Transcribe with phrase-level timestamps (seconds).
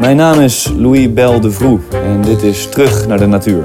[0.00, 3.64] Mijn naam is Louis Bel de Vroe en dit is Terug naar de Natuur.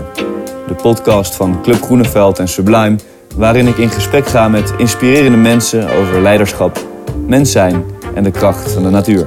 [0.67, 2.96] De podcast van Club Groeneveld en Sublime,
[3.36, 6.85] waarin ik in gesprek ga met inspirerende mensen over leiderschap,
[7.27, 7.83] mens zijn
[8.15, 9.26] en de kracht van de natuur.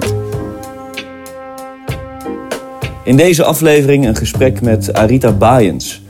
[3.04, 6.02] In deze aflevering een gesprek met Arita Baaiens,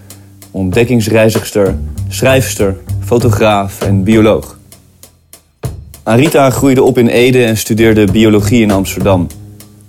[0.50, 1.78] ontdekkingsreizigster,
[2.08, 4.58] schrijfster, fotograaf en bioloog.
[6.02, 9.26] Arita groeide op in Ede en studeerde biologie in Amsterdam.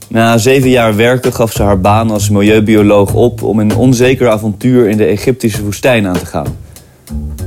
[0.08, 4.90] Na zeven jaar werken gaf ze haar baan als milieubioloog op om een onzeker avontuur
[4.90, 6.56] in de Egyptische woestijn aan te gaan.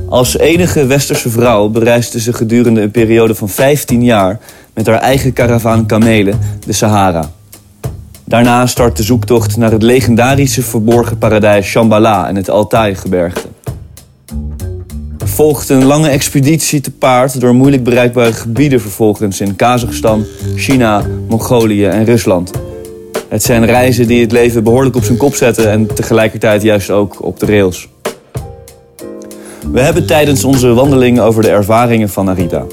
[0.09, 4.39] Als enige westerse vrouw bereisde ze gedurende een periode van 15 jaar
[4.73, 7.31] met haar eigen karavaan kamelen de Sahara.
[8.25, 13.47] Daarna start de zoektocht naar het legendarische verborgen paradijs Shambhala en het Altai-gebergte.
[15.33, 21.85] Volgt een lange expeditie te paard door moeilijk bereikbare gebieden vervolgens in Kazachstan, China, Mongolië
[21.85, 22.51] en Rusland.
[23.29, 27.25] Het zijn reizen die het leven behoorlijk op zijn kop zetten en tegelijkertijd juist ook
[27.25, 27.89] op de rails.
[29.71, 32.65] We hebben tijdens onze wandeling over de ervaringen van Arita,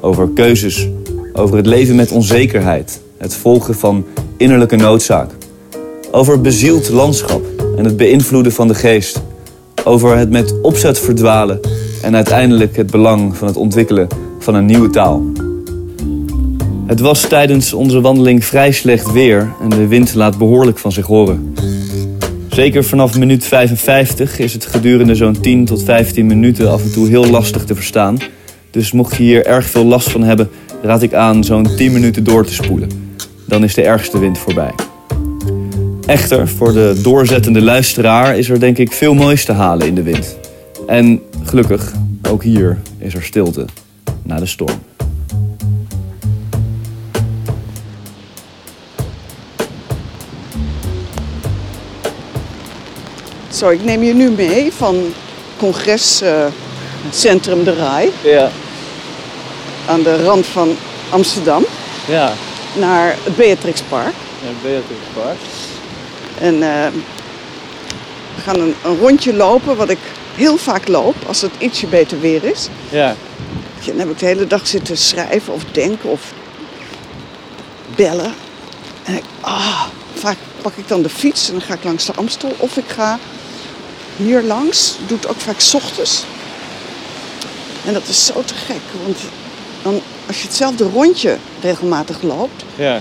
[0.00, 0.88] over keuzes,
[1.32, 5.30] over het leven met onzekerheid, het volgen van innerlijke noodzaak,
[6.10, 7.44] over bezield landschap
[7.76, 9.22] en het beïnvloeden van de geest,
[9.84, 11.60] over het met opzet verdwalen
[12.02, 14.08] en uiteindelijk het belang van het ontwikkelen
[14.38, 15.22] van een nieuwe taal.
[16.86, 21.06] Het was tijdens onze wandeling vrij slecht weer en de wind laat behoorlijk van zich
[21.06, 21.54] horen.
[22.48, 27.08] Zeker vanaf minuut 55 is het gedurende zo'n 10 tot 15 minuten af en toe
[27.08, 28.18] heel lastig te verstaan.
[28.70, 30.50] Dus mocht je hier erg veel last van hebben,
[30.82, 32.88] raad ik aan zo'n 10 minuten door te spoelen.
[33.46, 34.72] Dan is de ergste wind voorbij.
[36.06, 40.02] Echter, voor de doorzettende luisteraar is er denk ik veel moois te halen in de
[40.02, 40.36] wind.
[40.86, 41.92] En gelukkig,
[42.28, 43.64] ook hier is er stilte
[44.22, 44.80] na de storm.
[53.48, 55.12] Zo, ik neem je nu mee van
[55.56, 58.50] congrescentrum De Rai Ja,
[59.86, 60.76] aan de rand van
[61.10, 61.64] Amsterdam
[62.08, 62.32] ja.
[62.78, 64.14] naar het Beatrixpark.
[64.46, 65.36] En Beatrix Park.
[66.38, 66.86] En eh,
[68.34, 69.98] we gaan een, een rondje lopen, wat ik
[70.34, 72.68] heel vaak loop als het ietsje beter weer is.
[72.88, 73.16] Ja,
[73.84, 76.32] Dan heb ik de hele dag zitten schrijven of denken of
[77.96, 78.34] bellen.
[79.04, 79.84] En ik, ah,
[80.14, 82.54] vaak pak ik dan de fiets en dan ga ik langs de Amstel.
[82.56, 83.18] Of ik ga
[84.16, 86.24] hier langs, doe het ook vaak 's ochtends.
[87.86, 89.18] En dat is zo te gek, want
[89.82, 93.00] dan, als je hetzelfde rondje regelmatig loopt, ja.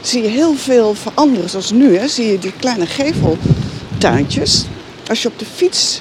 [0.00, 1.50] zie je heel veel veranderen.
[1.50, 4.64] Zoals nu, hè, zie je die kleine geveltuintjes.
[5.08, 6.00] Als je op de fiets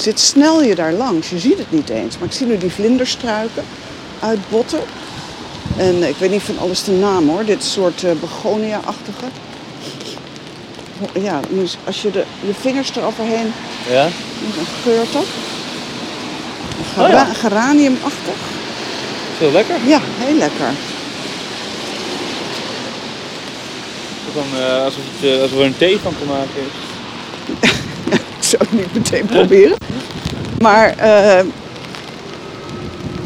[0.00, 1.30] zit, snel je daar langs.
[1.30, 2.18] Je ziet het niet eens.
[2.18, 3.64] Maar ik zie nu die vlinderstruiken
[4.20, 4.80] uitbotten.
[5.76, 7.44] En eh, ik weet niet van alles de naam hoor.
[7.44, 9.24] Dit soort eh, begonia-achtige.
[11.20, 13.52] Ja, dus als je de, je vingers eroverheen,
[13.90, 14.02] Ja?
[14.56, 15.22] dan geurt dat.
[16.98, 17.24] Oh ja.
[17.24, 18.34] Gera- Geraniumachtig.
[19.38, 19.74] Heel lekker.
[19.86, 20.66] Ja, heel lekker.
[24.34, 26.80] Dan, eh, alsof, het, alsof er een thee van te maken is.
[28.38, 29.76] Ik zou het niet meteen proberen.
[30.62, 31.44] Maar eh,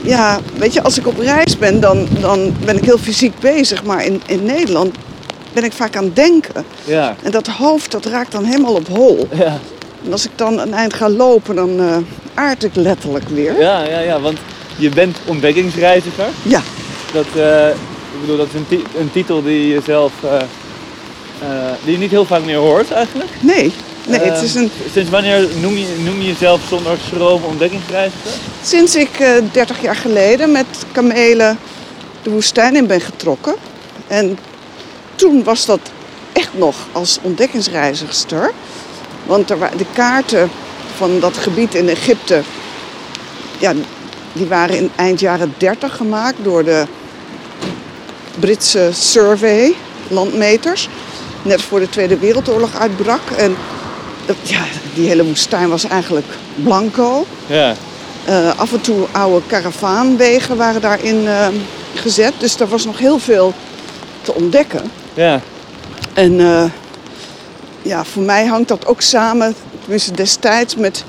[0.00, 3.84] ja, weet je, als ik op reis ben, dan, dan ben ik heel fysiek bezig.
[3.84, 4.94] Maar in, in Nederland
[5.52, 6.64] ben ik vaak aan het denken.
[6.84, 7.16] Ja.
[7.22, 9.28] En dat hoofd, dat raakt dan helemaal op hol.
[9.32, 9.58] Ja.
[10.04, 11.96] En als ik dan een eind ga lopen, dan eh
[12.34, 13.58] aard ik letterlijk weer.
[13.60, 14.38] Ja, ja, ja, want
[14.76, 16.26] je bent ontdekkingsreiziger.
[16.42, 16.60] Ja,
[17.12, 20.12] Dat, eh, ik bedoel, dat is een, een titel die je zelf,
[21.84, 23.30] die je niet heel vaak meer hoort eigenlijk.
[23.40, 23.72] nee.
[24.10, 28.30] Nee, het Eh, is een, Sinds wanneer noem je, noem je jezelf zonder schroom ontdekkingsreiziger?
[28.62, 31.58] sinds ik eh 30 jaar geleden met kamelen
[32.22, 33.54] de woestijn in ben getrokken.
[34.06, 34.38] En
[35.14, 35.80] toen was dat
[36.32, 38.52] echt nog als ontdekkingsreizigster.
[39.24, 40.50] Want er wa- de kaarten
[40.96, 42.42] van dat gebied in Egypte,
[43.58, 43.72] ja,
[44.32, 46.84] die waren in eind jaren 30 gemaakt door de
[48.40, 49.74] Britse Survey,
[50.08, 50.88] landmeters.
[51.42, 53.20] Net voor de Tweede Wereldoorlog uitbrak.
[53.36, 53.56] En
[54.26, 54.64] dat, ja,
[54.94, 57.26] die hele woestijn was eigenlijk blanco.
[57.46, 57.74] Ja.
[58.24, 61.48] Eh, af en toe oude karavaanwegen waren daarin eh,
[61.94, 62.32] gezet.
[62.38, 63.54] Dus er was nog heel veel
[64.22, 64.90] te ontdekken.
[65.14, 65.40] Ja.
[66.14, 66.64] En eh,
[67.82, 71.04] ja, voor mij hangt dat ook samen, tenminste destijds, met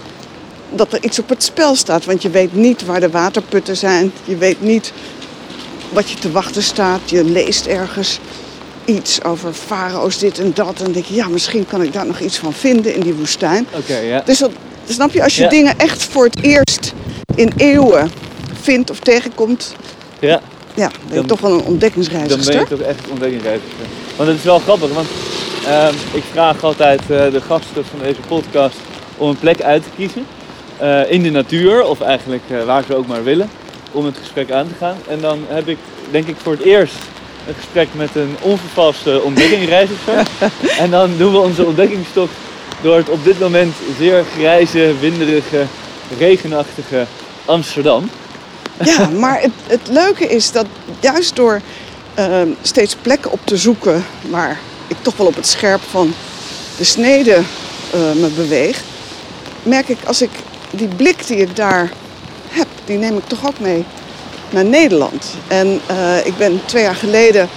[0.70, 2.06] dat er iets op het spel staat.
[2.06, 4.12] Want je weet niet waar de waterputten zijn.
[4.24, 4.94] Je weet niet
[5.90, 7.00] wat je te wachten staat.
[7.06, 8.20] Je leest ergens
[8.88, 10.78] iets over farao's, dit en dat.
[10.78, 13.14] En dan denk je, ja, misschien kan ik daar nog iets van vinden in die
[13.14, 13.68] woestijn.
[13.74, 14.22] Oké, ja.
[14.26, 14.52] Dus dat,
[14.88, 16.94] snap je, als je dingen echt voor het eerst
[17.36, 18.12] in eeuwen
[18.62, 19.76] vindt of tegenkomt,
[20.20, 20.42] Ja.
[20.74, 23.86] ja, ben je Dan- toch wel een Dan ben je toch echt ontdekkingsreiziger.
[24.16, 25.08] Want het is wel grappig, want
[25.68, 28.78] Ehm, ik vraag altijd eh, de gasten van deze podcast
[29.18, 30.26] om een plek uit te kiezen.
[30.78, 33.50] Eh, in de natuur, of eigenlijk eh, waar ze ook maar willen,
[33.92, 34.96] om het gesprek aan te gaan.
[35.08, 35.78] En dan heb ik,
[36.12, 36.94] denk ik, voor het eerst
[37.48, 40.28] een gesprek met een onvervaste ontdekkingreiziger.
[40.84, 42.34] en dan doen we onze ontdekkingstocht
[42.82, 45.66] door het op dit moment zeer grijze, winderige,
[46.18, 47.06] regenachtige
[47.46, 48.10] Amsterdam.
[48.84, 50.66] Ja, maar het, het leuke is dat
[51.00, 51.62] juist door
[52.14, 56.14] ehm, steeds plekken op te zoeken waar ik toch wel op het scherp van
[56.78, 57.36] de snede
[57.92, 58.82] eh, me beweeg,
[59.64, 60.30] merk ik als ik
[60.72, 61.92] die blik die ik daar
[62.50, 63.86] heb, die neem ik toch ook mee
[64.50, 65.26] naar Nederland.
[65.48, 67.50] En eh, ik ben twee jaar geleden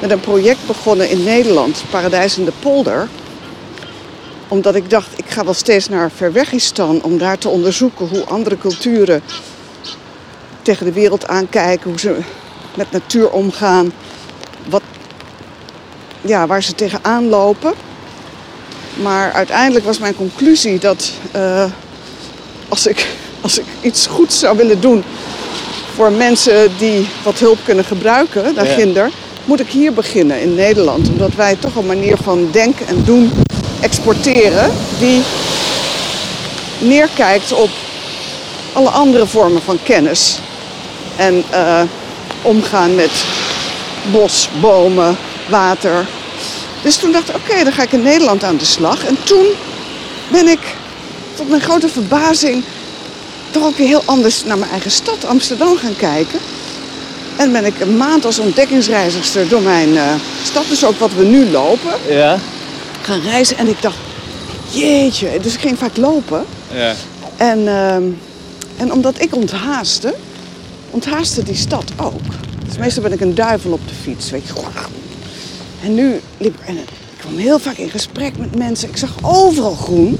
[0.00, 3.08] met een project begonnen in Nederland, Paradijs in de Polder
[4.48, 8.58] omdat ik dacht, ik ga wel steeds naar Verwegistan om daar te onderzoeken hoe andere
[8.58, 9.22] culturen
[10.62, 12.16] tegen de wereld aankijken, hoe ze
[12.76, 13.92] met natuur omgaan,
[14.68, 14.82] wat,
[16.20, 17.72] ja, waar ze tegenaan lopen.
[18.94, 21.64] Maar uiteindelijk was mijn conclusie dat uh,
[22.68, 23.06] als, ik,
[23.40, 25.04] als ik iets goeds zou willen doen
[25.98, 29.10] voor mensen die wat hulp kunnen gebruiken, daar ginder,
[29.44, 31.08] moet ik hier beginnen in Nederland.
[31.08, 33.32] Omdat wij toch een manier van denken en doen
[33.80, 35.22] exporteren die
[36.78, 37.70] neerkijkt op
[38.72, 40.38] alle andere vormen van kennis.
[41.16, 41.80] En uh,
[42.42, 43.10] omgaan met
[44.12, 45.16] bos, bomen,
[45.48, 46.06] water.
[46.82, 49.04] Dus toen dacht ik, oké, dan ga ik in Nederland aan de slag.
[49.04, 49.46] En toen
[50.28, 50.60] ben ik
[51.36, 52.64] tot mijn grote verbazing
[53.50, 56.38] toch ook weer heel anders naar mijn eigen stad, Amsterdam, gaan kijken.
[57.36, 61.24] En ben ik een maand als ontdekkingsreizigster door mijn uh, stad, dus ook wat we
[61.24, 62.38] nu lopen, ja.
[63.02, 63.56] gaan reizen.
[63.56, 63.96] En ik dacht,
[64.70, 66.44] jeetje, dus ik ging vaak lopen.
[66.74, 66.94] Ja.
[67.36, 67.94] En, uh,
[68.76, 70.14] en omdat ik onthaaste,
[70.90, 72.20] onthaaste die stad ook.
[72.66, 74.52] Dus meestal ben ik een duivel op de fiets, weet je.
[75.82, 78.88] En nu liep en ik kwam heel vaak in gesprek met mensen.
[78.88, 80.18] Ik zag overal groen.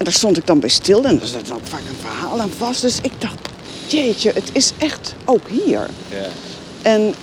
[0.00, 2.50] En daar stond ik dan bij stil en er zat ook vaak een verhaal aan
[2.58, 2.80] vast.
[2.80, 3.38] Dus ik dacht,
[3.86, 5.88] jeetje, het is echt ook hier.
[6.08, 6.26] Ja.
[6.82, 7.14] En,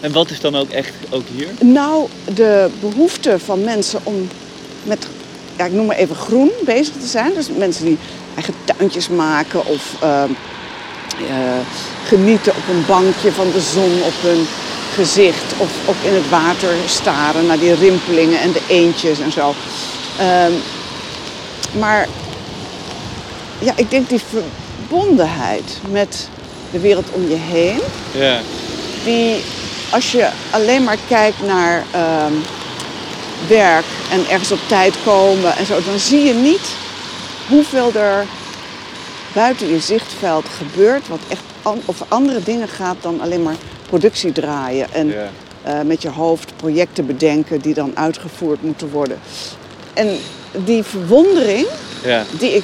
[0.00, 1.48] en wat is dan ook echt ook hier?
[1.60, 4.28] Nou, de behoefte van mensen om
[4.82, 5.06] met,
[5.56, 7.34] ja, ik noem maar even groen bezig te zijn.
[7.34, 7.98] Dus mensen die
[8.34, 10.22] eigen tuintjes maken of uh,
[11.20, 11.36] uh,
[12.04, 14.46] genieten op een bankje van de zon op hun
[14.94, 15.54] gezicht.
[15.56, 19.54] Of ook in het water staren naar die rimpelingen en de eendjes en zo.
[20.20, 20.46] Uh,
[21.72, 22.06] maar
[23.58, 26.28] ja, ik denk die verbondenheid met
[26.70, 27.80] de wereld om je heen.
[28.14, 28.40] Ja.
[29.04, 29.44] Die,
[29.90, 32.24] als je alleen maar kijkt naar uh,
[33.48, 36.74] werk en ergens op tijd komen en zo, dan zie je niet
[37.48, 38.24] hoeveel er
[39.32, 43.56] buiten je zichtveld gebeurt, wat echt an over andere dingen gaat dan alleen maar
[43.88, 44.92] productie draaien.
[44.92, 45.28] En Ja.
[45.66, 49.18] uh, met je hoofd projecten bedenken die dan uitgevoerd moeten worden.
[49.96, 50.18] En
[50.52, 51.66] die verwondering
[52.04, 52.24] Ja.
[52.30, 52.62] die ik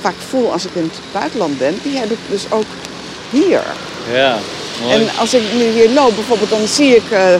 [0.00, 2.64] vaak voel als ik in het buitenland ben, die heb ik dus ook
[3.30, 3.62] hier.
[4.12, 4.38] Ja.
[4.82, 4.94] Mooi.
[4.94, 7.10] En als ik nu hier loop, bijvoorbeeld, dan zie ik.
[7.10, 7.34] eh,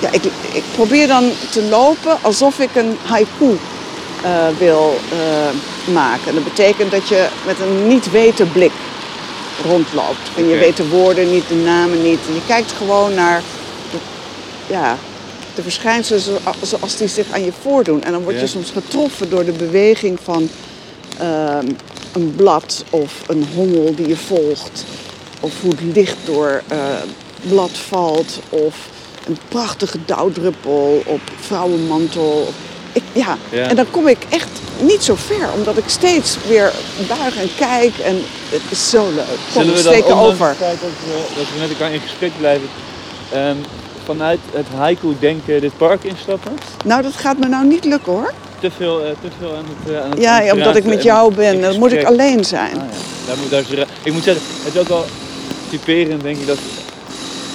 [0.00, 0.22] ja, ik,
[0.52, 3.58] ik probeer dan te lopen alsof ik een haiku
[4.22, 6.34] eh, wil eh, maken.
[6.34, 8.72] Dat betekent dat je met een niet weten blik
[9.68, 10.28] rondloopt.
[10.36, 12.18] En je weet de woorden niet, de namen niet.
[12.28, 13.42] En je kijkt gewoon naar
[13.90, 13.96] de,
[14.66, 14.96] ja,
[15.54, 18.02] de verschijnselen zo- zoals die zich aan je voordoen.
[18.02, 18.46] En dan word je Ja.
[18.46, 20.48] soms getroffen door de beweging van
[21.18, 21.66] ehm,
[22.12, 24.84] een blad of een hommel die je volgt.
[25.40, 26.78] Of hoe het licht door eh
[27.48, 28.38] blad valt.
[28.48, 28.76] Of
[29.26, 32.48] een prachtige dauwdruppel op vrouwenmantel.
[32.92, 33.38] Ik, ja.
[33.50, 33.68] Ja.
[33.68, 34.48] En dan kom ik echt
[34.80, 36.72] niet zo ver, omdat ik steeds weer
[37.08, 37.98] buig en kijk.
[37.98, 39.24] En het is zo leuk.
[39.52, 40.48] Kom, Zullen we dan, over.
[40.48, 42.68] het feit dat we, dat we met elkaar in gesprek blijven,
[43.32, 43.56] ehm,
[44.04, 46.52] vanuit het haiku denken dit park instappen?
[46.84, 48.32] Nou, dat gaat me nou niet lukken hoor.
[48.60, 51.02] Te veel, eh, te veel aan het, eh, aan het Ja, ja, omdat ik met
[51.02, 51.60] jou ben.
[51.60, 52.78] Dan moet ik alleen zijn.
[52.78, 53.26] Ah, ja.
[53.26, 55.04] daar moet, daar is ik moet zeggen, het is ook wel
[55.70, 56.58] typerend, denk ik, dat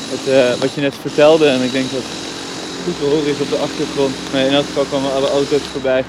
[0.09, 1.47] het, eh, wat je net vertelde.
[1.47, 4.15] En ik denk dat het goed te horen is op de achtergrond.
[4.31, 6.03] Maar in elk geval komen alle auto's voorbij.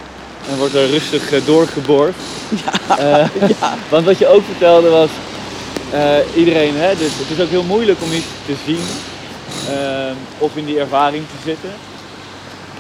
[0.51, 2.15] En wordt er rustig doorgeboord.
[3.61, 5.11] Ja, Want wat je ook vertelde was,
[6.35, 8.81] iedereen, hè, dus het is ook heel moeilijk om iets te zien.
[9.69, 11.71] Ehm, of in die ervaring te zitten.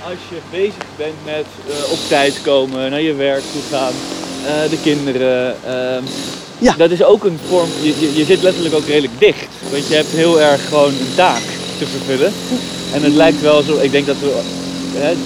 [0.04, 3.92] Als je bezig bent met eh, op tijd komen, naar je werk toe gaan,
[4.46, 5.56] eh, de kinderen.
[5.66, 6.02] ehm,
[6.60, 6.74] Ja.
[6.76, 9.48] Dat is ook een vorm, je, je, je zit letterlijk ook redelijk dicht.
[9.70, 11.42] Want je hebt heel erg gewoon een taak
[11.78, 12.32] te vervullen.
[12.92, 14.42] En het lijkt wel zo, ik denk dat we,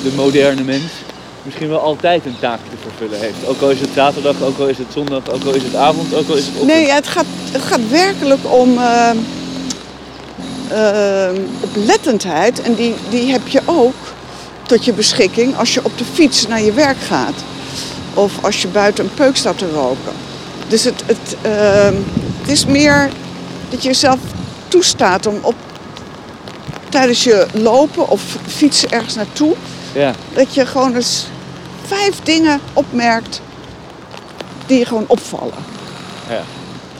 [0.02, 0.82] de moderne mens
[1.42, 3.46] misschien wel altijd een taak te vervullen heeft.
[3.46, 6.14] Ook al is het zaterdag, ook al is het zondag, ook al is het avond,
[6.14, 6.72] ook al is het ochtend.
[6.72, 9.16] Nee, het gaat, het gaat werkelijk om eh, eh,
[11.60, 12.62] oplettendheid.
[12.62, 13.94] En die, die heb je ook
[14.62, 17.34] tot je beschikking als je op de fiets naar je werk gaat.
[18.14, 20.12] Of als je buiten een peuk staat te roken.
[20.68, 21.94] Dus het, het, ehm,
[22.40, 23.10] het is meer
[23.70, 24.18] dat je jezelf
[24.68, 25.54] toestaat om op,
[26.88, 29.54] tijdens je lopen of fietsen ergens naartoe...
[29.94, 30.14] Ja.
[30.34, 31.26] dat je gewoon eens
[31.86, 33.40] vijf dingen opmerkt
[34.66, 35.64] die je gewoon opvallen.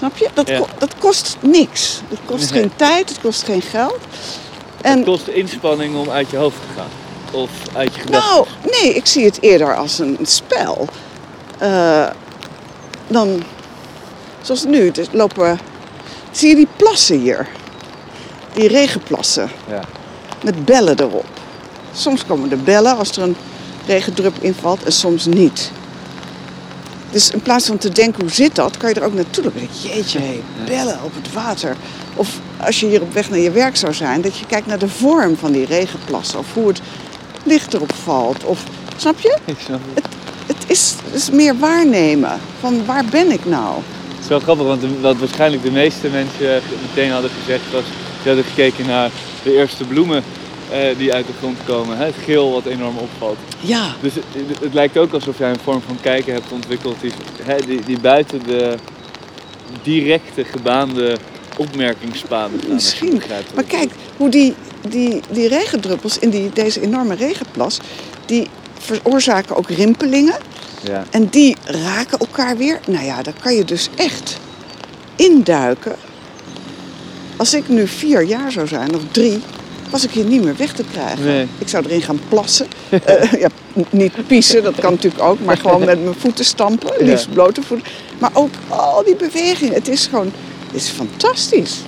[0.02, 0.28] Snap je?
[0.34, 0.58] Dat, Ja.
[0.58, 2.00] ko- dat kost niks.
[2.08, 2.60] Het kost Nee.
[2.60, 3.98] geen tijd, het kost geen geld.
[4.76, 6.88] Het En kost inspanning om uit je hoofd te gaan.
[7.40, 8.30] Of uit je gedachten.
[8.32, 8.46] nou,
[8.82, 10.88] nee, ik zie het eerder als een spel.
[11.58, 12.06] Eh,
[13.06, 13.42] dan,
[14.40, 15.58] zoals nu, er lopen,
[16.30, 17.48] zie je die plassen hier?
[18.52, 19.80] Die regenplassen Ja.
[20.44, 21.26] met bellen erop.
[21.94, 23.36] Soms komen er bellen als er een
[23.86, 25.70] regendrup invalt en soms niet.
[27.12, 29.68] Dus in plaats van te denken hoe zit dat, kan je er ook naartoe lopen.
[29.82, 30.20] Jeetje,
[30.66, 31.76] bellen op het water.
[32.14, 34.78] Of als je hier op weg naar je werk zou zijn, dat je kijkt naar
[34.78, 36.38] de vorm van die regenplassen.
[36.38, 36.80] Of hoe het
[37.44, 38.44] licht erop valt.
[38.44, 38.64] Of,
[38.96, 39.38] snap je?
[39.44, 40.04] Ik snap het.
[40.46, 42.40] Het is, het is meer waarnemen.
[42.60, 43.74] Van waar ben ik nou?
[44.08, 47.84] Het is wel grappig, want wat waarschijnlijk de meeste mensen meteen hadden gezegd was...
[48.22, 49.10] Ze hadden gekeken naar
[49.42, 50.24] de eerste bloemen
[50.72, 51.98] eh, die uit de grond komen.
[51.98, 53.38] Het geel wat enorm opvalt.
[53.60, 54.24] Ja, Dus het,
[54.60, 57.12] het lijkt ook alsof jij een vorm van kijken hebt ontwikkeld die,
[57.42, 58.74] hè, die, die buiten de
[59.82, 61.16] directe gebaande
[61.56, 62.74] opmerkingspaden gaan.
[62.74, 63.22] Misschien.
[63.54, 64.54] Maar kijk, hoe die,
[64.88, 67.78] die, die regendruppels in die, deze enorme regenplas,
[68.26, 68.48] die
[68.78, 70.36] veroorzaken ook rimpelingen.
[70.82, 71.04] Ja.
[71.10, 72.80] En die raken elkaar weer.
[72.86, 74.38] Nou ja, daar kan je dus echt
[75.16, 75.96] induiken.
[77.36, 79.42] Als ik nu vier jaar zou zijn, of drie,
[79.92, 81.24] was ik hier niet meer weg te krijgen.
[81.24, 81.46] Nee.
[81.58, 82.66] Ik zou erin gaan plassen.
[83.04, 83.48] Eh, ja,
[83.90, 87.04] niet piezen, dat kan natuurlijk ook, maar gewoon met mijn voeten stampen.
[87.06, 87.86] Liefst blote voeten.
[88.18, 89.74] Maar ook al die bewegingen.
[89.74, 90.32] Het is gewoon,
[90.66, 91.80] het is fantastisch.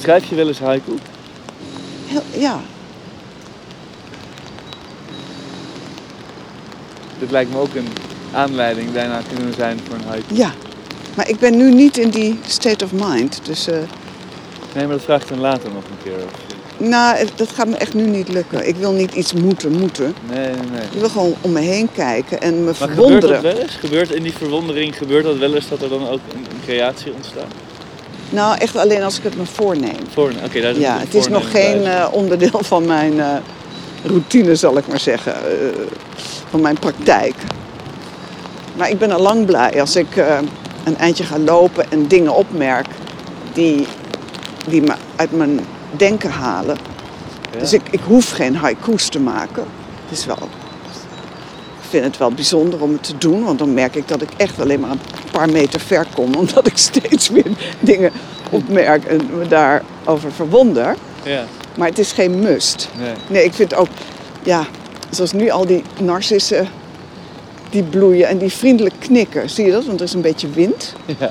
[0.00, 0.92] Schrijf je wel eens haiku?
[2.06, 2.60] Heel, ja,
[7.18, 7.88] Dit lijkt me ook een
[8.32, 10.34] aanleiding daarna kunnen zijn voor een haiku.
[10.34, 10.52] ja.
[11.16, 13.40] Maar ik ben nu niet in die state of mind.
[13.42, 13.78] Dus eh,
[14.74, 16.16] Nee, maar dat vraag ik dan later nog een keer.
[16.24, 16.45] Of...
[16.78, 18.68] nou, dat gaat me echt nu niet lukken.
[18.68, 20.14] Ik wil niet iets moeten, moeten.
[20.30, 20.82] Nee, nee, nee.
[20.92, 23.42] Ik wil gewoon om me heen kijken en me Maar gebeurt verwonderen.
[23.42, 23.74] dat wel eens?
[23.74, 27.12] Gebeurt in die verwondering, gebeurt dat wel eens dat er dan ook een, een creatie
[27.14, 27.52] ontstaat?
[28.30, 29.96] Nou, echt alleen als ik het me voorneem.
[30.12, 33.36] Voor, oké, daar is Ja, het is nog geen eh, onderdeel van mijn eh,
[34.04, 35.34] routine, zal ik maar zeggen.
[35.34, 35.40] eh,
[36.50, 37.34] van mijn praktijk.
[38.76, 40.16] Maar ik ben al lang blij als ik
[40.84, 42.86] een eindje ga lopen en dingen opmerk
[43.52, 43.86] die,
[44.68, 46.76] die me uit mijn denken halen.
[47.52, 47.58] Ja.
[47.58, 49.64] Dus ik, ik hoef geen haiku's te maken.
[50.08, 50.38] Het is wel,
[51.82, 54.28] ik vind het wel bijzonder om het te doen, want dan merk ik dat ik
[54.36, 55.00] echt alleen maar een
[55.32, 57.46] paar meter ver kom, omdat ik steeds weer
[57.80, 58.10] dingen
[58.50, 60.96] opmerk en me daarover verwonder.
[61.22, 61.44] Ja,
[61.76, 62.88] Maar het is geen must.
[62.98, 63.12] nee.
[63.26, 63.88] Nee, ik vind ook,
[64.42, 64.66] ja,
[65.10, 66.68] zoals nu al die narcissen
[67.70, 69.50] die bloeien en die vriendelijk knikken.
[69.50, 69.84] Zie je dat?
[69.86, 70.92] Want er is een beetje wind.
[71.18, 71.30] Ja.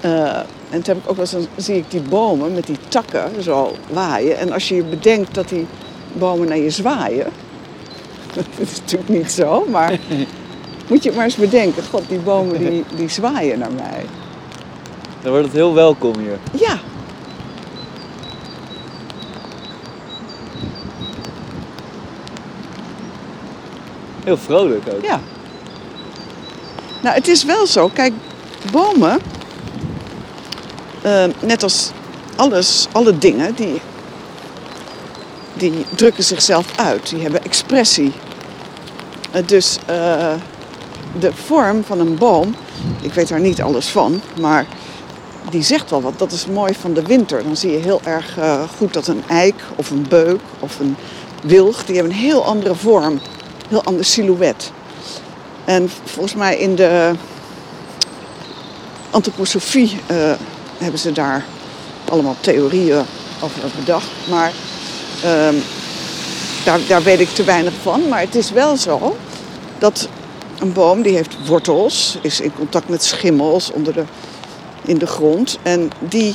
[0.00, 2.78] Eh, en toen heb ik ook wel eens, dan zie ik die bomen met die
[2.88, 4.38] takken zo waaien.
[4.38, 5.66] En als je je bedenkt dat die
[6.12, 7.26] bomen naar je zwaaien.
[8.34, 9.98] Dat is natuurlijk niet zo, maar
[10.88, 11.82] moet je maar eens bedenken.
[11.90, 14.04] God, die bomen die, die zwaaien naar mij.
[15.22, 16.38] Dan wordt het heel welkom hier.
[16.52, 16.78] Ja,
[24.28, 25.04] Heel vrolijk ook.
[25.04, 25.20] ja.
[27.02, 27.88] Nou, het is wel zo.
[27.88, 28.12] Kijk,
[28.72, 29.20] bomen,
[31.08, 31.90] eh, net als
[32.36, 33.80] alles, alle dingen, die,
[35.54, 37.10] die drukken zichzelf uit.
[37.10, 38.12] Die hebben expressie.
[39.30, 40.34] Eh, dus eh,
[41.18, 42.54] de vorm van een boom,
[43.00, 44.66] ik weet daar niet alles van, maar
[45.50, 46.18] die zegt wel wat.
[46.18, 47.42] Dat is mooi van de winter.
[47.42, 50.96] Dan zie je heel erg eh, goed dat een eik of een beuk of een
[51.42, 53.20] wilg, die hebben een heel andere vorm, een
[53.68, 54.72] heel ander silhouet.
[55.64, 57.12] En volgens mij in de
[59.10, 60.00] antroposofie
[60.78, 61.44] hebben ze daar
[62.08, 63.04] allemaal theorieën
[63.40, 64.08] over bedacht.
[64.28, 64.52] Maar
[65.22, 65.54] ehm,
[66.64, 68.08] daar, daar weet ik te weinig van.
[68.08, 69.16] Maar het is wel zo
[69.78, 70.08] dat
[70.58, 74.04] een boom die heeft wortels, is in contact met schimmels onder de,
[74.84, 75.58] in de grond.
[75.62, 76.34] En die,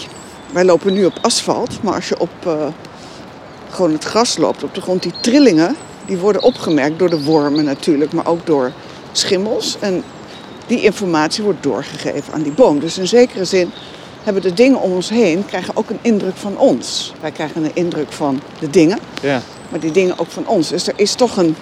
[0.52, 2.68] wij lopen nu op asfalt, maar als je op eh,
[3.70, 7.66] gewoon het gras loopt op de grond, die trillingen, die worden opgemerkt door de wormen
[7.66, 8.72] natuurlijk, maar ook door
[9.12, 9.78] schimmels.
[9.80, 10.04] En
[10.68, 12.80] die informatie wordt doorgegeven aan die boom.
[12.80, 13.72] Dus in zekere zin
[14.24, 17.13] hebben de dingen om ons heen krijgen ook een indruk van ons.
[17.22, 19.42] Wij krijgen een indruk van de dingen, Ja.
[19.70, 20.70] maar die dingen ook van ons.
[20.70, 21.56] Dus er is toch een,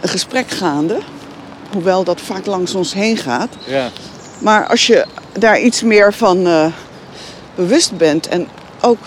[0.00, 0.98] een gesprek gaande,
[1.72, 3.48] hoewel dat vaak langs ons heen gaat.
[3.66, 3.88] Ja.
[4.38, 6.66] Maar als je daar iets meer van eh,
[7.54, 8.48] bewust bent en
[8.80, 8.98] ook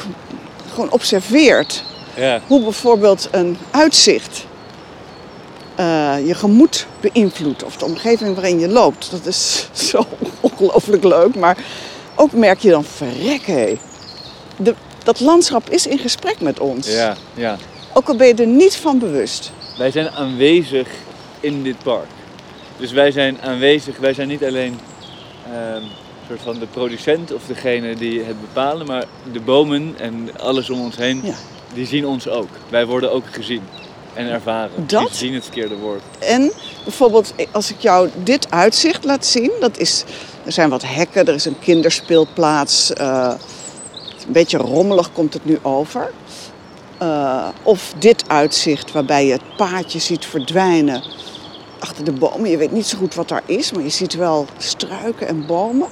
[0.74, 1.84] gewoon observeert
[2.16, 2.42] Ja.
[2.48, 4.46] hoe bijvoorbeeld een uitzicht
[5.76, 7.64] eh, je gemoed beïnvloedt.
[7.64, 9.12] Of de omgeving waarin je loopt.
[9.12, 10.06] Dat is zo
[10.42, 11.36] ongelooflijk leuk.
[11.36, 11.58] Maar
[12.18, 13.78] ook merk je dan, verrek hé.
[14.58, 16.88] De- Dat landschap is in gesprek met ons.
[16.92, 17.58] Ja, ja.
[17.94, 19.52] Ook al ben je er niet van bewust.
[19.78, 20.88] Wij zijn aanwezig
[21.40, 22.08] in dit park.
[22.78, 24.80] Dus wij zijn aanwezig, wij zijn niet alleen
[25.54, 25.82] ehm,
[26.28, 30.80] soort van de producent of degene die het bepalen, maar de bomen en alles om
[30.82, 31.34] ons heen, Ja.
[31.74, 32.50] die zien ons ook.
[32.70, 33.62] Wij worden ook gezien
[34.14, 34.72] en ervaren.
[34.88, 35.08] Dat?
[35.08, 36.02] Die zien het verkeerde woord.
[36.20, 36.52] En
[36.84, 40.04] bijvoorbeeld als ik jou dit uitzicht laat zien, dat is,
[40.48, 42.94] er zijn wat hekken, er is een kinderspeelplaats.
[42.94, 43.34] eh,
[44.26, 46.12] een beetje rommelig komt het nu over.
[46.98, 51.04] Eh, of dit uitzicht waarbij je het paadje ziet verdwijnen
[51.80, 52.50] achter de bomen.
[52.50, 55.88] Je weet niet zo goed wat daar is, maar je ziet wel struiken en bomen.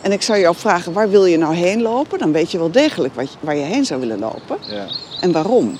[0.00, 2.18] En ik zou jou vragen, waar wil je nou heen lopen?
[2.18, 4.86] Dan weet je wel degelijk waar je heen zou willen lopen Ja.
[5.20, 5.78] en waarom.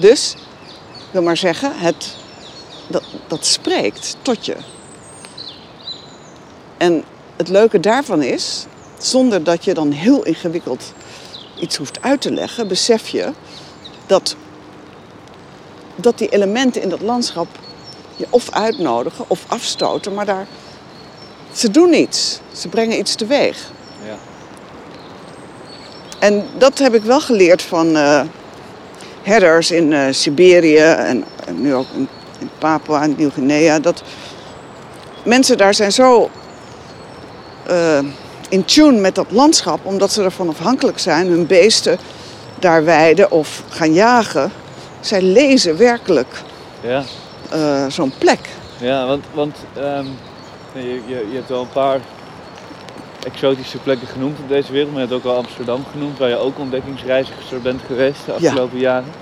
[0.00, 0.34] Dus,
[0.96, 2.14] ik wil maar zeggen, het,
[2.86, 4.56] dat, dat spreekt tot je.
[6.76, 7.04] En
[7.40, 8.66] het leuke daarvan is,
[8.98, 10.92] zonder dat je dan heel ingewikkeld
[11.60, 13.32] iets hoeft uit te leggen, besef je
[14.06, 14.36] dat,
[15.96, 17.46] dat die elementen in dat landschap
[18.16, 20.46] je of uitnodigen of afstoten, maar daar,
[21.52, 22.40] ze doen iets.
[22.52, 23.70] Ze brengen iets teweeg.
[24.06, 24.16] Ja.
[26.18, 28.22] En dat heb ik wel geleerd van eh,
[29.22, 33.78] herders in eh, Siberië en, en nu ook in, in Papua en Nieuw-Guinea.
[33.78, 34.02] Dat
[35.24, 36.30] mensen daar zijn zo
[37.70, 37.98] eh,
[38.48, 41.98] in tune met dat landschap, omdat ze ervan afhankelijk zijn, hun beesten
[42.58, 44.52] daar weiden of gaan jagen.
[45.00, 46.42] Zij lezen werkelijk
[46.80, 47.02] Ja.
[47.50, 48.38] eh, zo'n plek.
[48.80, 50.04] Ja, want, want ehm,
[50.72, 52.00] je, je, je hebt wel een paar
[53.26, 56.36] exotische plekken genoemd op deze wereld, maar je hebt ook al Amsterdam genoemd, waar je
[56.36, 58.48] ook ontdekkingsreiziger bent geweest de Ja.
[58.48, 59.12] afgelopen jaren.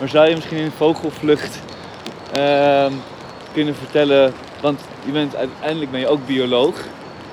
[0.00, 1.58] Maar zou je misschien in vogelvlucht
[2.32, 2.92] ehm,
[3.52, 6.74] kunnen vertellen, want je bent uiteindelijk ben je ook bioloog,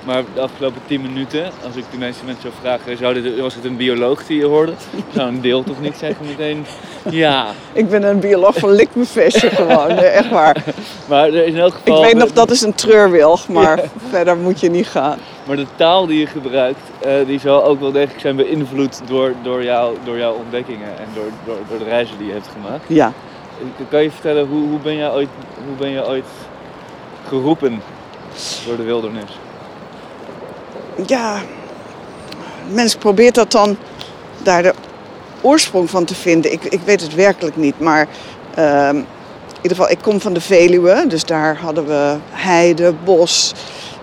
[0.04, 3.54] maar de afgelopen 10 minuten, als ik de meeste mensen zou vragen, zou dit, was
[3.54, 4.72] het een bioloog die je hoorde?
[5.14, 6.66] Zou een deel toch niet zeggen meteen,
[7.10, 7.46] ja.
[7.72, 10.64] Ik ben een bioloog van likmevestje gewoon, nee, echt waar.
[11.08, 12.02] Maar er is in elk Ik geval...
[12.02, 15.18] weet nog, dat is een treurwilg, maar verder moet je niet gaan.
[15.46, 19.32] Maar de taal die je gebruikt, eh, die zal ook wel degelijk zijn beïnvloed door,
[19.42, 22.84] door, jou, door jouw ontdekkingen en door, door, door de reizen die je hebt gemaakt.
[22.86, 23.12] Ja.
[23.58, 25.28] Eh, Kan je vertellen, hoe, hoe, ben jij ooit,
[25.66, 26.26] hoe ben je ooit
[27.28, 27.82] geroepen
[28.66, 29.38] door de wildernis?
[31.06, 31.40] Ja,
[32.70, 33.76] mens probeert dat dan
[34.42, 34.74] daar de
[35.40, 36.52] oorsprong van te vinden.
[36.52, 38.08] Ik, ik weet het werkelijk niet, maar
[38.54, 43.52] ehm, in ieder geval, ik kom van de Veluwe, dus daar hadden we heide, bos,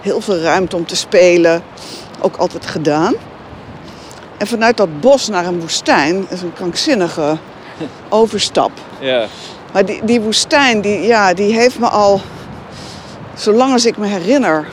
[0.01, 1.63] heel veel ruimte om te spelen,
[2.19, 3.13] ook altijd gedaan.
[4.37, 7.37] En vanuit dat bos naar een woestijn is een krankzinnige
[8.09, 8.71] overstap.
[8.99, 9.25] Ja,
[9.73, 12.21] Maar die, die woestijn, die, ja, die heeft me al,
[13.35, 14.67] zolang als ik me herinner,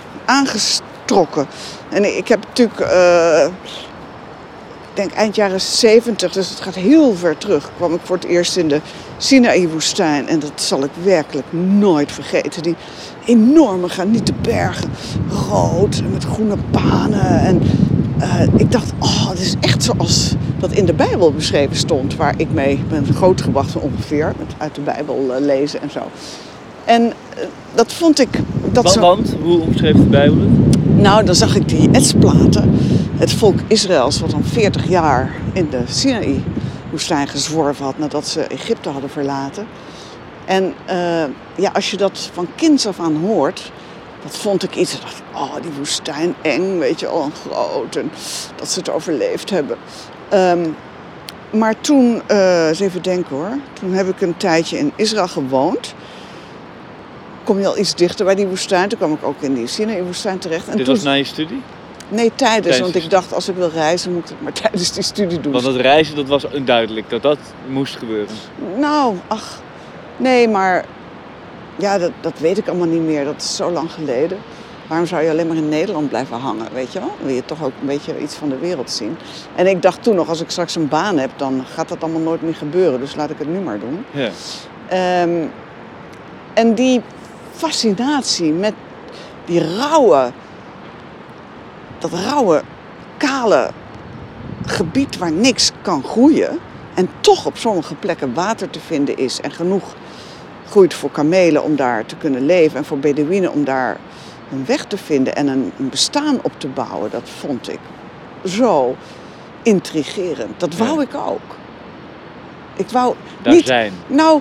[1.88, 3.44] En ik heb natuurlijk, eh,
[4.90, 8.25] ik denk eind jaren 70, dus het gaat heel ver terug, kwam ik voor het
[8.25, 8.81] eerst in de
[9.16, 10.29] Sinaï-woestijn.
[10.29, 12.62] En dat zal ik werkelijk nooit vergeten.
[12.62, 12.77] Die
[13.25, 14.90] enorme granieten bergen,
[15.51, 17.40] rood en met groene panen.
[17.40, 17.62] En
[18.18, 22.35] eh, ik dacht, oh, het is echt zoals dat in de Bijbel beschreven stond, waar
[22.37, 26.01] ik mee ben grootgebracht ongeveer, met uit de Bijbel eh, lezen en zo.
[26.85, 27.12] En
[27.75, 28.29] dat vond ik...
[28.73, 29.01] Dat want, zo...
[29.01, 30.78] want, hoe omschreef de Bijbel het?
[30.99, 32.79] Nou, dan zag ik die etsplaten.
[33.17, 38.89] Het volk Israëls, wat dan 40 jaar in de Sinaï-woestijn gezworven had nadat ze Egypte
[38.89, 39.67] hadden verlaten.
[40.45, 41.25] En eh,
[41.57, 43.73] ja, als je dat van kinds af aan hoort,
[44.23, 44.95] dat vond ik iets.
[44.95, 47.97] Ik dacht, oh, die woestijn eng, weet je en groot.
[47.97, 48.11] En
[48.57, 49.77] dat ze het overleefd hebben.
[50.29, 50.69] Ehm,
[51.51, 53.59] maar toen, eh, eens even denken hoor.
[53.73, 55.95] Toen heb ik een tijdje in Israël gewoond.
[57.49, 58.89] Kom je al iets dichter bij die woestijn.
[58.89, 60.69] Toen kwam ik ook in die Sinaï-woestijn terecht.
[60.69, 61.63] En Dit toen, was na je studie?
[62.09, 62.63] Nee, tijdens.
[62.63, 65.41] Tijdens Want ik dacht, als ik wil reizen, moet ik het maar tijdens die studie
[65.41, 65.53] doen.
[65.53, 68.35] Want dat reizen, dat was duidelijk dat dat moest gebeuren.
[68.77, 69.61] Nou, ach,
[70.17, 70.85] nee, maar
[71.77, 73.25] ja, dat, dat weet ik allemaal niet meer.
[73.25, 74.39] Dat is zo lang geleden.
[74.87, 77.13] Waarom zou je alleen maar in Nederland blijven hangen, weet je wel?
[77.19, 79.17] Dan wil je toch ook een beetje iets van de wereld zien.
[79.55, 82.21] En ik dacht toen nog, als ik straks een baan heb, dan gaat dat allemaal
[82.21, 83.01] nooit meer gebeuren.
[83.01, 84.05] Dus laat ik het nu maar doen.
[84.11, 84.31] Ja.
[84.89, 85.47] Ehm,
[86.55, 87.03] en die
[87.59, 88.75] fascinatie met
[89.44, 90.31] die rauwe,
[91.99, 92.62] dat rauwe,
[93.16, 93.71] kale
[94.66, 96.59] gebied waar niks kan groeien.
[96.94, 99.94] En toch op sommige plekken water te vinden is en genoeg
[100.68, 102.79] groeit voor kamelen om daar te kunnen leven.
[102.79, 103.97] En voor Bedouinen om daar
[104.53, 107.11] een weg te vinden en een, een bestaan op te bouwen.
[107.11, 107.79] Dat vond ik
[108.44, 108.97] zo
[109.62, 110.61] intrigerend.
[110.61, 111.03] Dat wou Ja.
[111.03, 111.57] ik ook.
[112.77, 113.92] Ik wou Daar niet zijn.
[114.07, 114.40] nou,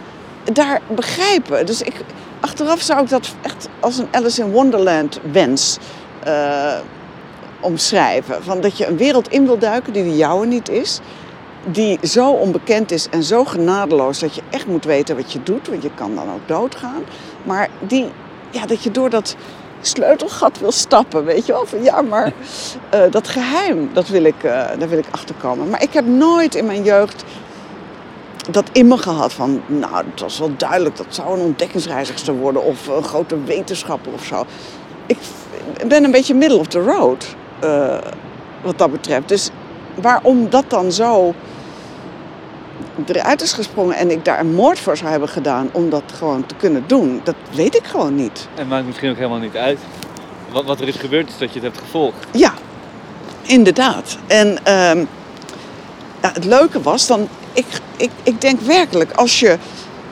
[0.53, 1.65] daar begrijpen.
[1.65, 1.93] Dus ik,
[2.39, 5.77] achteraf zou ik dat echt als een Alice in Wonderland wens
[6.23, 6.77] eh,
[7.59, 8.43] omschrijven.
[8.43, 10.99] Van dat je een wereld in wil duiken die de jouwe niet is.
[11.71, 15.67] Die zo onbekend is en zo genadeloos dat je echt moet weten wat je doet.
[15.67, 17.03] Want je kan dan ook doodgaan.
[17.43, 18.11] Maar die,
[18.49, 19.35] ja, dat je door dat
[19.81, 21.65] sleutelgat wil stappen, weet je wel.
[21.65, 22.33] Van, ja, maar
[22.89, 25.69] eh, dat geheim, dat wil ik, eh, daar wil ik achterkomen.
[25.69, 27.23] Maar ik heb nooit in mijn jeugd
[28.51, 32.63] dat in me gehad van, nou, het was wel duidelijk, dat zou een ontdekkingsreizigster worden
[32.63, 34.45] of een grote wetenschapper of zo.
[35.05, 35.17] Ik
[35.87, 37.97] ben een beetje middle of the road eh,
[38.61, 39.27] wat dat betreft.
[39.27, 39.49] Dus
[40.01, 41.33] waarom dat dan zo
[43.05, 46.45] eruit is gesprongen en ik daar een moord voor zou hebben gedaan om dat gewoon
[46.45, 48.47] te kunnen doen, dat weet ik gewoon niet.
[48.55, 49.79] En maakt misschien ook helemaal niet uit.
[50.51, 52.27] Wat, wat er is gebeurd is dat je het hebt gevolgd.
[52.31, 52.53] Ja,
[53.41, 54.17] inderdaad.
[54.27, 55.05] En ehm,
[56.21, 57.27] ja, het leuke was dan,
[57.57, 57.65] ik,
[57.97, 59.57] ik, ik denk werkelijk, als je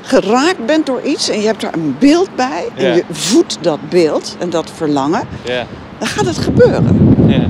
[0.02, 2.94] geraakt bent door iets en je hebt daar een beeld bij en Ja.
[2.94, 5.66] je voedt dat beeld en dat verlangen, Ja.
[6.00, 7.16] dan gaat het gebeuren.
[7.28, 7.46] ja.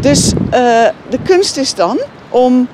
[0.00, 0.60] Dus eh,
[1.08, 2.68] de kunst is dan om,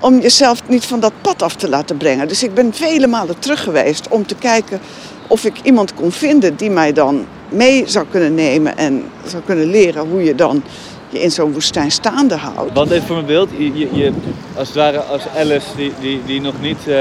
[0.00, 2.28] om jezelf niet van dat pad af te laten brengen.
[2.28, 4.80] Dus ik ben vele malen terug geweest om te kijken
[5.28, 9.66] of ik iemand kon vinden die mij dan mee zou kunnen nemen en zou kunnen
[9.66, 10.62] leren hoe je dan
[11.08, 12.72] je in zo'n woestijn staande houdt.
[12.74, 14.12] Want even voor mijn beeld, je, je, je-
[14.56, 16.94] als het ware als Alice die, die, die nog niet eh,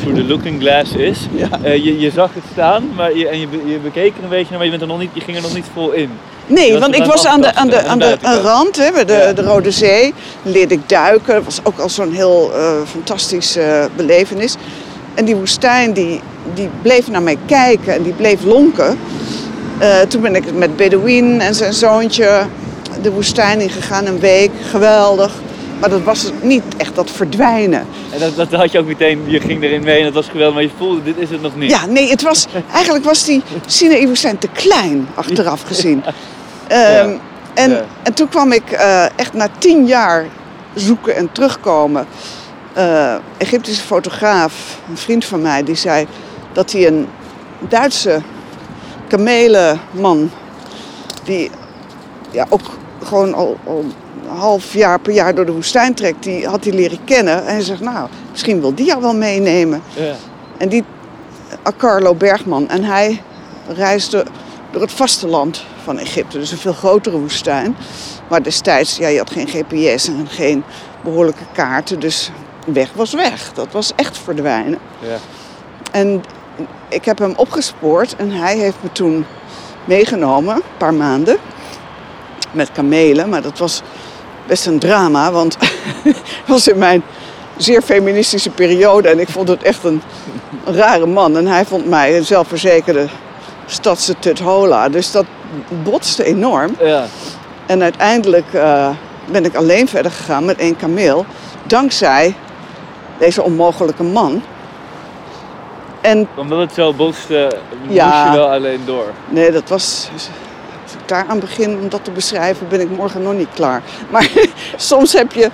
[0.00, 1.18] through the looking glass is.
[1.34, 1.48] Ja.
[1.62, 4.46] Eh, je, je zag het staan maar je, en je, je bekeek er een beetje
[4.50, 6.10] naar, maar je, bent er nog niet, je ging er nog niet vol in.
[6.46, 8.44] Nee, want ik was aan de, aan de, aan de aan de buitenkant.
[8.44, 9.32] rand, hè, bij de, Ja.
[9.32, 10.14] de Rode Zee.
[10.42, 11.34] Leerde ik duiken.
[11.34, 14.54] Dat was ook al zo'n heel eh, fantastische belevenis.
[15.14, 16.20] En die woestijn die,
[16.54, 18.98] die bleef naar mij kijken en die bleef lonken.
[20.08, 22.46] Toen ben ik met Bedouin en zijn zoontje
[23.06, 24.50] de woestijn ingegaan, een week.
[24.70, 25.32] Geweldig.
[25.80, 27.86] Maar dat was niet echt dat verdwijnen.
[28.12, 30.54] En dat, dat had je ook meteen, je ging erin mee en dat was geweldig,
[30.54, 31.70] maar je voelde, dit is het nog niet.
[31.70, 36.04] Ja, nee, het was, eigenlijk was die Sinaï-woestijn te klein, achteraf gezien.
[36.68, 37.10] Ehm,
[37.54, 37.84] en, Ja.
[38.02, 40.26] en toen kwam ik eh, echt na tien jaar
[40.74, 42.06] zoeken en terugkomen.
[42.72, 46.06] eh Egyptische fotograaf, een vriend van mij, die zei
[46.52, 47.06] dat hij een
[47.68, 48.20] Duitse
[49.08, 50.30] kamelenman,
[51.24, 51.50] die
[52.30, 52.60] ja, ook
[53.06, 56.72] gewoon al, al een half jaar per jaar door de woestijn trekt, die had hij
[56.72, 57.46] leren kennen.
[57.46, 59.82] En hij zegt, nou, misschien wil die jou wel meenemen.
[59.94, 60.14] Ja.
[60.56, 60.84] En die,
[61.62, 63.22] eh, Carlo Bergman, en hij
[63.68, 64.24] reisde
[64.70, 66.38] door het vasteland van Egypte.
[66.38, 67.76] Dus een veel grotere woestijn.
[68.28, 70.64] Maar destijds, ja, je had geen GPS en geen
[71.02, 72.00] behoorlijke kaarten.
[72.00, 72.30] Dus
[72.66, 73.52] weg was weg.
[73.52, 74.78] Dat was echt verdwijnen.
[74.98, 75.16] Ja.
[75.92, 76.22] En
[76.88, 79.26] ik heb hem opgespoord en hij heeft me toen
[79.84, 81.36] meegenomen, een paar maanden,
[82.50, 83.28] met kamelen.
[83.28, 83.82] Maar dat was
[84.46, 85.56] best een drama, want
[86.04, 87.02] het was in mijn
[87.56, 90.02] zeer feministische periode en ik vond het echt een,
[90.64, 91.36] een rare man.
[91.36, 93.06] En hij vond mij een zelfverzekerde
[93.66, 94.88] stadse tuthola.
[94.88, 95.24] Dus dat
[95.82, 96.76] botste enorm.
[96.80, 97.04] Ja.
[97.66, 98.88] En uiteindelijk eh,
[99.30, 101.26] ben ik alleen verder gegaan met één kameel.
[101.66, 102.34] Dankzij
[103.18, 104.42] deze onmogelijke man.
[106.00, 108.30] En Omdat het zo botste, moest Ja.
[108.32, 109.06] je wel alleen door.
[109.28, 110.08] nee, dat was.
[111.06, 113.82] Ik daar aan begin om dat te beschrijven, ben ik morgen nog niet klaar.
[114.10, 114.30] Maar
[114.76, 115.50] soms heb je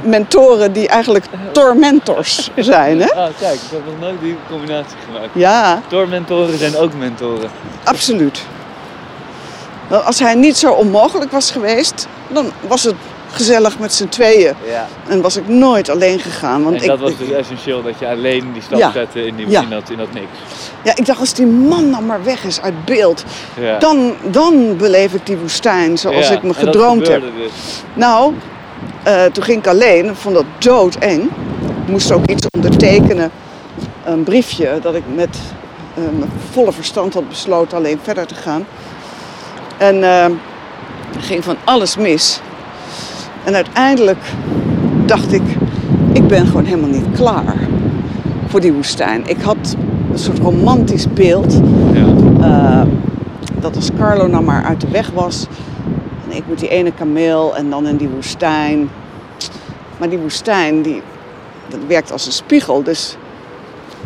[0.00, 3.12] mentoren die eigenlijk tormentors zijn, hè?
[3.14, 5.28] Ah, kijk, ik heb nog nooit die combinatie gemaakt.
[5.32, 7.50] Ja, Tormentoren zijn ook mentoren.
[7.84, 8.42] absoluut.
[9.88, 12.96] Want Als hij niet zo onmogelijk was geweest, dan was het
[13.30, 14.54] gezellig met z'n tweeën.
[14.66, 14.86] Ja.
[15.08, 16.64] En was ik nooit alleen gegaan.
[16.64, 18.92] Want En dat ik, was dus essentieel, dat je alleen die stap Ja.
[18.92, 19.62] zette in, die, Ja.
[19.62, 20.26] in, dat, in dat niks.
[20.84, 23.24] ja, ik dacht, als die man dan maar weg is uit beeld,
[23.60, 23.78] Ja.
[23.78, 27.20] dan, dan beleef ik die woestijn zoals Ja, ik me en dat gedroomd heb.
[27.20, 27.82] Dus.
[27.94, 28.34] Nou,
[29.02, 30.04] eh, toen ging ik alleen.
[30.08, 31.22] Ik vond dat doodeng.
[31.84, 33.30] Ik moest ook iets ondertekenen.
[34.04, 35.36] Een briefje dat ik met
[35.94, 38.66] eh, mijn volle verstand had besloten alleen verder te gaan.
[39.76, 42.40] En eh, er ging van alles mis.
[43.48, 44.18] En uiteindelijk
[45.06, 45.42] dacht ik,
[46.12, 47.56] ik ben gewoon helemaal niet klaar
[48.46, 49.22] voor die woestijn.
[49.26, 49.76] Ik had
[50.12, 51.60] een soort romantisch beeld
[51.92, 52.06] Ja.
[52.40, 52.86] eh,
[53.60, 55.46] dat als Carlo nou maar uit de weg was.
[56.28, 58.90] En ik moet die ene kameel en dan in die woestijn.
[59.98, 61.02] Maar die woestijn, die,
[61.68, 62.82] dat werkt als een spiegel.
[62.82, 63.16] Dus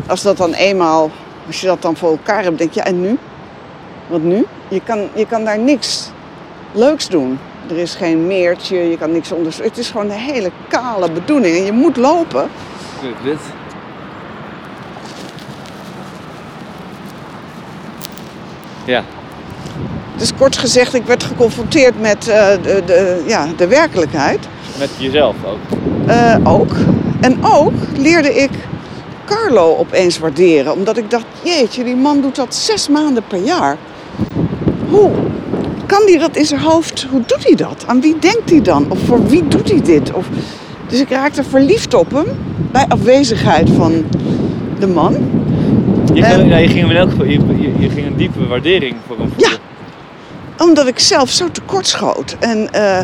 [0.07, 1.11] als dat dan eenmaal,
[1.47, 3.19] als je dat dan voor elkaar hebt, denk je, ja en nu?
[4.07, 4.45] Wat nu?
[4.69, 6.11] Je kan, je kan daar niks
[6.73, 7.39] leuks doen.
[7.69, 9.55] Er is geen meertje, je kan niks onder.
[9.63, 12.49] Het is gewoon een hele kale bedoeling en je moet lopen.
[13.01, 13.39] Dit, dit.
[18.85, 19.03] Ja.
[20.17, 24.49] Dus kort gezegd, ik werd geconfronteerd met eh, de, de, ja, de werkelijkheid.
[24.79, 25.79] Met jezelf ook.
[26.07, 26.73] Eh, ook.
[27.21, 28.51] En ook leerde ik
[29.25, 30.73] Carlo opeens waarderen.
[30.73, 33.77] Omdat ik dacht, jeetje, die man doet dat zes maanden per jaar.
[34.89, 35.11] Hoe
[35.93, 37.07] kan hij dat in zijn hoofd?
[37.11, 37.85] Hoe doet hij dat?
[37.87, 38.87] Aan wie denkt hij dan?
[38.91, 40.13] Of voor wie doet hij dit?
[40.13, 40.27] Of,
[40.89, 42.27] dus ik raakte verliefd op hem
[42.73, 44.05] bij afwezigheid van
[44.79, 45.13] de man.
[46.15, 48.97] Je, ging, ja, je ging in elk geval, je, je, je ging een diepe waardering
[49.07, 49.59] voor hem voelen.
[50.59, 52.37] Omdat ik zelf zo tekortschoot.
[52.39, 52.99] En eh,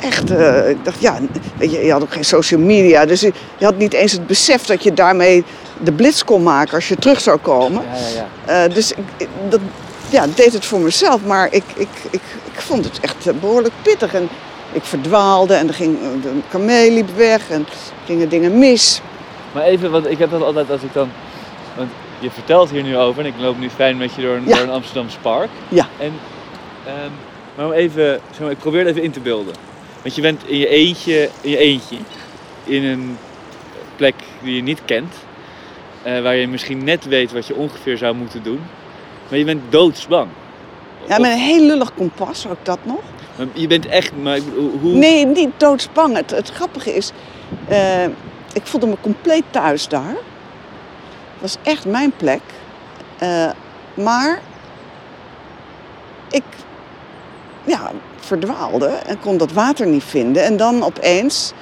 [0.00, 1.18] echt, eh, ik dacht, ja,
[1.56, 3.06] weet je, je had ook geen social media.
[3.06, 5.44] Dus je, je had niet eens het besef dat je daarmee
[5.82, 7.82] de blitz kon maken als je terug zou komen.
[7.82, 8.64] Ja, ja, ja.
[8.64, 9.60] Eh, dus ik- dat
[10.10, 11.24] ja, deed het voor mezelf.
[11.24, 12.20] Maar ik, ik, ik,
[12.52, 14.14] ik vond het echt eh, behoorlijk pittig.
[14.14, 14.28] En
[14.72, 17.66] ik verdwaalde en er ging, eh, de kameel liep weg en
[18.06, 19.00] gingen dingen mis.
[19.52, 21.10] Maar even, want ik heb dat altijd als ik dan...
[21.76, 24.46] Want je vertelt hier nu over en ik loop nu fijn met je door een,
[24.46, 24.54] Ja.
[24.56, 25.48] door een Amsterdamse park.
[25.68, 25.86] Ja.
[25.98, 26.12] En,
[26.86, 27.10] ehm,
[27.56, 29.54] maar om even, zeg maar, ik probeer het even in te beelden.
[30.02, 31.96] Want je bent in je eentje, in je eentje,
[32.64, 33.18] in een
[33.96, 35.14] plek die je niet kent.
[36.02, 38.60] eh, waar je misschien net weet wat je ongeveer zou moeten doen.
[39.28, 40.28] Maar je bent doodsbang.
[41.08, 43.02] Ja, met een heel lullig kompas, ook dat nog.
[43.36, 44.38] maar je bent echt, maar
[44.80, 44.92] hoe...
[44.92, 46.16] Nee, niet doodsbang.
[46.16, 47.12] Het, het grappige is,
[47.68, 48.04] eh,
[48.52, 50.16] ik voelde me compleet thuis daar.
[51.32, 52.40] Het was echt mijn plek.
[53.18, 53.50] Eh,
[53.94, 54.40] maar
[56.30, 56.42] ik
[57.64, 60.44] ja, verdwaalde en kon dat water niet vinden.
[60.44, 61.52] En dan opeens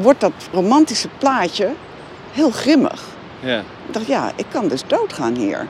[0.00, 1.70] wordt dat romantische plaatje
[2.32, 3.02] heel grimmig.
[3.40, 3.58] Ja.
[3.58, 5.66] Ik dacht, ja, ik kan dus doodgaan hier.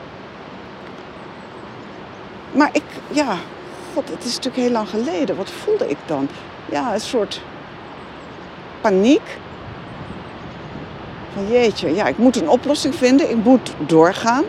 [2.53, 3.37] Maar ik, ja,
[3.95, 5.37] god, het is natuurlijk heel lang geleden.
[5.37, 6.29] Wat voelde ik dan?
[6.71, 7.41] Ja, een soort
[8.81, 9.39] paniek.
[11.35, 13.31] Van jeetje, ja, ik moet een oplossing vinden.
[13.31, 14.45] Ik moet doorgaan.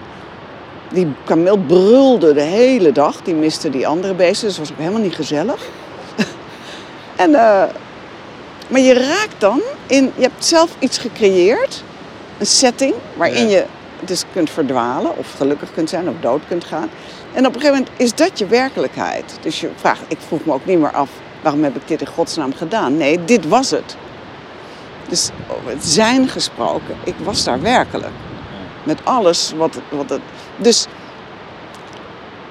[0.92, 3.22] Die kameel brulde de hele dag.
[3.22, 5.68] Die miste die andere beesten, dus was ook helemaal niet gezellig.
[7.16, 7.63] en, eh,
[8.68, 11.84] maar je raakt dan in, je hebt zelf iets gecreëerd.
[12.38, 13.58] Een setting waarin Ja.
[13.58, 13.66] je
[14.00, 16.89] dus kunt verdwalen of gelukkig kunt zijn of dood kunt gaan.
[17.34, 19.38] En op een gegeven moment is dat je werkelijkheid.
[19.41, 21.10] Dus je vraagt, ik vroeg me ook niet meer af,
[21.41, 22.98] waarom heb ik dit in godsnaam gedaan?
[22.98, 23.96] Nee, dit was het.
[25.08, 28.13] Dus over het zijn gesproken, ik was daar werkelijk.
[28.84, 30.22] Met alles wat, wat het...
[30.58, 30.88] Dus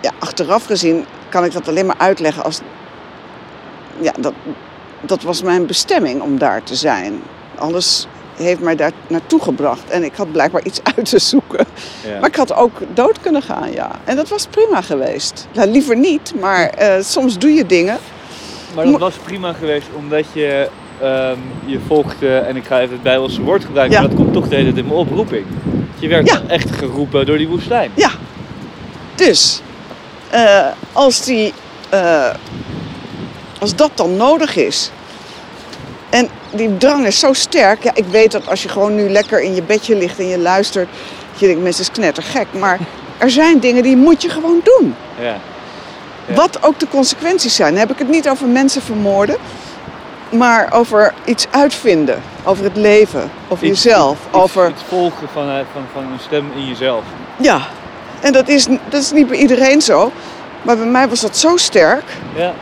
[0.01, 2.61] ja, achteraf gezien kan ik dat alleen maar uitleggen als...
[4.01, 4.33] Ja, dat,
[5.01, 7.23] dat was mijn bestemming om daar te zijn.
[7.59, 9.89] Alles heeft mij daar naartoe gebracht.
[9.89, 11.67] En ik had blijkbaar iets uit te zoeken.
[12.07, 12.19] Ja.
[12.21, 13.91] Maar ik had ook dood kunnen gaan, ja.
[14.05, 15.47] En dat was prima geweest.
[15.53, 17.99] Nou, liever niet, maar eh, soms doe je dingen.
[18.75, 20.69] Maar dat Mo- was prima geweest omdat je
[21.01, 24.01] ehm, je volgde, en ik ga even het Bijbelse woord gebruiken, Ja.
[24.01, 25.47] maar dat komt toch de hele tijd in mijn oproeping.
[25.99, 26.41] Je werd Ja.
[26.47, 27.91] echt geroepen door die woestijn.
[27.95, 28.11] Ja.
[29.15, 29.63] Dus,
[30.31, 31.53] eh, als, die,
[31.89, 32.31] eh,
[33.61, 34.91] als dat dan nodig is.
[36.11, 37.83] En die drang is zo sterk.
[37.85, 40.39] Ja, ik weet dat als je gewoon nu lekker in je bedje ligt en je
[40.39, 40.89] luistert.
[41.31, 42.47] Dat je denkt, mensen is knettergek.
[42.59, 42.79] Maar
[43.19, 44.95] er zijn dingen die moet je gewoon doen.
[45.21, 45.37] Ja.
[46.27, 46.35] Ja.
[46.35, 47.71] Wat ook de consequenties zijn.
[47.71, 49.37] Dan heb ik het niet over mensen vermoorden.
[50.31, 52.23] Maar over iets uitvinden.
[52.45, 53.31] Over het leven.
[53.49, 54.19] Over Iets- jezelf.
[54.29, 54.69] iets- over...
[54.69, 57.03] Iets volgen van, eh, van, van een stem in jezelf.
[57.37, 57.61] Ja,
[58.21, 60.13] en dat is, dat is niet bij iedereen zo.
[60.63, 62.05] Maar bij mij was dat zo sterk
[62.37, 62.53] Ja.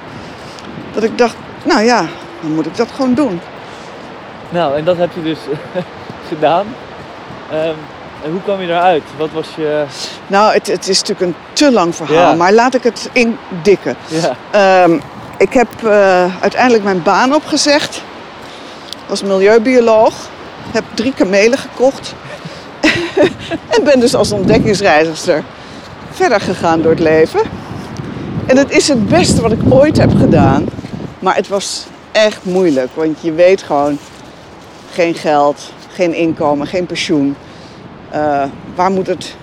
[0.94, 2.06] dat ik dacht, nou ja,
[2.40, 3.40] dan moet ik dat gewoon doen.
[4.50, 5.38] Nou, en dat heb je dus
[6.28, 6.66] gedaan.
[7.50, 7.74] Ehm,
[8.24, 9.02] en hoe kwam je daaruit?
[9.18, 9.84] Wat was je...
[10.26, 12.34] Nou, het, het is natuurlijk een te lang verhaal, Ja.
[12.34, 13.96] maar laat ik het indikken.
[14.08, 14.36] Ja.
[14.50, 14.98] Ehm,
[15.38, 18.02] ik heb eh, uiteindelijk mijn baan opgezegd
[19.08, 20.14] als milieubioloog.
[20.72, 22.14] Heb drie kamelen gekocht.
[23.76, 25.42] en ben dus als ontdekkingsreizigster
[26.10, 27.40] verder gegaan door het leven.
[28.46, 30.66] En het is het beste wat ik ooit heb gedaan.
[31.18, 33.98] Maar het was echt moeilijk, want je weet gewoon...
[34.90, 37.36] geen geld, geen inkomen, geen pensioen.
[38.10, 39.36] Eh, waar, moet het,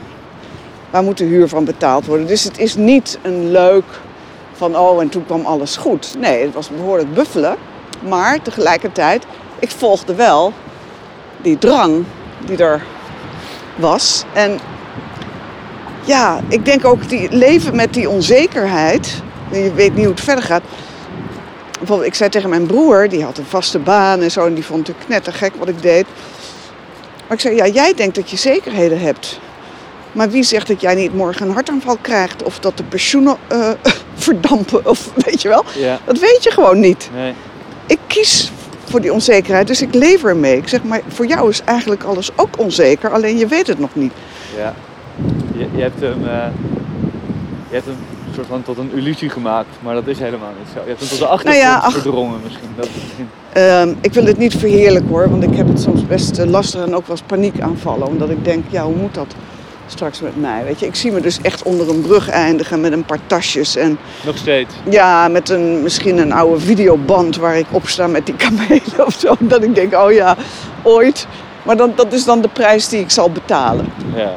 [0.90, 2.28] waar moet de huur van betaald worden?
[2.28, 3.86] Dus het is niet een leuk
[4.54, 6.16] van oh en toen kwam alles goed.
[6.20, 7.56] Nee, het was behoorlijk buffelen.
[8.08, 9.26] Maar tegelijkertijd,
[9.60, 10.54] ik volgde wel
[11.42, 12.04] die drang
[12.46, 12.84] die er
[13.76, 14.24] was.
[14.34, 14.60] En
[16.06, 19.22] ja, ik denk ook die leven met die onzekerheid.
[19.52, 20.64] Je weet niet hoe het verder gaat.
[21.78, 24.66] Bijvoorbeeld, ik zei tegen mijn broer, die had een vaste baan en zo, en die
[24.66, 26.06] vond het knettergek wat ik deed.
[27.28, 29.40] Maar ik zei, ja, jij denkt dat je zekerheden hebt.
[30.12, 32.44] Maar wie zegt dat jij niet morgen een hartaanval krijgt?
[32.44, 33.70] Of dat de pensioenen eh,
[34.16, 34.86] verdampen?
[34.86, 35.64] Of weet je wel?
[35.76, 36.00] Ja.
[36.06, 37.10] Dat weet je gewoon niet.
[37.14, 37.34] Nee.
[37.86, 38.52] Ik kies
[38.84, 40.58] voor die onzekerheid, dus ik leef ermee.
[40.58, 43.96] Ik zeg, maar voor jou is eigenlijk alles ook onzeker, alleen je weet het nog
[43.96, 44.12] niet.
[44.58, 44.74] Ja.
[45.58, 46.28] Je, je hebt hem...
[46.28, 46.48] eh,
[47.70, 47.98] je hebt hem
[48.38, 50.80] soort van tot een illusie gemaakt, maar dat is helemaal niet zo.
[50.82, 52.70] Je hebt hem tot de achtergrond Nou ja, ach- verdrongen misschien.
[52.76, 53.30] Dat is misschien.
[53.54, 56.82] Ehm, ik wil het niet verheerlijken hoor, want ik heb het soms best eh, lastig
[56.86, 58.08] en ook wel eens paniek aanvallen.
[58.08, 59.36] Omdat ik denk, ja, hoe moet dat
[59.88, 60.64] straks met mij?
[60.64, 63.76] Weet je, ik zie me dus echt onder een brug eindigen met een paar tasjes.
[63.76, 64.74] En Nog steeds.
[64.90, 69.14] ja, met een, misschien een oude videoband waar ik op sta met die kamelen of
[69.20, 69.36] zo.
[69.40, 70.36] Dat ik denk, oh ja,
[70.84, 71.28] ooit.
[71.64, 73.86] Maar dan, dat is dan de prijs die ik zal betalen.
[74.16, 74.34] Ja.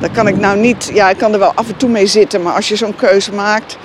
[0.00, 2.42] Daar kan ik nou niet, ja, ik kan er wel af en toe mee zitten.
[2.42, 3.78] Maar als je zo'n keuze maakt,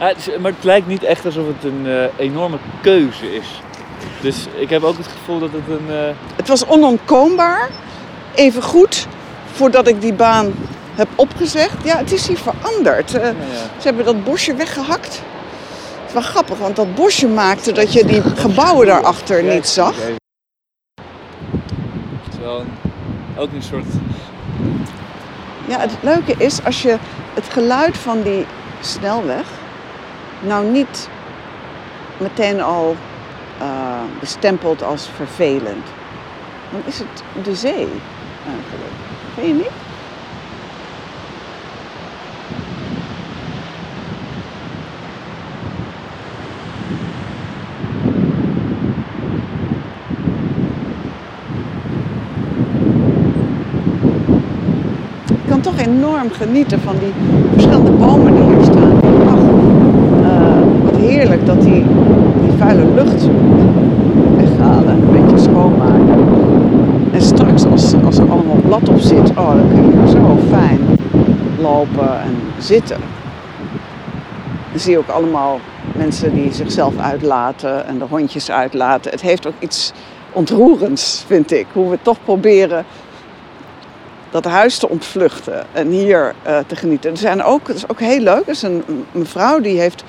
[0.00, 3.60] Ja, maar het lijkt niet echt alsof het een eh, enorme keuze is.
[4.20, 5.90] Dus ik heb ook het gevoel dat het een.
[5.90, 7.70] eh, Het was onontkoombaar.
[8.34, 9.06] Even goed
[9.52, 10.52] voordat ik die baan
[10.94, 11.74] heb opgezegd.
[11.84, 13.14] Ja, het is hier veranderd.
[13.14, 13.28] Eh,
[13.78, 15.14] ze hebben dat bosje weggehakt.
[15.14, 19.94] Het is wel grappig, want dat bosje maakte dat je die gebouwen daarachter niet zag.
[22.24, 22.72] Het is wel een-
[23.36, 23.84] ook een soort.
[25.68, 26.96] Ja, het leuke is als je
[27.34, 28.46] het geluid van die
[28.80, 29.46] snelweg
[30.40, 31.08] nou niet
[32.16, 32.96] meteen al
[33.58, 35.86] eh, bestempelt als vervelend.
[36.70, 37.88] Dan is het de zee
[38.46, 38.92] eigenlijk.
[39.34, 39.84] Vind je niet?
[55.46, 57.12] Ik kan enorm genieten van die
[57.52, 59.00] verschillende bomen die hier staan.
[59.26, 59.44] Ach,
[60.22, 61.84] eh, wat heerlijk dat die,
[62.40, 63.28] die vuile lucht
[64.36, 66.28] weghalen, een beetje schoonmaken.
[67.12, 70.80] En straks als, als er allemaal blad op zit, oh, dan kun je zo fijn
[71.60, 72.96] lopen en zitten.
[74.70, 75.60] Dan zie je ook allemaal
[75.96, 79.10] mensen die zichzelf uitlaten en de hondjes uitlaten.
[79.10, 79.92] Het heeft ook iets
[80.32, 81.66] ontroerends, vind ik.
[81.72, 82.84] Hoe we toch proberen
[84.42, 87.10] dat huis te ontvluchten en hier eh, te genieten.
[87.10, 90.04] Er zijn ook, dat is ook heel leuk, er is een mevrouw die heeft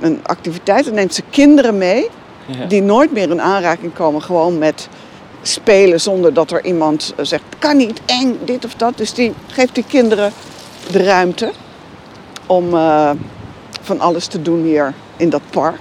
[0.00, 2.08] een activiteit en neemt ze kinderen mee
[2.46, 2.64] Ja.
[2.66, 4.88] die nooit meer in aanraking komen gewoon met
[5.42, 8.96] spelen zonder dat er iemand eh, zegt kan niet, eng, dit of dat.
[8.96, 10.32] Dus die geeft die kinderen
[10.90, 11.50] de ruimte
[12.46, 13.10] om eh,
[13.82, 15.78] van alles te doen hier in dat park.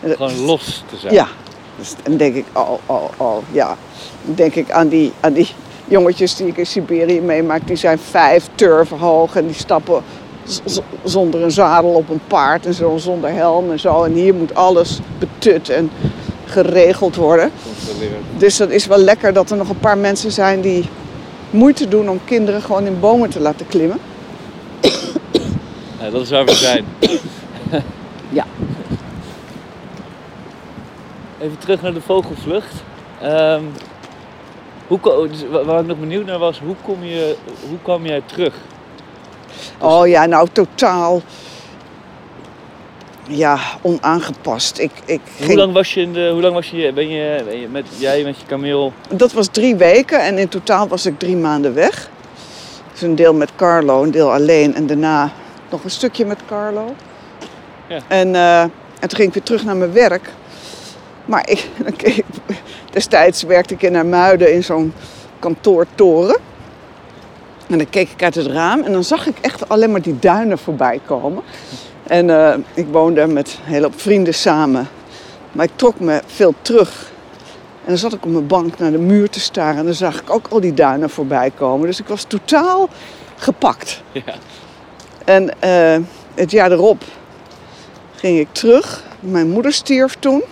[0.00, 1.14] En Gewoon los te zijn.
[1.14, 1.26] ja,
[1.78, 3.76] dus dan denk ik, oh, oh, oh, ja.
[4.24, 5.48] Dan denk ik aan die, aan die
[5.92, 7.66] jongetjes die ik in Siberië meemaak.
[7.66, 10.02] Die zijn vijf turven hoog en die stappen
[11.04, 14.02] zonder een zadel op een paard en zo, zonder helm en zo.
[14.02, 15.90] En hier moet alles betut en
[16.46, 17.50] geregeld worden.
[18.36, 20.88] Dus dat is wel lekker dat er nog een paar mensen zijn die
[21.50, 23.98] moeite doen om kinderen gewoon in bomen te laten klimmen.
[26.00, 26.84] Ja, dat is waar we zijn.
[28.28, 28.46] Ja.
[31.40, 32.74] Even terug naar de vogelvlucht.
[33.20, 33.62] Ehm,
[34.86, 37.36] hoe, dus wa- waar ik nog benieuwd naar was, hoe, kom je,
[37.68, 38.54] hoe kwam jij terug?
[39.78, 41.22] Oh ja, nou totaal.
[43.28, 44.78] Ja, onaangepast.
[44.78, 47.60] Ik, ik Hoe lang was je, in de, hoe lang was je, ben je, ben
[47.60, 48.92] je met, jij met je kameel?
[49.08, 52.10] Dat was drie weken en in totaal was ik drie maanden weg.
[52.92, 55.32] Dus een deel met Carlo, een deel alleen en daarna
[55.70, 56.94] nog een stukje met Carlo.
[57.88, 57.98] Ja.
[58.08, 60.30] En, eh, en toen ging ik weer terug naar mijn werk.
[61.32, 61.68] Maar ik,
[62.02, 62.24] ik-
[62.90, 64.92] destijds werkte ik in Hermuiden in zo'n
[65.38, 66.36] kantoortoren.
[67.68, 70.18] En dan keek ik uit het raam en dan zag ik echt alleen maar die
[70.18, 71.42] duinen voorbij komen.
[72.02, 74.88] En eh, ik woonde met een hele hoop vrienden samen.
[75.52, 77.10] Maar ik trok me veel terug.
[77.84, 80.20] En dan zat ik op mijn bank naar de muur te staren en dan zag
[80.20, 81.86] ik ook al die duinen voorbij komen.
[81.86, 82.88] Dus ik was totaal
[83.36, 84.02] gepakt.
[84.12, 84.22] Ja.
[85.24, 85.98] En eh,
[86.34, 87.02] het jaar erop
[88.14, 89.04] ging ik terug.
[89.20, 90.42] Mijn moeder stierf toen.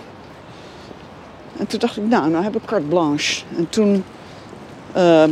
[1.61, 3.41] En toen dacht ik, nou, nou heb ik carte blanche.
[3.57, 4.03] En toen
[4.93, 5.23] eh,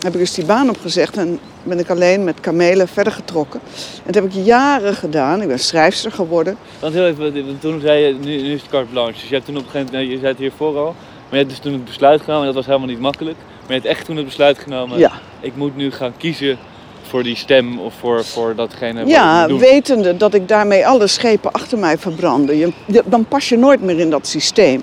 [0.00, 3.60] heb ik dus die baan opgezegd en ben ik alleen met kamelen verder getrokken.
[3.96, 5.42] En dat heb ik jaren gedaan.
[5.42, 6.56] Ik ben schrijfster geworden.
[6.80, 9.12] Want heel even, toen zei je, nu, nu is het carte blanche.
[9.12, 10.84] Dus je hebt toen op een gegeven moment, je zei het hiervoor al.
[10.84, 13.36] Maar je hebt dus toen het besluit genomen, en dat was helemaal niet makkelijk.
[13.38, 15.12] Maar je hebt echt toen het besluit genomen, Ja.
[15.40, 16.58] ik moet nu gaan kiezen
[17.02, 21.06] voor die stem of voor, voor datgene wat Ja, ik wetende dat ik daarmee alle
[21.06, 22.58] schepen achter mij verbrandde.
[22.58, 22.72] Je-
[23.04, 24.82] dan pas je nooit meer in dat systeem.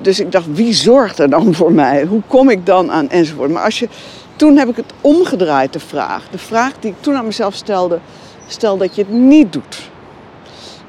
[0.00, 2.04] Dus ik dacht, wie zorgt er dan voor mij?
[2.04, 3.50] Hoe kom ik dan aan enzovoort?
[3.50, 3.88] Maar als je,
[4.36, 6.28] toen heb ik het omgedraaid, de vraag.
[6.30, 7.98] De vraag die ik toen aan mezelf stelde,
[8.46, 9.90] stel dat je het niet doet.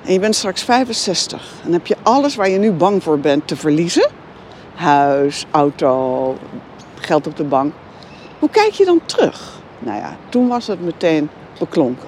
[0.06, 3.48] En je bent straks 65 en heb je alles waar je nu bang voor bent
[3.48, 4.10] te verliezen.
[4.76, 6.36] Huis, auto,
[6.96, 7.74] geld op de bank.
[8.40, 9.60] Hoe kijk je dan terug?
[9.80, 11.30] Nou ja, toen was het meteen
[11.60, 12.08] beklonken.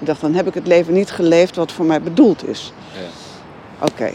[0.00, 2.72] Ik dacht, dan heb ik het leven niet geleefd wat voor mij bedoeld is.
[2.92, 3.86] Ja.
[3.86, 4.10] Oké.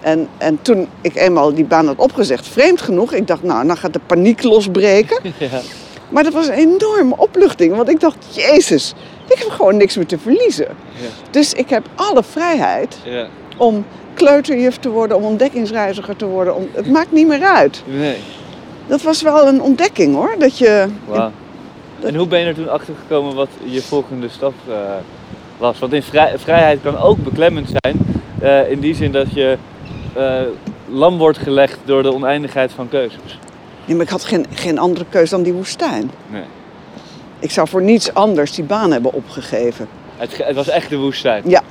[0.00, 3.76] En, en toen ik eenmaal die baan had opgezegd, vreemd genoeg, ik dacht, nou, dan
[3.76, 5.18] gaat de paniek losbreken.
[5.38, 5.60] Ja.
[6.08, 8.94] Maar dat was een enorme opluchting, want ik dacht, Jezus,
[9.28, 10.66] ik heb gewoon niks meer te verliezen.
[11.00, 11.06] Ja.
[11.30, 13.26] Dus ik heb alle vrijheid Ja.
[13.56, 13.84] om
[14.14, 16.54] kleuterjuf te worden, om ontdekkingsreiziger te worden.
[16.56, 17.82] Om, het maakt niet meer uit.
[17.86, 18.16] Nee.
[18.86, 20.34] Dat was wel een ontdekking hoor.
[20.38, 21.30] Dat je, Wauw.
[22.02, 24.74] En hoe ben je er toen achter gekomen wat je volgende stap eh,
[25.58, 25.78] was?
[25.78, 27.98] Want in vrij- vrijheid kan ook beklemmend zijn.
[28.40, 29.56] eh, in die zin dat je
[30.14, 30.40] eh,
[30.88, 33.38] lam wordt gelegd door de oneindigheid van keuzes.
[33.84, 36.10] Ja, maar ik had geen, geen andere keus dan die woestijn.
[36.26, 36.42] Nee.
[37.38, 39.88] Ik zou voor niets anders die baan hebben opgegeven.
[40.16, 41.42] Het, het was echt de woestijn.
[41.46, 41.62] Ja,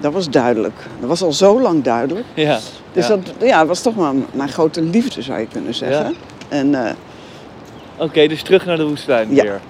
[0.00, 0.74] dat was duidelijk.
[1.00, 2.26] Dat was al zo lang duidelijk.
[2.34, 2.58] Ja.
[2.92, 3.16] Dus ja.
[3.16, 6.04] dat ja, was toch maar mijn grote liefde, zou je kunnen zeggen.
[6.04, 6.12] Ja.
[6.48, 6.92] En, eh,
[7.96, 9.42] Oké, dus terug naar de woestijn Ja.
[9.42, 9.60] weer.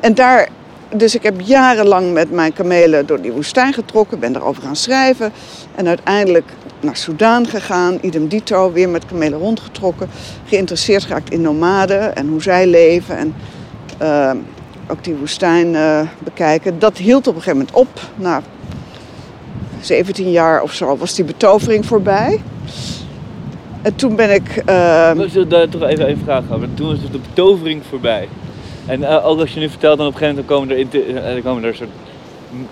[0.00, 0.48] en daar,
[0.96, 5.32] dus ik heb jarenlang met mijn kamelen door die woestijn getrokken, ben erover gaan schrijven.
[5.74, 6.50] En uiteindelijk
[6.86, 10.08] naar Soudaan gegaan, idem dito, weer met kamelen rondgetrokken.
[10.46, 13.16] Geïnteresseerd geraakt in nomaden en hoe zij leven.
[13.16, 13.34] En
[13.98, 14.30] eh,
[14.88, 16.78] ook die woestijn eh, bekijken.
[16.78, 18.00] Dat hield op een gegeven moment op.
[18.14, 18.42] Na
[19.80, 22.40] 17 jaar of zo was die betovering voorbij.
[23.82, 24.48] En toen ben ik...
[24.56, 26.68] eh, We zullen daar toch even een vraag over.
[26.74, 28.28] Toen was dus de betovering voorbij.
[28.86, 31.42] En eh, ook als je nu vertelt, dan op een gegeven moment komen er, eh,
[31.44, 31.90] komen er soort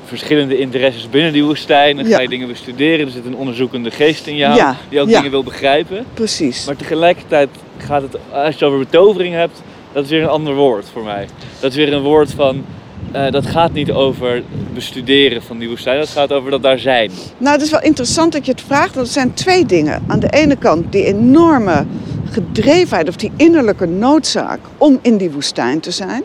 [0.05, 1.97] verschillende interesses binnen die woestijn.
[1.97, 2.21] Dan ga Ja.
[2.21, 3.07] je dingen bestuderen.
[3.07, 5.17] Er zit een onderzoekende geest in jou, Ja, die ook ja.
[5.17, 6.05] dingen wil begrijpen.
[6.15, 6.65] precies.
[6.67, 9.63] Maar tegelijkertijd gaat het, als je het over betovering hebt,
[9.93, 11.27] dat is weer een ander woord voor mij.
[11.61, 12.65] Dat is weer een woord van,
[13.13, 14.43] eh, dat gaat niet over
[14.75, 15.99] bestuderen van die woestijn.
[15.99, 17.11] Dat gaat over dat daar zijn.
[17.39, 20.03] Nou, het is wel interessant dat je het vraagt, want er zijn twee dingen.
[20.07, 21.85] Aan de ene kant die enorme
[22.31, 26.23] gedrevenheid of die innerlijke noodzaak om in die woestijn te zijn.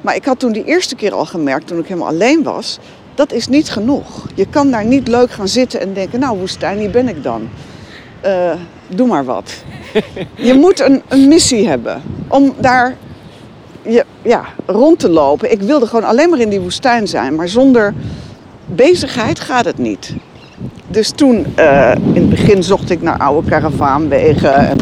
[0.00, 2.78] Maar ik had toen die eerste keer al gemerkt, toen ik helemaal alleen was,
[3.14, 4.26] dat is niet genoeg.
[4.34, 7.48] Je kan daar niet leuk gaan zitten en denken, nou woestijn, hier ben ik dan.
[8.20, 8.52] Eh,
[8.88, 9.52] doe maar wat.
[10.34, 12.96] Je moet een, een missie hebben om daar
[13.82, 15.52] je, ja, rond te lopen.
[15.52, 17.94] Ik wilde gewoon alleen maar in die woestijn zijn, maar zonder
[18.66, 20.14] bezigheid gaat het niet.
[20.88, 24.76] Dus toen, eh, in het begin zocht ik naar oude karavaanwegen en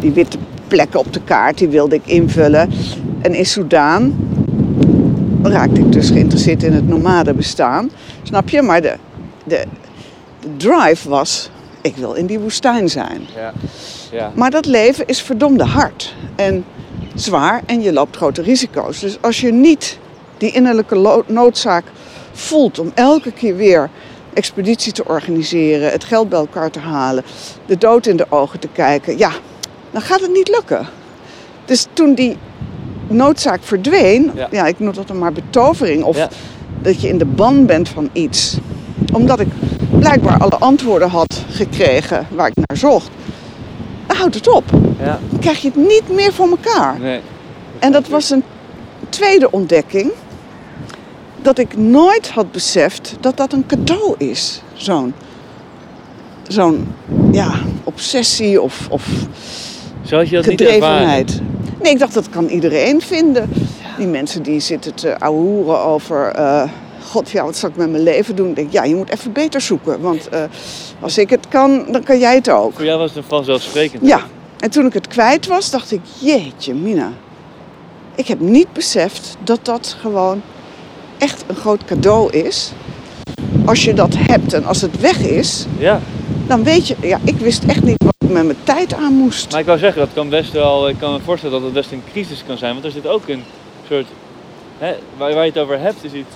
[0.00, 2.70] die witte plekken op de kaart, die wilde ik invullen.
[3.20, 4.16] En in Soudaan
[5.42, 7.90] raakte ik dus geïnteresseerd in het nomadenbestaan.
[8.22, 8.62] Snap je?
[8.62, 8.94] Maar de,
[9.44, 9.64] de,
[10.40, 13.26] de drive was, ik wil in die woestijn zijn.
[13.36, 13.52] Ja.
[14.12, 14.32] Ja.
[14.34, 16.64] Maar dat leven is verdomde hard en
[17.14, 19.00] zwaar en je loopt grote risico's.
[19.00, 19.98] Dus als je niet
[20.38, 21.84] die innerlijke noodzaak
[22.32, 23.90] voelt om elke keer weer
[24.32, 27.24] expeditie te organiseren, het geld bij elkaar te halen,
[27.66, 29.30] de dood in de ogen te kijken, ja,
[29.90, 30.86] dan gaat het niet lukken.
[31.64, 32.36] Dus toen die
[33.08, 34.48] noodzaak verdween, Ja.
[34.50, 36.28] ja, ik noem dat dan maar betovering, of Ja.
[36.82, 38.56] dat je in de ban bent van iets,
[39.12, 39.48] omdat ik
[39.98, 43.10] blijkbaar alle antwoorden had gekregen waar ik naar zocht,
[44.06, 44.64] dan houdt het op.
[44.98, 45.18] ja.
[45.30, 46.98] Dan krijg je het niet meer voor elkaar.
[47.00, 47.20] Nee.
[47.78, 48.42] En dat was een
[49.08, 50.10] tweede ontdekking.
[51.42, 54.62] Dat ik nooit had beseft dat dat een cadeau is.
[54.74, 55.14] Zo'n
[56.48, 56.88] zo'n
[57.32, 57.50] ja,
[57.84, 59.06] obsessie of, of
[60.02, 61.26] je dat niet ervaren.
[61.82, 63.50] Nee, ik dacht dat kan iedereen vinden.
[63.96, 66.26] Die mensen die zitten te ouwehoeren over...
[66.30, 66.62] eh,
[67.08, 68.48] God, ja, wat zal ik met mijn leven doen?
[68.48, 70.00] Ik denk, ja, je moet even beter zoeken.
[70.00, 70.42] Want eh,
[71.00, 72.72] als ik het kan, dan kan jij het ook.
[72.74, 74.06] Voor jou was het vanzelfsprekend.
[74.06, 74.20] Ja,
[74.60, 77.12] en toen ik het kwijt was, dacht ik, jeetje mina.
[78.14, 80.42] Ik heb niet beseft dat dat gewoon
[81.18, 82.72] echt een groot cadeau is.
[83.64, 86.00] Als je dat hebt en als het weg is, Ja,
[86.46, 86.96] dan weet je...
[87.00, 87.96] Ja, ik wist echt niet
[88.26, 89.50] met mijn tijd aan moest.
[89.50, 91.92] maar ik wou zeggen, dat kan best wel, ik kan me voorstellen dat het best
[91.92, 92.72] een crisis kan zijn.
[92.72, 93.42] Want er zit ook een
[93.88, 94.06] soort,
[94.78, 96.34] hè, waar, waar je het over hebt, is iets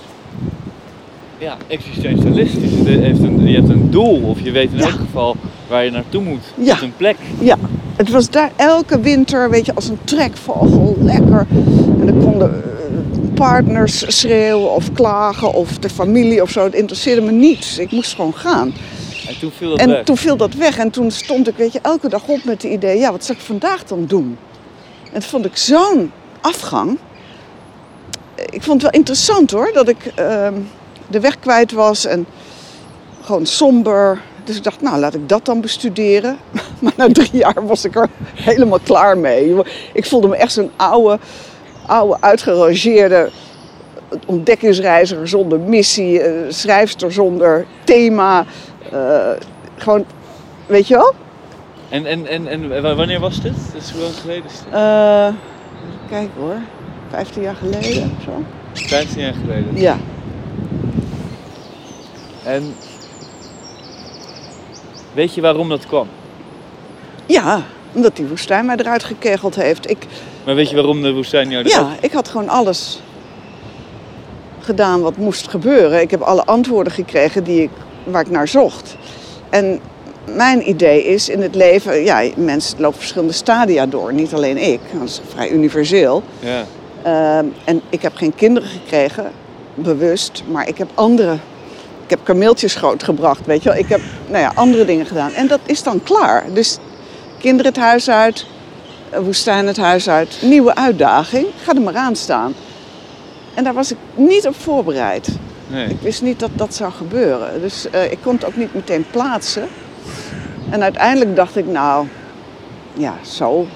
[1.39, 2.71] ja, existentialistisch.
[2.71, 4.83] Het heeft een, je hebt een doel, of je weet in Ja.
[4.85, 5.37] elk geval
[5.69, 6.45] waar je naartoe moet.
[6.57, 6.71] Je Ja.
[6.71, 7.17] hebt een plek.
[7.39, 7.57] Ja,
[7.97, 11.47] het was daar elke winter, weet je, als een trekvogel, lekker.
[12.01, 16.65] En dan konden eh, partners schreeuwen of klagen of de familie of zo.
[16.65, 17.79] Het interesseerde me niets.
[17.79, 18.73] Ik moest gewoon gaan.
[19.43, 20.05] En toen viel dat En weg.
[20.05, 22.73] toen viel dat weg en toen stond ik, weet je, elke dag op met het
[22.73, 24.39] idee, ja, wat zal ik vandaag dan doen?
[25.05, 26.99] En dat vond ik zo'n afgang.
[28.35, 30.55] Ik vond het wel interessant hoor, dat ik ehm,
[31.09, 32.27] de weg kwijt was en
[33.23, 34.21] gewoon somber.
[34.45, 36.39] Dus ik dacht, nou, laat ik dat dan bestuderen.
[36.81, 39.55] Maar na drie jaar was ik er helemaal klaar mee.
[39.93, 41.19] Ik voelde me echt zo'n oude,
[41.87, 43.31] oude uitgerangeerde
[44.27, 48.45] ontdekkingsreiziger zonder missie, eh, schrijfster zonder thema.
[48.93, 49.31] Eh,
[49.77, 50.05] gewoon,
[50.67, 51.15] weet je wel?
[51.89, 53.53] En, en, en, en wa- wanneer was dit?
[53.73, 54.45] Dat is hoe lang geleden?
[54.45, 54.73] is dit?
[54.73, 55.29] Eh,
[56.09, 56.57] kijk hoor,
[57.11, 58.43] 15 jaar geleden of zo.
[58.73, 59.77] 15 jaar geleden.
[59.81, 59.97] Ja.
[62.45, 62.75] En
[65.15, 66.07] weet je waarom dat kwam?
[67.27, 67.63] Ja,
[67.95, 69.91] Omdat die woestijn mij eruit gekegeld heeft.
[69.91, 70.07] Ik,
[70.45, 73.01] Maar weet je waarom de woestijn jou eruit- ja, ik had gewoon alles
[74.61, 76.01] gedaan wat moest gebeuren.
[76.01, 77.71] Ik heb alle antwoorden gekregen die ik,
[78.05, 78.97] waar ik naar zocht.
[79.51, 79.81] En
[80.35, 84.13] mijn idee is in het leven, ja, mensen lopen verschillende stadia door.
[84.13, 86.23] Niet alleen ik, dat is vrij universeel.
[86.39, 86.65] Ja.
[87.03, 89.33] Ehm, en ik heb geen kinderen gekregen,
[89.75, 91.33] bewust, maar ik heb andere.
[92.05, 93.79] Ik heb kameeltjes grootgebracht, weet je wel.
[93.79, 95.33] Ik heb nou ja, andere dingen gedaan.
[95.33, 96.45] En dat is dan klaar.
[96.53, 96.79] Dus
[97.39, 98.47] kinderen het huis uit,
[99.11, 101.47] eh, woestijn het huis uit, nieuwe uitdaging.
[101.63, 102.55] Ga er maar aan staan.
[103.55, 105.29] En daar was ik niet op voorbereid.
[105.73, 105.89] Nee.
[105.89, 107.61] Ik wist niet dat dat zou gebeuren.
[107.61, 109.69] Dus eh, ik kon het ook niet meteen plaatsen.
[110.71, 112.07] En uiteindelijk dacht ik, nou,
[112.95, 113.67] ja, zo.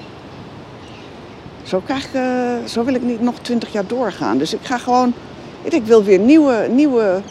[1.63, 4.37] Zo, krijg ik, eh, zo wil ik niet nog twintig jaar doorgaan.
[4.37, 5.13] Dus ik ga gewoon,
[5.61, 7.21] ik, wil weer nieuwe, nieuwe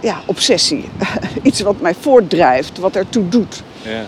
[0.00, 0.88] ja, obsessie.
[1.42, 3.62] Iets wat mij voortdrijft, wat ertoe doet.
[3.82, 4.04] Ja.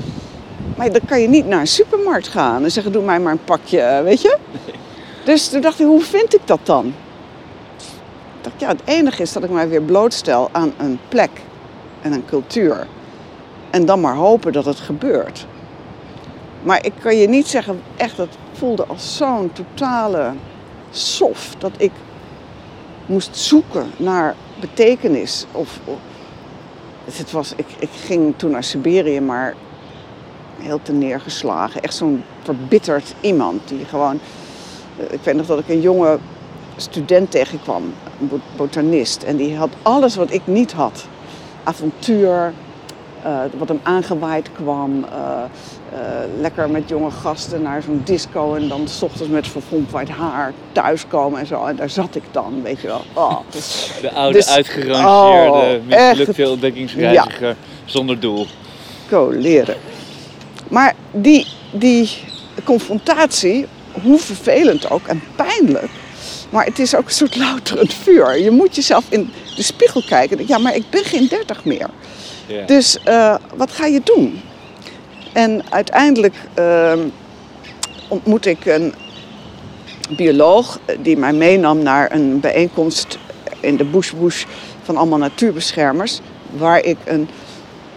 [0.76, 3.44] Maar dan kan je niet naar een supermarkt gaan en zeggen, doe mij maar een
[3.44, 4.36] pakje, weet je?
[5.24, 6.94] Dus toen dacht ik, hoe vind ik dat dan?
[8.44, 11.30] Dacht, ja, het enige is dat ik mij weer blootstel aan een plek
[12.02, 12.86] en een cultuur.
[13.70, 15.46] En dan maar hopen dat het gebeurt.
[16.62, 20.32] Maar ik kan je niet zeggen, echt, het voelde als zo'n totale
[20.90, 21.92] sof dat ik
[23.06, 25.46] moest zoeken naar betekenis.
[25.52, 25.80] Of,
[27.04, 29.54] het was, ik, ik ging toen naar Siberië, maar
[30.58, 31.82] heel te neergeslagen.
[31.82, 34.20] Echt zo'n verbitterd iemand die gewoon.
[34.98, 36.18] eh, Ik weet nog dat ik een jonge
[36.76, 37.82] student tegenkwam,
[38.20, 39.22] een bo- botanist.
[39.22, 41.06] En die had alles wat ik niet had:
[41.64, 42.52] avontuur,
[43.22, 45.04] eh, wat hem aangewaaid kwam.
[45.12, 45.42] eh,
[45.92, 46.00] eh,
[46.40, 50.52] lekker met jonge gasten naar zo'n disco en dan s ochtends met verfomd white haar
[50.72, 51.64] thuiskomen en zo.
[51.64, 53.02] En daar zat ik dan, weet je wel.
[53.12, 53.36] Oh.
[54.00, 58.46] De oude, Dus- uitgerangeerde, oh, mislukte ontdekkingsreiziger zonder doel.
[59.30, 59.76] leren.
[60.68, 62.10] Maar die, die
[62.64, 63.66] confrontatie,
[64.02, 65.88] hoe vervelend ook en pijnlijk,
[66.54, 68.38] maar het is ook een soort louterend vuur.
[68.38, 70.46] Je moet jezelf in de spiegel kijken.
[70.46, 71.88] Ja, maar ik ben geen dertig meer.
[72.46, 72.66] Ja.
[72.66, 74.40] Dus eh, wat ga je doen?
[75.32, 76.98] En uiteindelijk ehm
[78.08, 78.94] ontmoet ik een
[80.16, 83.18] bioloog eh, die mij meenam naar een bijeenkomst
[83.60, 84.44] in de bush bush
[84.82, 86.20] van allemaal natuurbeschermers.
[86.50, 87.28] Waar ik een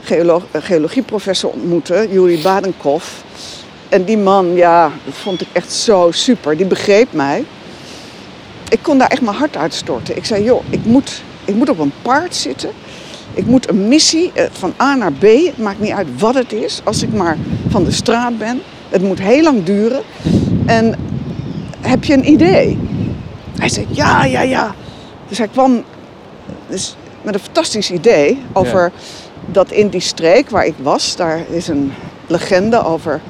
[0.04, 3.04] geolo- een geologieprofessor ontmoette, Yuri Badenkov.
[3.90, 6.58] En die man, ja, dat vond ik echt zo super.
[6.58, 7.46] Die begreep mij.
[8.70, 10.18] Ik kon daar echt mijn hart uitstorten.
[10.18, 12.70] Ik zei, joh, ik moet, ik moet op een paard zitten.
[13.34, 15.22] Ik moet een missie eh, van A naar B.
[15.22, 17.38] Het maakt niet uit wat het is, als ik maar
[17.70, 18.62] van de straat ben.
[18.90, 20.02] Het moet heel lang duren.
[20.66, 20.96] En
[21.82, 22.80] heb je een idee?
[23.58, 24.76] Hij zei, ja, ja, ja.
[25.28, 25.84] Dus hij kwam
[26.68, 28.92] dus met een fantastisch idee over
[29.46, 31.94] dat in die streek waar ik was, daar is een
[32.28, 33.22] legende over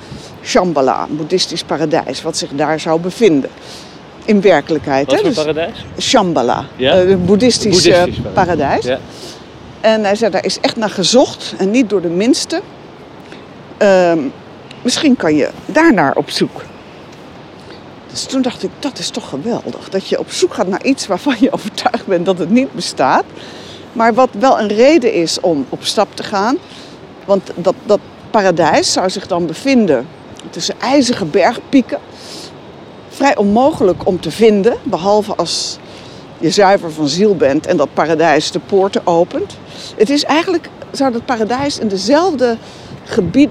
[0.43, 3.49] Shambhala, een boeddhistisch paradijs, wat zich daar zou bevinden.
[4.27, 5.05] In werkelijkheid.
[5.05, 5.85] Wat voor dus paradijs?
[5.99, 6.91] Shambhala, Ja?
[6.93, 8.57] eh, een boeddhistisch, eh, Boeddhistisch paradijs.
[8.57, 8.85] paradijs.
[8.85, 8.99] Ja.
[9.81, 12.61] En hij zei, daar is echt naar gezocht en niet door de minste.
[13.77, 14.19] Ehm,
[14.81, 16.63] misschien kan je daarnaar op zoek.
[18.11, 19.89] Dus toen dacht ik, dat is toch geweldig.
[19.89, 23.23] Dat je op zoek gaat naar iets waarvan je overtuigd bent dat het niet bestaat.
[23.93, 26.57] Maar wat wel een reden is om op stap te gaan.
[27.25, 27.99] Want dat, dat
[28.31, 30.07] paradijs zou zich dan bevinden
[30.49, 31.97] tussen ijzige bergpieken.
[33.17, 35.77] Vrij onmogelijk om te vinden, behalve als
[36.39, 39.57] je zuiver van ziel bent en dat paradijs de poorten opent.
[39.95, 42.57] Het is eigenlijk, zou dat paradijs in dezelfde
[43.03, 43.49] gebied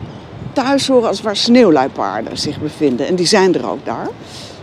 [0.52, 3.06] thuis horen als waar sneeuwluipaarden zich bevinden.
[3.06, 4.08] En die zijn er ook daar.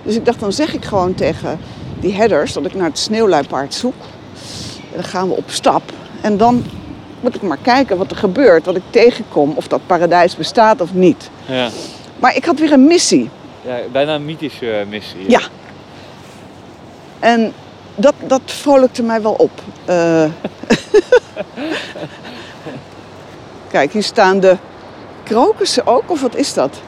[0.04, 1.60] Dus ik dacht, dan zeg ik gewoon tegen
[2.00, 4.02] die headers dat ik naar het sneeuwluipaard zoek.
[4.78, 5.84] En dan gaan we op stap.
[6.22, 6.66] En dan
[7.20, 10.94] moet ik maar kijken wat er gebeurt, wat ik tegenkom, of dat paradijs bestaat of
[10.94, 11.30] niet.
[11.46, 11.70] Ja.
[12.20, 13.30] Maar ik had weer een missie.
[13.66, 15.30] Ja, bijna een mythische eh, missie.
[15.30, 15.42] Ja.
[17.20, 17.54] En
[17.96, 19.52] dat, dat vrolijkte mij wel op.
[19.86, 20.26] Eh,
[23.72, 24.58] Kijk, hier staan de
[25.24, 26.82] krokussen ook, of wat is dat?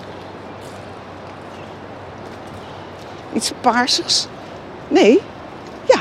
[3.33, 4.27] Iets paarsigs?
[4.87, 5.21] Nee?
[5.85, 5.99] Ja.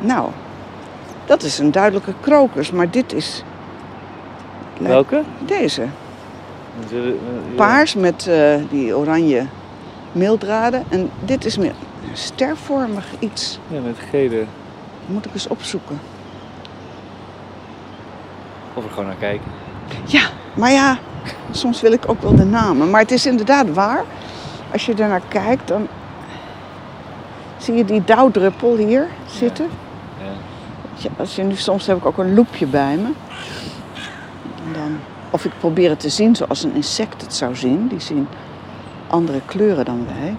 [0.00, 0.30] Nou,
[1.26, 3.42] dat is een duidelijke krokus, maar dit is
[4.78, 5.22] Welke?
[5.38, 5.80] deze.
[5.80, 6.65] Dat zullen- eh, ja.
[7.54, 9.46] Paars met eh, die oranje
[10.12, 10.84] meeldraden.
[10.88, 11.74] En dit is meer
[12.10, 13.58] een stervormig iets.
[13.68, 14.44] Ja, met gele.
[15.06, 16.00] Moet ik eens opzoeken.
[18.74, 19.50] Of er gewoon naar kijken.
[20.04, 20.98] Ja, maar ja,
[21.50, 22.90] soms wil ik ook wel de namen.
[22.90, 24.04] Maar het is inderdaad waar.
[24.72, 25.88] Als je ernaar kijkt, dan
[27.58, 29.68] zie je die dauwdruppel hier zitten.
[30.18, 30.32] Ja.
[30.94, 33.08] Ja, als je nu, soms heb ik ook een loepje bij me.
[34.66, 34.98] En dan,
[35.36, 37.88] of ik probeer het te zien zoals een insect het zou zien.
[37.88, 38.26] Die zien
[39.06, 40.36] andere kleuren dan wij.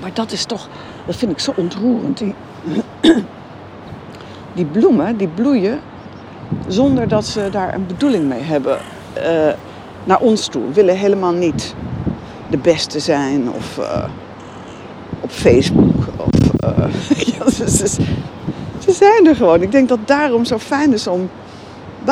[0.00, 0.68] Maar dat is toch,
[1.06, 2.22] dat vind ik zo ontroerend.
[4.52, 5.80] Die, bloemen, die bloeien
[6.68, 8.78] zonder dat ze daar een bedoeling mee hebben
[9.12, 9.48] eh,
[10.04, 10.72] naar ons toe.
[10.72, 11.74] Willen helemaal niet
[12.48, 14.04] de beste zijn of eh,
[15.20, 16.06] op Facebook.
[16.16, 17.66] Of, eh,
[18.80, 19.62] ze, zijn er gewoon.
[19.62, 21.30] Ik denk dat daarom zo fijn is om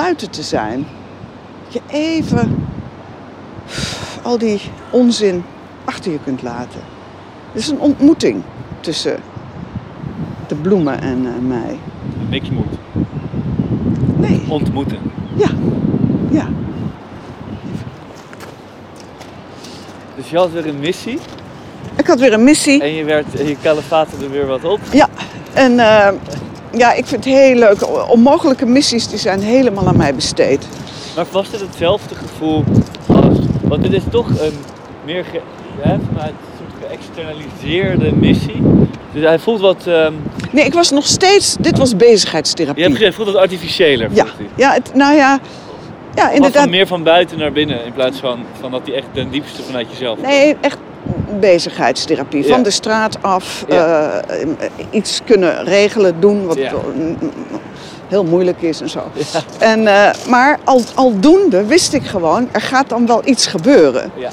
[0.01, 0.87] buiten te zijn.
[1.65, 2.67] Dat je even
[4.23, 5.45] al die onzin
[5.85, 6.81] achter je kunt laten.
[7.53, 8.43] Het is een ontmoeting
[8.81, 9.21] tussen
[10.47, 11.79] de bloemen en eh, mij.
[12.29, 12.75] Niks moet.
[14.17, 14.99] Nee, Ontmoeten.
[15.35, 15.49] ja,
[16.31, 16.49] ja.
[20.17, 21.19] Dus je had weer een missie
[21.97, 22.83] Ik had weer een missie.
[22.83, 24.81] en je, werd, je kalifate er weer wat op.
[24.93, 25.09] Ja,
[25.53, 26.09] en eh,
[26.73, 28.09] ja, ik vind het heel leuk.
[28.11, 30.67] Onmogelijke missies die zijn helemaal aan mij besteed.
[31.17, 32.65] Maar was dit hetzelfde gevoel
[33.07, 33.39] als...
[33.63, 34.59] Want dit is toch een
[35.05, 35.41] meer ge,
[35.81, 38.63] hè, vanuit een soort geëxternaliseerde missie.
[39.13, 39.87] Dus hij voelt wat...
[39.87, 40.13] ehm
[40.51, 41.57] Nee, ik was nog steeds.
[41.61, 42.83] Dit was bezigheidstherapie.
[42.83, 44.11] je hebt gezegd, voelt wat artificiëler.
[44.13, 45.39] ja, ja, het, nou ja,
[46.15, 46.63] ja, inderdaad.
[46.63, 49.63] van meer van buiten naar binnen in plaats van, van dat hij echt ten diepste
[49.63, 50.79] vanuit jezelf Nee, echt
[51.41, 52.47] bezigheidstherapie.
[52.47, 52.63] Van Ja.
[52.63, 54.11] de straat af, Ja.
[54.21, 54.47] eh,
[54.91, 56.73] iets kunnen regelen, doen wat Ja.
[58.09, 59.03] heel moeilijk is en zo.
[59.59, 64.11] En, eh, maar al, aldoende wist ik gewoon, er gaat dan wel iets gebeuren.
[64.17, 64.29] Ja.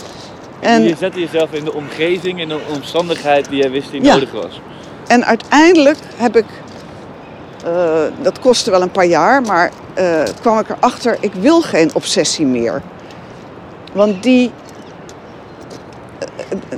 [0.60, 4.32] En, je zette jezelf in de omgeving, in de omstandigheid die jij wist die nodig
[4.32, 4.62] was.
[5.08, 6.46] en uiteindelijk heb ik,
[7.66, 7.72] eh,
[8.22, 12.46] dat kostte wel een paar jaar, maar eh, kwam ik erachter, ik wil geen obsessie
[12.46, 12.82] meer.
[13.94, 14.65] Want die, eh,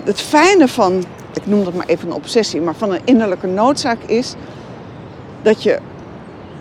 [0.04, 1.04] het- fijne van,
[1.34, 4.34] ik noem dat maar even een obsessie, maar van een innerlijke noodzaak is
[5.42, 5.80] dat je,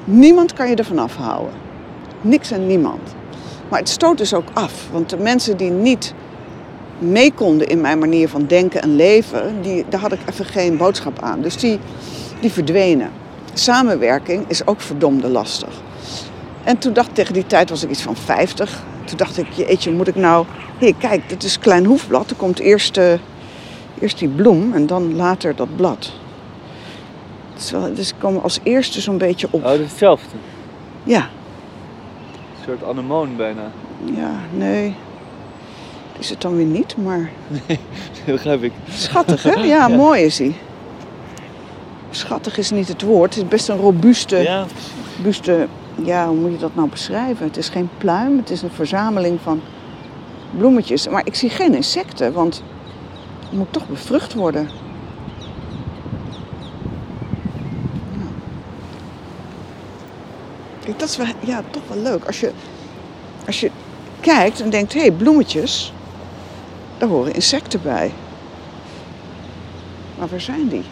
[0.05, 1.53] niemand kan je ervan afhouden.
[2.21, 3.01] Niks en niemand.
[3.69, 6.15] Maar het stoot dus ook af, want de mensen die niet
[6.99, 10.77] mee konden in mijn manier van denken en leven, die, daar had ik even geen
[10.77, 11.41] boodschap aan.
[11.41, 11.79] Dus die,
[12.41, 13.11] die verdwenen.
[13.53, 15.69] Samenwerking is ook verdomde lastig.
[16.65, 18.83] En toen dacht tegen die tijd was ik iets van 50.
[19.07, 20.47] Toen dacht ik, jeetje, moet ik nou...
[20.79, 22.31] Hé, kijk, dit is klein hoefblad.
[22.31, 23.13] Er komt eerst, eh,
[24.01, 26.13] eerst die bloem en dan later dat blad.
[27.71, 29.65] Wel- Dus ik kwam als eerste zo'n beetje op.
[29.65, 30.37] Oh, dat is hetzelfde.
[31.05, 33.71] Ja, Een soort anemoon bijna.
[34.17, 34.95] ja, nee.
[36.19, 37.31] Is het dan weer niet, maar
[37.67, 38.73] Dat begrijp ik.
[38.91, 39.51] schattig, hè?
[39.75, 40.55] Ja, mooi is hij.
[42.11, 43.35] Schattig is niet het woord.
[43.35, 44.37] Het is best een robuuste...
[44.37, 44.67] Ja,
[45.17, 45.67] robuuste,
[46.05, 47.47] ja, hoe moet je dat nou beschrijven?
[47.47, 49.61] Het is geen pluim, het is een verzameling van
[50.57, 51.09] bloemetjes.
[51.09, 52.63] Maar ik zie geen insecten, want
[53.41, 54.69] het moet toch bevrucht worden.
[60.97, 62.25] Dat is wel, ja, toch wel leuk.
[62.25, 62.53] Als je,
[63.47, 63.71] als je
[64.21, 65.93] kijkt en denkt, hé, hey, bloemetjes,
[66.99, 68.13] daar horen insecten bij.
[70.19, 70.85] Maar waar zijn die?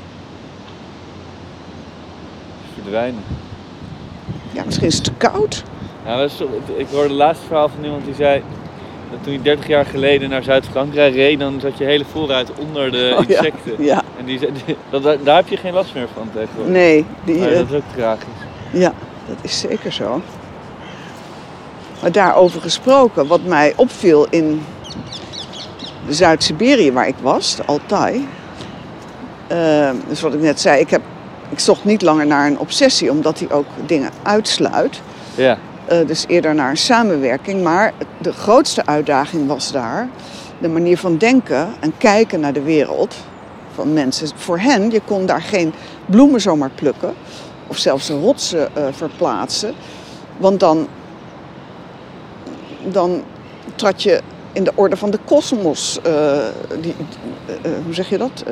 [2.85, 3.23] verdwijnen.
[4.55, 5.63] Ja, misschien is het te koud.
[6.07, 6.23] Ja,
[6.77, 8.43] ik hoorde het laatste verhaal van iemand die zei
[9.11, 12.91] dat toen je 30 jaar geleden naar Zuid-Frankrijk reed, dan zat je hele voorruit onder
[12.93, 13.85] de Oh, insecten.
[13.85, 16.73] Ja, En die, zei- die- dat, daar, heb je geen last meer van tegenwoordig.
[16.73, 18.25] nee, die, Maar eh, dat is ook tragisch.
[18.71, 18.93] Ja,
[19.29, 20.21] dat is zeker zo.
[22.03, 24.63] Maar daarover gesproken, wat mij opviel in
[26.09, 28.29] Zuid-Siberië waar ik was, de Altai.
[29.47, 31.03] eh, dus wat ik net zei, ik, heb,
[31.55, 35.01] ik zocht niet langer naar een obsessie, omdat die ook dingen uitsluit.
[35.35, 37.63] Ja, Eh, dus eerder naar een samenwerking.
[37.63, 40.09] Maar de grootste uitdaging was daar
[40.61, 43.15] de manier van denken en kijken naar de wereld
[43.75, 44.29] van mensen.
[44.37, 45.73] Voor hen, je kon daar geen
[46.07, 47.15] bloemen zomaar plukken
[47.67, 49.75] of zelfs rotsen eh, verplaatsen.
[50.37, 50.87] Want dan,
[52.85, 53.23] dan
[53.75, 54.21] trad je
[54.53, 55.99] in de orde van de kosmos.
[56.81, 56.95] die-
[57.63, 58.45] eh, hoe zeg je dat?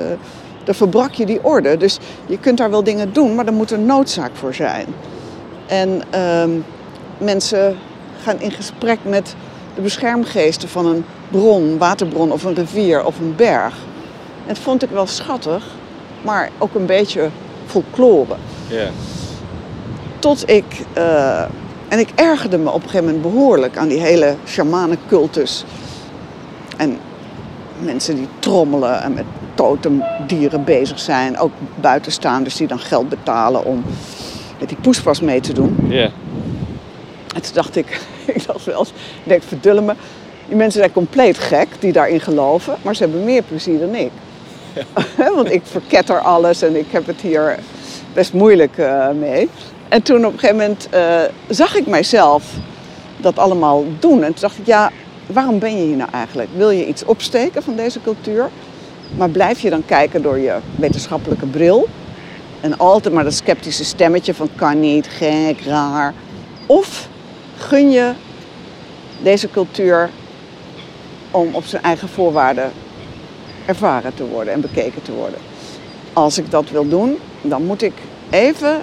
[0.64, 1.76] Dan verbrak je die orde.
[1.76, 4.86] Dus je kunt daar wel dingen doen, maar er moet een noodzaak voor zijn.
[5.66, 6.50] En ehm,
[7.18, 7.76] mensen
[8.22, 9.34] gaan in gesprek met
[9.74, 13.74] de beschermgeesten van een bron, waterbron of een rivier of een berg.
[14.42, 15.64] En dat vond ik wel schattig,
[16.22, 17.30] maar ook een beetje
[17.66, 18.36] folklore.
[20.18, 21.42] Tot ik, eh,
[21.88, 25.64] en ik ergerde me op een gegeven moment behoorlijk aan die hele shamanencultus.
[26.76, 26.98] En
[27.78, 29.24] mensen die trommelen en met
[29.54, 31.38] totemdieren bezig zijn.
[31.38, 33.84] Ook buitenstaanders die dan geld betalen om
[34.58, 35.76] met die poespas mee te doen.
[35.88, 36.10] ja.
[37.34, 38.00] En toen dacht ik,
[38.34, 39.94] ik dacht wel eens, ik denk, verdulle me.
[40.46, 44.10] Die mensen zijn compleet gek die daarin geloven, maar ze hebben meer plezier dan ik.
[45.36, 47.58] Want ik verketter alles en ik heb het hier
[48.12, 49.48] best moeilijk eh, mee.
[49.88, 52.44] En toen op een gegeven moment eh, zag ik mijzelf
[53.16, 54.22] dat allemaal doen.
[54.22, 54.90] En toen dacht ik, ja,
[55.26, 56.48] waarom ben je hier nou eigenlijk?
[56.56, 58.50] Wil je iets opsteken van deze cultuur?
[59.16, 61.88] Maar blijf je dan kijken door je wetenschappelijke bril?
[62.60, 66.14] En altijd maar dat sceptische stemmetje van kan niet, gek, raar.
[66.66, 67.08] Of
[67.56, 68.12] gun je
[69.22, 70.10] deze cultuur
[71.30, 72.72] om op zijn eigen voorwaarden
[73.66, 75.38] ervaren te worden en bekeken te worden.
[76.12, 77.92] Als ik dat wil doen, dan moet ik
[78.30, 78.82] even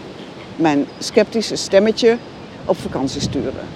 [0.55, 2.17] mijn sceptische stemmetje
[2.65, 3.67] op vakantie sturen.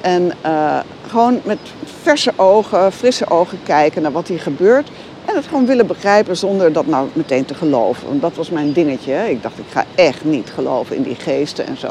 [0.00, 0.78] En eh,
[1.08, 1.58] gewoon met
[2.02, 4.90] verse ogen, frisse ogen kijken naar wat hier gebeurt.
[5.24, 8.08] En het gewoon willen begrijpen zonder dat nou meteen te geloven.
[8.08, 9.12] Want dat was mijn dingetje.
[9.12, 9.26] hè.
[9.26, 11.86] Ik dacht, ik ga echt niet geloven in die geesten en zo.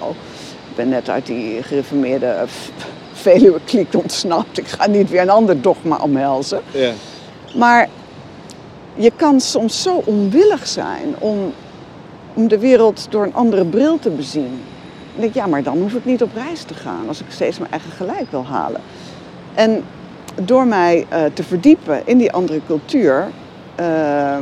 [0.70, 2.42] Ik ben net uit die gereformeerde eh,
[3.14, 4.58] Veluwe-kliek ontsnapt.
[4.58, 6.62] Ik ga niet weer een ander dogma omhelzen.
[6.72, 6.92] Ja.
[7.56, 7.90] Maar
[8.96, 11.54] je kan soms zo onwillig zijn om,
[12.34, 14.62] om de wereld door een andere bril te bezien.
[15.16, 17.60] Ik denk, ja, maar dan hoef ik niet op reis te gaan als ik steeds
[17.60, 18.82] mijn eigen gelijk wil halen.
[19.54, 19.84] En
[20.46, 23.28] door mij eh, te verdiepen in die andere cultuur,
[23.76, 24.38] eh,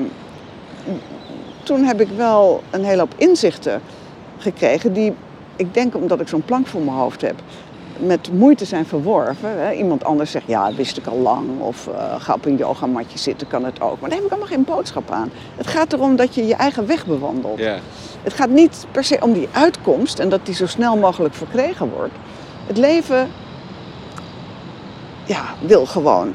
[1.64, 3.82] toen heb ik wel een hele hoop inzichten
[4.38, 5.14] gekregen die,
[5.56, 7.36] ik denk omdat ik zo'n plank voor mijn hoofd heb,
[8.00, 9.60] met moeite zijn verworven.
[9.60, 9.72] Hè.
[9.74, 11.60] Iemand anders zegt, ja, wist ik al lang.
[11.60, 14.00] Of eh, ga op een yogamatje zitten, kan het ook.
[14.00, 15.32] Maar daar heb ik allemaal geen boodschap aan.
[15.56, 17.60] Het gaat erom dat je je eigen weg bewandelt.
[18.24, 21.90] Het gaat niet per se om die uitkomst en dat die zo snel mogelijk verkregen
[21.90, 22.14] wordt.
[22.68, 23.28] Het leven
[25.28, 26.34] ja, wil gewoon,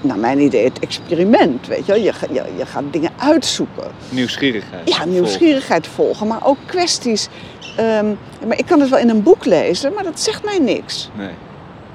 [0.00, 1.66] naar mijn idee, het experiment.
[1.66, 2.02] Weet je, wel.
[2.02, 3.90] je, je, je gaat dingen uitzoeken.
[4.08, 4.94] Nieuwsgierigheid.
[4.94, 7.28] Ja, nieuwsgierigheid volgen, maar ook kwesties.
[7.76, 8.06] ehm,
[8.46, 11.10] maar ik kan het wel in een boek lezen, maar dat zegt mij niks.
[11.16, 11.30] Nee.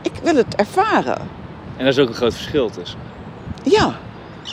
[0.02, 1.18] Ik wil het ervaren.
[1.78, 3.00] En daar is ook een groot verschil tussen.
[3.64, 4.00] Ja,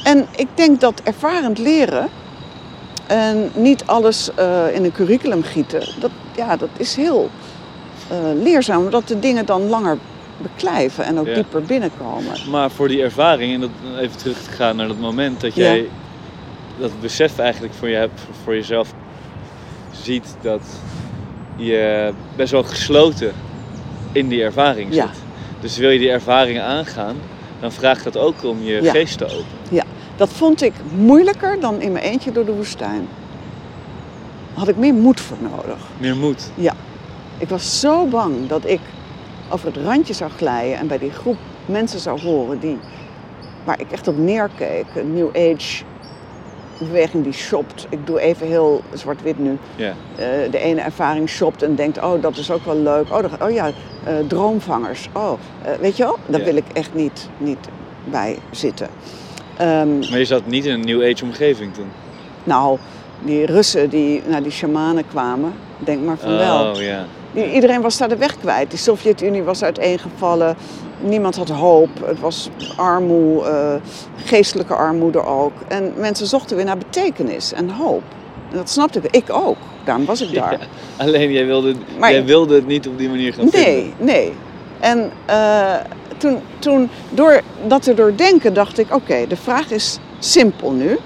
[0.05, 2.09] en ik denk dat ervarend leren
[3.07, 7.31] en niet alles eh, in een curriculum gieten, dat, ja, dat is heel
[8.09, 9.99] eh, leerzaam, omdat de dingen dan langer
[10.43, 11.35] beklijven en ook Ja.
[11.35, 12.51] dieper binnenkomen.
[12.51, 13.71] Maar voor die ervaring, en dat
[14.01, 15.85] even terug te gaan naar dat moment dat jij Ja.
[16.79, 18.93] dat besef eigenlijk voor, je, hebt- voor jezelf
[20.03, 20.63] ziet dat
[21.57, 23.33] je best wel gesloten
[24.13, 25.03] in die ervaring zit.
[25.03, 25.11] Ja.
[25.61, 27.17] Dus wil je die ervaring aangaan,
[27.61, 28.91] dan vraagt dat ook om je Ja.
[28.91, 29.89] geest te openen.
[30.17, 33.09] Dat vond ik moeilijker dan in mijn eentje door de woestijn.
[34.49, 35.79] Daar had ik meer moed voor nodig.
[35.99, 36.51] Meer moed.
[37.39, 38.81] Ik was zo bang dat ik
[39.51, 41.37] over het randje zou glijden en bij die groep
[41.67, 42.79] mensen zou horen die,
[43.65, 44.85] waar ik echt op neerkeek.
[44.95, 45.83] Een New Age
[46.79, 47.87] beweging die shopt.
[47.91, 49.59] Ik doe even heel zwart-wit nu.
[50.17, 53.11] Eh, de ene ervaring shopt en denkt, oh dat is ook wel leuk.
[53.13, 53.71] Oh, dat- oh ja,
[54.05, 55.09] eh, droomvangers.
[55.13, 55.33] Oh,
[55.63, 57.59] eh, weet je wel, daar wil ik echt niet, niet
[58.05, 58.89] bij zitten.
[59.57, 61.89] Ehm, Maar je zat niet in een New Age omgeving toen.
[62.45, 62.79] nou,
[63.23, 66.71] die Russen die naar die shamanen kwamen, denk maar van wel.
[66.71, 66.99] Oh ja.
[66.99, 68.71] Die- Iedereen was daar de weg kwijt.
[68.71, 70.57] Die Sovjet-Unie was uiteengevallen.
[71.01, 71.89] Niemand had hoop.
[72.05, 73.75] Het was armoede, eh,
[74.27, 75.53] geestelijke armoede ook.
[75.69, 78.03] En mensen zochten weer naar betekenis en hoop.
[78.51, 79.15] En dat snapte ik.
[79.17, 79.57] Ik ook.
[79.85, 80.53] Daarom was ik daar.
[80.53, 80.59] Ja.
[80.97, 83.93] Alleen jij wilde, Maar- jij wilde het niet op die manier gaan Nee, vinden.
[83.99, 84.33] nee.
[84.81, 85.75] En eh,
[86.17, 90.99] toen, toen, door dat te doordenken, dacht ik: oké, de vraag is simpel nu.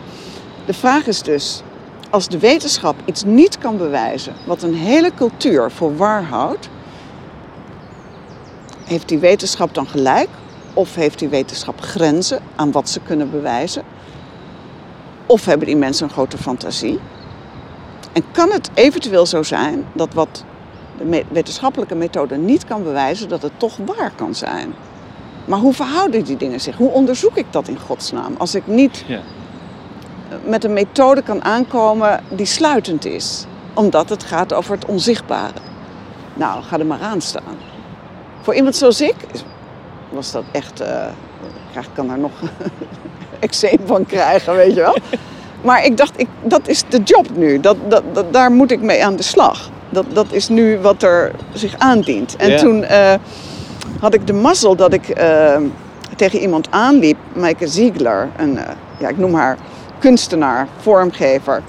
[0.67, 1.63] De vraag is dus:
[2.15, 6.69] als de wetenschap iets niet kan bewijzen, wat een hele cultuur voor waar houdt,
[8.85, 10.29] heeft die wetenschap dan gelijk?
[10.75, 13.83] Of heeft die wetenschap grenzen aan wat ze kunnen bewijzen?
[15.27, 17.01] Of hebben die mensen een grote fantasie?
[18.13, 20.45] En kan het eventueel zo zijn dat wat
[20.99, 24.75] de wetenschappelijke methode niet kan bewijzen, dat het toch waar kan zijn?
[25.45, 26.77] Maar hoe verhouden die dingen zich?
[26.77, 28.35] Hoe onderzoek ik dat in godsnaam?
[28.39, 29.05] Als ik niet.
[30.45, 33.45] Met een methode kan aankomen die sluitend is.
[33.75, 35.53] Omdat het gaat over het onzichtbare.
[36.35, 37.57] Nou, ga er maar aan staan.
[38.43, 39.15] Voor iemand zoals ik
[40.11, 40.81] was dat echt...
[40.81, 41.07] eh,
[41.75, 42.31] ik kan daar nog
[43.41, 44.97] eczeem van krijgen, weet je wel.
[45.63, 47.61] Maar ik dacht, ik, dat is de job nu.
[47.61, 49.71] Dat, dat, dat, daar moet ik mee aan de slag.
[49.91, 52.37] Dat, dat is nu wat er zich aandient.
[52.37, 52.59] En Ja.
[52.59, 53.15] toen eh,
[54.01, 55.57] had ik de mazzel dat ik eh,
[56.17, 58.29] tegen iemand aanliep, Maaike Ziegler.
[58.37, 58.59] Een,
[58.99, 59.57] ja, ik noem haar
[60.05, 61.63] kunstenaar, vormgever.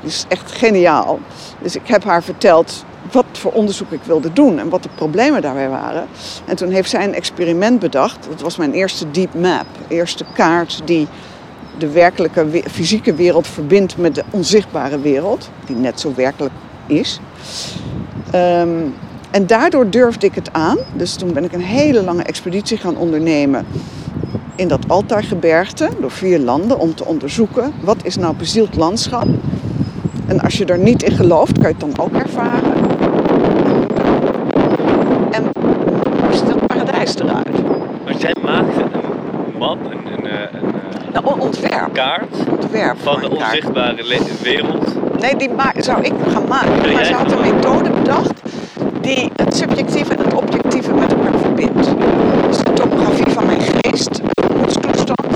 [0.00, 1.18] Die is echt geniaal.
[1.62, 5.42] Dus ik heb haar verteld wat voor onderzoek ik wilde doen en wat de problemen
[5.42, 6.06] daarbij waren.
[6.44, 8.26] En toen heeft zij een experiment bedacht.
[8.30, 9.66] Dat was mijn eerste deep map.
[9.88, 11.06] Eerste kaart die
[11.78, 15.50] de werkelijke we- fysieke wereld verbindt met de onzichtbare wereld.
[15.66, 16.54] Die net zo werkelijk
[16.86, 17.20] is.
[18.30, 18.78] Ehm,
[19.34, 20.78] en daardoor durfde ik het aan.
[20.92, 23.66] Dus toen ben ik een hele lange expeditie gaan ondernemen
[24.54, 29.26] in dat Altaargebergte door vier landen om te onderzoeken wat is nou bezield landschap
[30.26, 32.72] En als je er niet in gelooft, kan je het dan ook ervaren.
[35.30, 35.42] En
[36.20, 37.62] hoe ziet dat paradijs eruit?
[38.04, 40.74] Maar zij maakte een map, een, een, eh, een,
[41.12, 41.92] Nou, on- ontwerp.
[41.92, 44.04] kaart Ontwerp van de onzichtbare
[44.42, 44.96] wereld.
[45.20, 46.68] Nee, die zou ik gaan maken.
[46.68, 48.33] Zou Maar jij ze had een methode bedacht
[49.04, 51.94] die het subjectieve en het objectieve met elkaar verbindt.
[52.48, 55.28] Dus de topografie van mijn geest, mijn gemoedstoestand,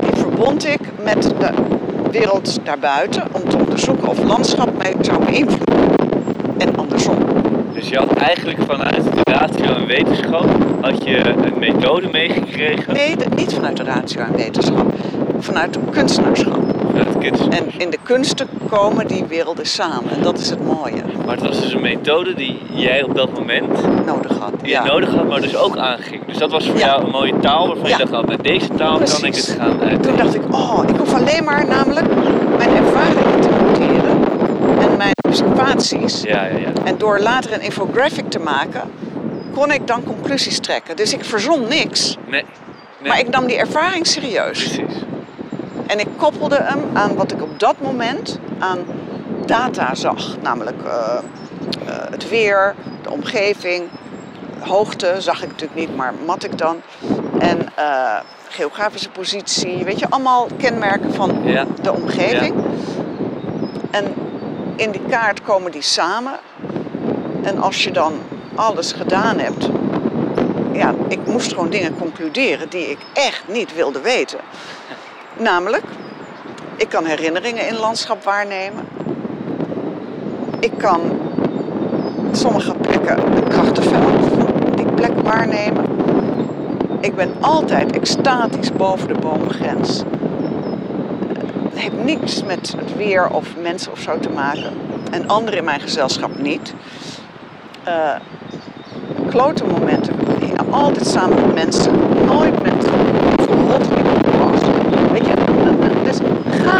[0.00, 1.50] die verbond ik met de
[2.10, 5.96] wereld daarbuiten om te onderzoeken of landschap mij zou beïnvloeden.
[6.58, 7.16] En andersom.
[7.72, 10.46] Dus je had eigenlijk vanuit de ratio en wetenschap
[10.80, 14.94] had je een methode meegekregen Nee, niet vanuit de ratio en wetenschap,
[15.38, 16.58] vanuit de kunstenaarschap.
[16.86, 17.46] vanuit het kunst.
[17.46, 20.10] En in de kunsten komen die werelden samen.
[20.10, 21.02] En dat is het mooie.
[21.26, 24.52] Maar het was dus een methode die jij op dat moment Nodig had.
[24.62, 26.24] die nodig had, maar dus ook aanging.
[26.26, 26.86] Dus dat was voor Ja.
[26.86, 27.96] jou een mooie taal waarvan Ja.
[27.98, 30.02] je dacht, oh, met deze taal kan ik het gaan uit.
[30.02, 32.06] Toen dacht ik, oh, ik hoef alleen maar namelijk
[32.58, 34.18] mijn ervaringen te noteren
[34.80, 36.22] en mijn observaties.
[36.22, 36.72] Ja, ja, ja.
[36.84, 38.80] En door later een infographic te maken,
[39.52, 40.96] kon ik dan conclusies trekken.
[40.96, 42.44] Dus ik verzon niks, Nee.
[43.00, 43.08] nee.
[43.08, 44.58] maar ik nam die ervaring serieus.
[44.74, 45.02] Precies.
[45.86, 48.78] En ik koppelde hem aan wat ik op dat moment aan
[49.46, 50.36] data zag.
[50.42, 51.18] Namelijk eh,
[51.86, 53.82] eh, het weer, de omgeving,
[54.60, 56.76] hoogte zag ik natuurlijk niet, maar mat ik dan.
[57.38, 58.16] En eh,
[58.48, 61.64] geografische positie, weet je, allemaal kenmerken van Ja.
[61.82, 62.54] de omgeving.
[63.90, 64.14] En
[64.76, 66.32] in die kaart komen die samen.
[67.42, 68.12] En als je dan
[68.54, 69.68] alles gedaan hebt,
[70.72, 74.38] ja, ik moest gewoon dingen concluderen die ik echt niet wilde weten.
[75.36, 75.84] Namelijk,
[76.76, 78.84] ik kan herinneringen in landschap waarnemen.
[80.60, 81.00] Ik kan
[82.32, 85.84] sommige plekken een krachtenveld die plek waarnemen.
[87.00, 90.02] Ik ben altijd extatisch boven de boomgrens.
[91.68, 94.72] Het heeft niks met het weer of mensen of zo te maken.
[95.10, 96.74] En anderen in mijn gezelschap niet.
[97.84, 98.14] Eh
[99.28, 100.14] klote momenten.
[100.70, 101.92] Altijd samen met mensen.
[102.26, 102.84] Nooit met
[103.36, 103.88] verrot
[104.38, 104.60] was.
[105.12, 105.34] Weet je,
[106.04, 106.18] dus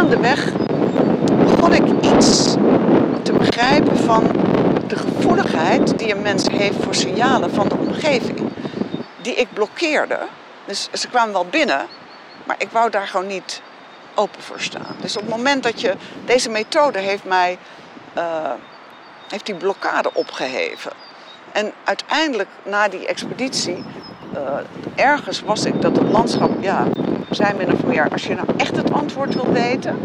[0.09, 0.51] gaandeweg
[1.37, 2.55] begon ik iets
[3.23, 4.23] te begrijpen van
[4.87, 8.39] de gevoeligheid die een mens heeft voor signalen van de omgeving.
[9.21, 10.19] Die ik blokkeerde.
[10.65, 11.85] Dus ze kwamen wel binnen,
[12.43, 13.61] maar ik wou daar gewoon niet
[14.15, 14.95] open voor staan.
[15.01, 15.93] Dus op het moment dat je.
[16.25, 17.57] Deze methode heeft mij.
[18.13, 18.51] eh,
[19.29, 20.91] heeft die blokkade opgeheven.
[21.51, 23.83] En uiteindelijk, na die expeditie,
[24.33, 26.87] eh, ergens was ik dat het landschap, ja,
[27.29, 29.95] zei min of meer, als je nou echt het antwoord wil weten,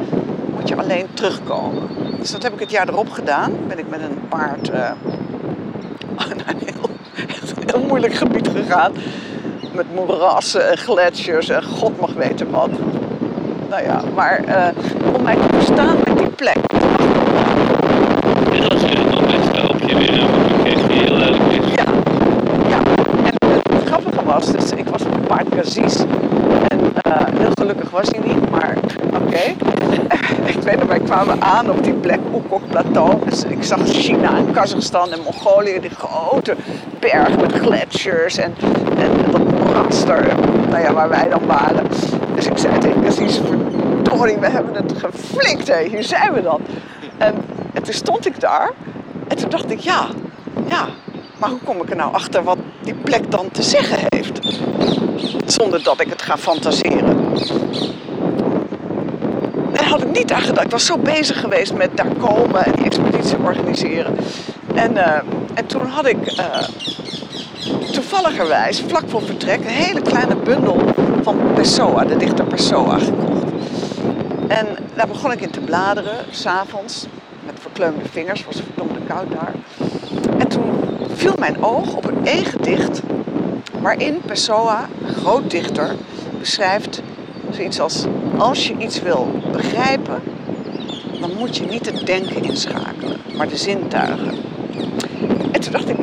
[0.55, 1.89] moet je alleen terugkomen.
[2.18, 3.53] Dus dat heb ik het jaar erop gedaan.
[3.68, 4.79] Ben ik met een paard eh,
[6.16, 6.91] naar een heel,
[7.29, 8.93] echt een heel moeilijk gebied gegaan.
[9.73, 12.71] Met moerassen en gletsjers en god mag weten wat.
[13.68, 14.68] Nou ja, maar eh,
[15.14, 16.59] om mij te verstaan met die plek.
[19.11, 21.75] Moment waarop je weer een die heel duidelijk is.
[21.75, 21.85] Ja,
[22.68, 22.79] ja.
[23.25, 23.35] En
[23.75, 26.05] het grappige was, dus ik was op een paard Kazis.
[27.71, 28.77] Gelukkig was hij niet, maar
[29.14, 29.43] oké.
[30.55, 33.25] ik weet nog, wij kwamen aan op die plek, Oekok Plateau.
[33.29, 36.57] Dus ik zag China en Kazachstan en Mongolië, die grote
[36.99, 38.55] berg met gletsjers en,
[38.99, 41.87] en dat moeras nou ja, waar wij dan waren.
[42.35, 46.61] Dus ik zei tegen Kazis, verdorie, we hebben het geflikt, hé, hier zijn we dan.
[47.18, 47.35] En
[47.83, 48.71] toen stond ik daar
[49.29, 50.07] en toen dacht ik, ja,
[50.68, 50.87] ja,
[51.39, 54.41] maar hoe kom ik er nou achter wat die plek dan te zeggen heeft?
[55.47, 57.10] Zonder dat ik het ga fantaseren.
[59.72, 60.64] Daar had ik niet aan gedacht.
[60.64, 64.16] Ik was zo bezig geweest met daar komen en die expeditie organiseren.
[64.74, 65.20] En, eh,
[65.55, 66.68] en toen had ik eh,
[67.93, 70.81] toevalligerwijs, vlak voor vertrek, een hele kleine bundel
[71.22, 73.45] van Pessoa, de dichter Pessoa, gekocht.
[74.49, 77.07] En daar begon ik in te bladeren, s'avonds,
[77.47, 79.53] met verkleumde vingers, was verdomde koud daar.
[80.39, 80.72] En toen
[81.14, 83.01] viel mijn oog op een één gedicht
[83.81, 85.95] waarin Pessoa, groot dichter,
[86.39, 87.03] beschrijft
[87.55, 88.07] zoiets als
[88.38, 90.22] als je iets wil begrijpen,
[91.20, 94.34] dan moet je niet het denken inschakelen, maar de zintuigen.
[95.53, 95.96] En toen dacht ik,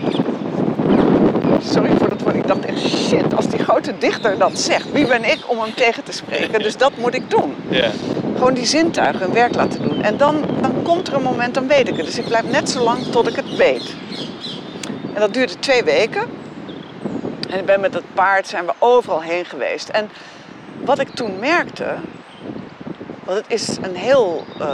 [1.64, 5.08] sorry voor dat woord, ik dacht echt shit, als die grote dichter dat zegt, wie
[5.08, 6.62] ben ik om hem tegen te spreken?
[6.62, 7.56] Dus dat moet ik doen.
[8.36, 10.02] Gewoon die zintuigen hun werk laten doen.
[10.02, 12.06] En dan, dan komt er een moment, dan weet ik het.
[12.06, 13.96] Dus ik blijf net zo lang tot ik het weet.
[15.14, 16.22] En dat duurde twee weken.
[17.50, 19.90] En ik ben met het paard, zijn we overal heen geweest.
[19.90, 20.10] En
[20.88, 21.86] wat ik toen merkte,
[23.24, 24.68] want het is een heel, eh,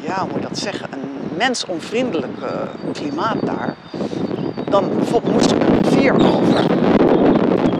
[0.00, 2.36] ja, hoe moet je dat zeggen, een mensonvriendelijk
[2.92, 3.74] klimaat daar.
[4.70, 6.70] Dan bijvoorbeeld moest ik een vier over.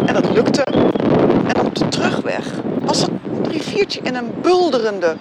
[0.06, 0.62] En dat lukte.
[1.46, 2.44] En op de terugweg
[2.80, 3.10] was dat
[3.48, 5.16] riviertje in een bulderende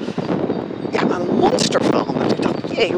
[0.91, 2.31] ja, een monster veranderd.
[2.31, 2.93] Ik dacht, jee,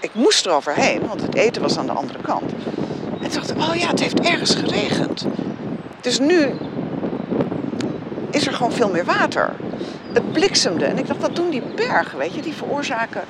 [0.00, 2.52] ik moest eroverheen, want het eten was aan de andere kant.
[3.22, 5.26] En toen dacht ik, oh ja, het heeft ergens geregend.
[6.00, 6.50] Dus nu
[8.34, 9.50] is er gewoon veel meer water.
[10.12, 13.22] Het bliksemde en ik dacht, dat doen die bergen, weet je, die veroorzaken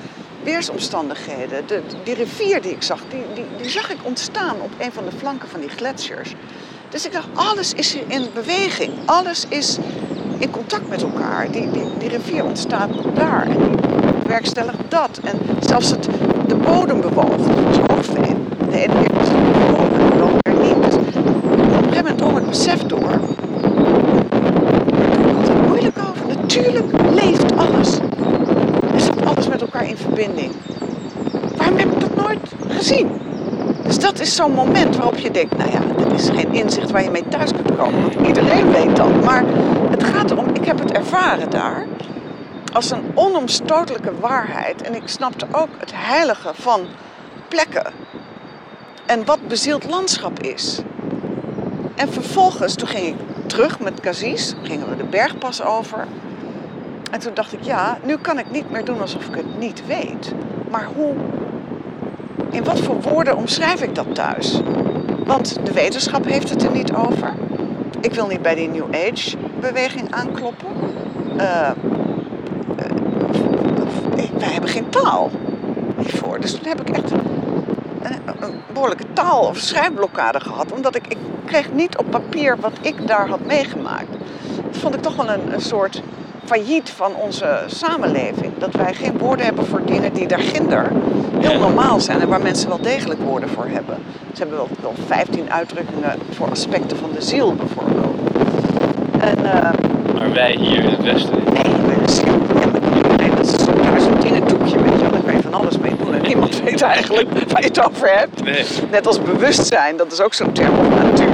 [0.43, 1.67] weersomstandigheden.
[1.67, 5.03] De, die rivier die ik zag, die, die, die zag ik ontstaan op een van
[5.05, 6.35] de flanken van die gletsjers.
[6.89, 9.77] Dus ik dacht, alles is in beweging, alles is
[10.37, 11.51] in contact met elkaar.
[11.51, 13.77] Die, die, die rivier ontstaat daar en die
[14.23, 15.19] bewerkstelligt dat.
[15.23, 16.03] En zelfs het,
[16.47, 18.47] de bodem bewoog, dat was hoogveen.
[18.69, 20.83] De ene keer was het bewogen en de andere keer niet.
[20.83, 23.19] Dus op een gegeven moment drong het besef door.
[24.39, 26.27] Daar doe ik altijd moeilijk over.
[26.27, 27.97] Natuurlijk leeft alles.
[28.93, 30.51] Er zit alles met elkaar in verbinding.
[31.57, 33.21] Waarom heb ik dat nooit gezien?
[33.83, 37.03] Dus dat is zo'n moment waarop je denkt, nou ja, dit is geen inzicht waar
[37.03, 38.01] je mee thuis kunt komen.
[38.01, 39.23] Want iedereen weet dat.
[39.23, 39.43] Maar
[39.89, 41.85] het gaat erom, ik heb het ervaren daar
[42.73, 44.81] als een onomstotelijke waarheid.
[44.81, 46.81] En ik snapte ook het heilige van
[47.47, 47.93] plekken.
[49.05, 50.81] En wat bezield landschap is.
[51.95, 56.07] En vervolgens, toen ging ik terug met Kazis, gingen we de bergpas over.
[57.15, 59.85] En toen dacht ik, ja, nu kan ik niet meer doen alsof ik het niet
[59.85, 60.33] weet.
[60.69, 61.13] Maar hoe,
[62.49, 64.61] in wat voor woorden omschrijf ik dat thuis?
[65.25, 67.33] Want de wetenschap heeft het er niet over.
[68.01, 70.67] Ik wil niet bij die New Age beweging aankloppen.
[71.37, 71.75] Eh, eh,
[74.15, 75.31] eh, wij hebben geen taal
[75.97, 76.39] hiervoor.
[76.39, 77.19] Dus toen heb ik echt een,
[78.73, 80.71] behoorlijke taal- of schrijfblokkade gehad.
[80.71, 84.11] Omdat ik, ik kreeg niet op papier wat ik daar had meegemaakt.
[84.65, 86.01] Dat vond ik toch wel een soort
[86.45, 88.51] failliet van onze samenleving.
[88.57, 90.91] Dat wij geen woorden hebben voor dingen die daarginder
[91.39, 92.21] heel normaal zijn.
[92.21, 93.97] En waar mensen wel degelijk woorden voor hebben.
[94.33, 98.15] Ze hebben wel, wel 15 uitdrukkingen voor aspecten van de ziel bijvoorbeeld.
[99.19, 99.45] En...
[99.45, 99.69] eh,
[100.19, 101.35] Maar wij hier in het westen.
[101.53, 101.73] Nee,
[102.05, 105.11] is, ja, maar nee, dat is zo'n duizend dingen doekje, weet je wel.
[105.11, 106.13] Daar kan je van alles mee doen.
[106.13, 108.43] En niemand weet eigenlijk waar je het over hebt.
[108.43, 108.65] Nee.
[108.91, 111.27] Net als bewustzijn, dat is ook zo'n term of natuur.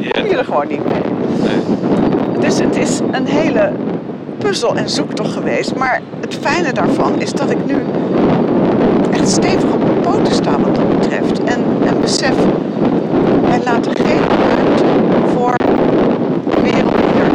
[0.00, 0.10] Ja.
[0.10, 1.00] kom je er gewoon niet mee.
[1.42, 2.38] nee.
[2.40, 3.72] Dus het is een hele
[4.38, 5.74] puzzel en zoektocht geweest.
[5.74, 7.76] Maar het fijne daarvan is dat ik nu
[9.12, 11.44] echt stevig op mijn poten sta wat dat betreft.
[11.44, 12.34] En, en besef,
[13.48, 14.20] wij laten geen
[14.56, 14.84] ruimte
[15.34, 15.54] voor
[16.54, 17.30] een wereld die er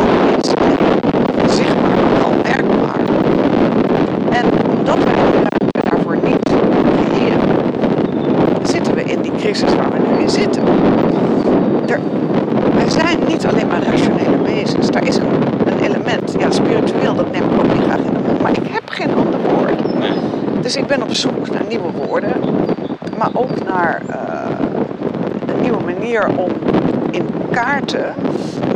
[0.00, 1.54] ook is.
[1.54, 3.00] Zichtbaar, maar wel merkbaar.
[4.30, 4.44] En
[4.78, 6.50] omdat we die ruimte daarvoor niet
[7.08, 7.40] creëren,
[8.62, 10.62] zitten we in die crisis waar we nu in zitten.
[11.86, 12.00] Er,
[12.74, 14.90] wij zijn niet alleen maar rationele wezens.
[14.90, 15.26] Daar is een,
[15.64, 18.42] een element, ja, spiritueel, dat neem ik ook niet graag in de mond.
[18.42, 19.98] Maar ik heb geen ander woord.
[19.98, 20.12] Nee.
[20.60, 22.32] Dus ik ben op zoek naar nieuwe woorden,
[23.18, 26.50] maar ook naar eh, een nieuwe manier om
[27.10, 28.14] in kaarten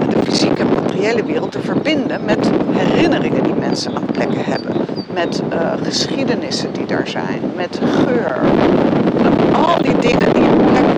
[0.09, 4.73] de fysieke materiële wereld te verbinden met herinneringen die mensen aan plekken hebben.
[5.15, 8.39] Met eh, geschiedenissen die daar zijn, met geur.
[9.53, 10.89] Al die dingen die een plek,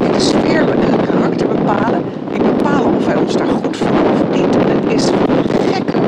[0.00, 4.04] die de sfeer en het karakter bepalen, die bepalen of wij ons daar goed voelen
[4.12, 4.56] of niet.
[4.56, 5.98] En het is van de gekke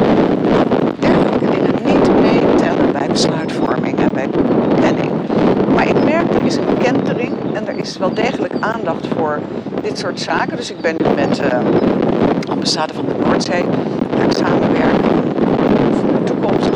[0.98, 4.28] dergelijke dingen niet meetellen bij besluitvorming en bij
[4.76, 5.12] planning.
[5.74, 9.38] Maar ik merk er is een kentering en er is wel degelijk aandacht voor
[9.92, 10.56] dit soort zaken.
[10.56, 13.64] Dus ik ben nu met de ambassade van de Noordzee
[14.16, 15.04] ga ik samenwerken
[16.00, 16.70] voor de toekomst.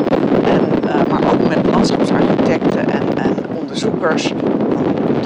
[0.44, 4.32] En, eh, maar ook met landschapsarchitecten en, en onderzoekers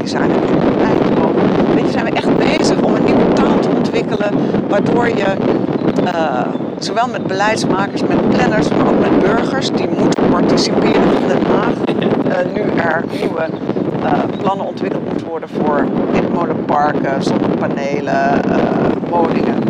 [0.02, 1.74] design en Eindhoven.
[1.74, 4.34] Weet je, zijn we echt bezig om een nieuwe taal te ontwikkelen,
[4.68, 5.36] waardoor je
[6.04, 6.46] eh,
[6.78, 11.74] zowel met beleidsmakers, met planners, maar ook met burgers die moeten participeren van Den Haag.
[12.44, 13.48] eh, nu er nieuwe
[14.02, 15.86] eh, plannen ontwikkeld moeten worden voor
[16.46, 19.62] windmolenparken, zonnepanelen, eh, woningen.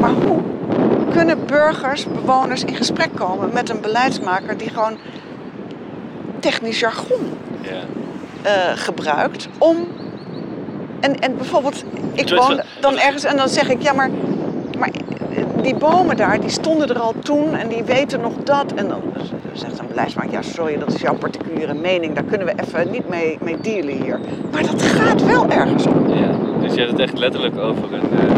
[0.00, 0.38] Maar hoe
[1.12, 4.98] kunnen burgers, bewoners in gesprek komen met een beleidsmaker die gewoon
[6.38, 7.70] technisch jargon Ja.
[8.42, 9.76] eh, gebruikt om.
[11.00, 14.10] En, en bijvoorbeeld, ik woon dan ergens en dan zeg ik, ja, maar,
[14.78, 18.72] maar eh, die bomen daar, die stonden er al toen en die weten nog dat.
[18.74, 19.02] En dan
[19.52, 23.08] zegt een beleidsmaker, ja, sorry, dat is jouw particuliere mening, daar kunnen we even niet
[23.08, 24.18] mee, mee dealen hier.
[24.52, 26.08] Maar dat gaat wel ergens om.
[26.08, 26.30] Ja,
[26.62, 28.00] dus je hebt het echt letterlijk over een.
[28.18, 28.30] eh, eh,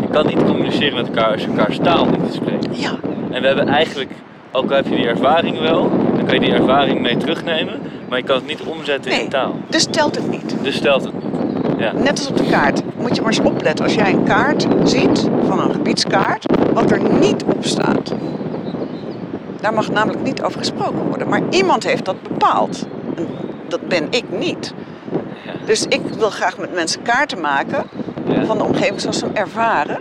[0.00, 2.66] je kan niet communiceren met elkaar als je elkaars taal niet spreekt.
[2.80, 2.90] Ja,
[3.30, 4.10] En we hebben eigenlijk,
[4.52, 7.74] ook al heb je die ervaring wel, dan kan je die ervaring mee terugnemen,
[8.08, 9.54] maar je kan het niet omzetten nee, in taal.
[9.68, 10.56] dus telt het niet.
[10.62, 11.22] Dus stelt het niet.
[11.78, 11.92] Ja.
[11.92, 12.82] Net als op de kaart.
[12.96, 17.00] Moet je maar eens opletten als jij een kaart ziet, van een gebiedskaart, wat er
[17.20, 17.97] niet op staat.
[19.60, 21.28] Daar mag namelijk niet over gesproken worden.
[21.28, 22.86] Maar iemand heeft dat bepaald.
[23.16, 23.26] En
[23.68, 24.74] dat ben ik niet.
[25.44, 25.52] Ja.
[25.64, 27.84] Dus ik wil graag met mensen kaarten maken
[28.26, 28.44] Ja.
[28.44, 29.98] van de omgeving zoals ze hem ervaren.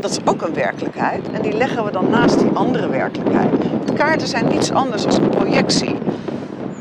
[0.00, 1.30] dat is ook een werkelijkheid.
[1.32, 3.50] En die leggen we dan naast die andere werkelijkheid.
[3.94, 5.94] Kaarten zijn niets anders dan een projectie.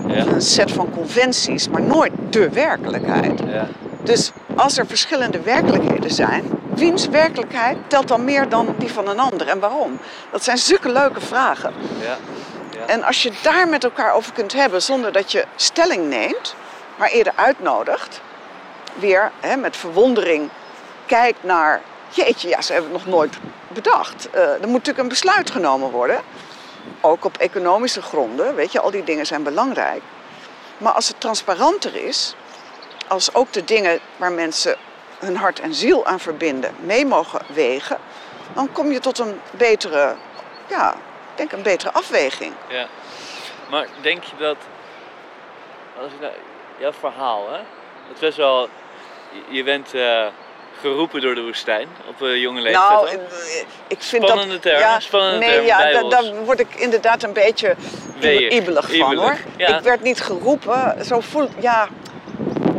[0.07, 0.25] Ja.
[0.25, 3.39] Een set van conventies, maar nooit de werkelijkheid.
[3.47, 3.67] Ja.
[4.03, 6.43] Dus als er verschillende werkelijkheden zijn,
[6.81, 9.99] wiens werkelijkheid telt dan meer dan die van een ander en waarom?
[10.31, 11.73] Dat zijn zulke leuke vragen.
[11.99, 12.17] Ja.
[12.79, 12.85] Ja.
[12.85, 16.55] En als je daar met elkaar over kunt hebben zonder dat je stelling neemt,
[16.95, 18.21] maar eerder uitnodigt,
[18.99, 20.49] weer hè, met verwondering
[21.05, 24.29] kijkt naar, jeetje, ja, ze hebben het nog nooit bedacht.
[24.29, 26.21] Eh, er moet natuurlijk een besluit genomen worden,
[27.01, 30.01] ook op economische gronden, weet je, al die dingen zijn belangrijk.
[30.77, 32.35] Maar als het transparanter is,
[33.07, 34.75] als ook de dingen waar mensen
[35.21, 37.97] hun hart en ziel aan verbinden mee mogen wegen,
[38.53, 40.15] dan kom je tot een betere,
[40.69, 42.53] ja, ik denk een betere afweging.
[42.69, 42.85] Ja.
[43.69, 44.57] Maar denk je dat,
[46.03, 46.33] als ik nou,
[46.79, 47.57] jouw verhaal, hè?
[47.57, 48.69] Het is best wel,
[49.47, 50.25] je- bent eh,
[50.81, 52.89] geroepen door de woestijn op een jonge leeftijd.
[52.89, 53.13] Nou, eh,
[53.87, 54.61] ik vind Spannende dat...
[54.61, 57.75] termen, spannende nee, termen, ja, da- daar word ik inderdaad een beetje
[58.49, 59.37] ibelig van, hoor.
[59.57, 59.77] ja.
[59.77, 61.87] Ik werd niet geroepen, zo voel ja,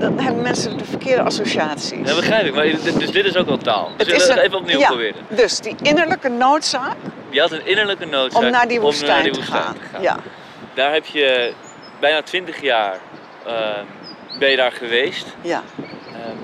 [0.03, 2.07] dan hebben mensen de verkeerde associaties.
[2.07, 3.91] Dat begrijp ik, maar dit- dus dit is ook wel taal.
[3.97, 5.21] Zullen we het een- even opnieuw ja, proberen?
[5.29, 6.97] Dus die innerlijke noodzaak
[7.31, 9.75] Je had een innerlijke noodzaak om naar die om woestijn, naar die te, woestijn gaan.
[9.75, 10.03] te gaan.
[10.03, 10.17] Ja,
[10.75, 11.53] Daar heb je
[12.01, 12.99] bijna twintig jaar
[13.47, 13.85] ehm,
[14.39, 15.27] ben je daar geweest.
[15.41, 15.63] ja.
[16.13, 16.37] Ehm,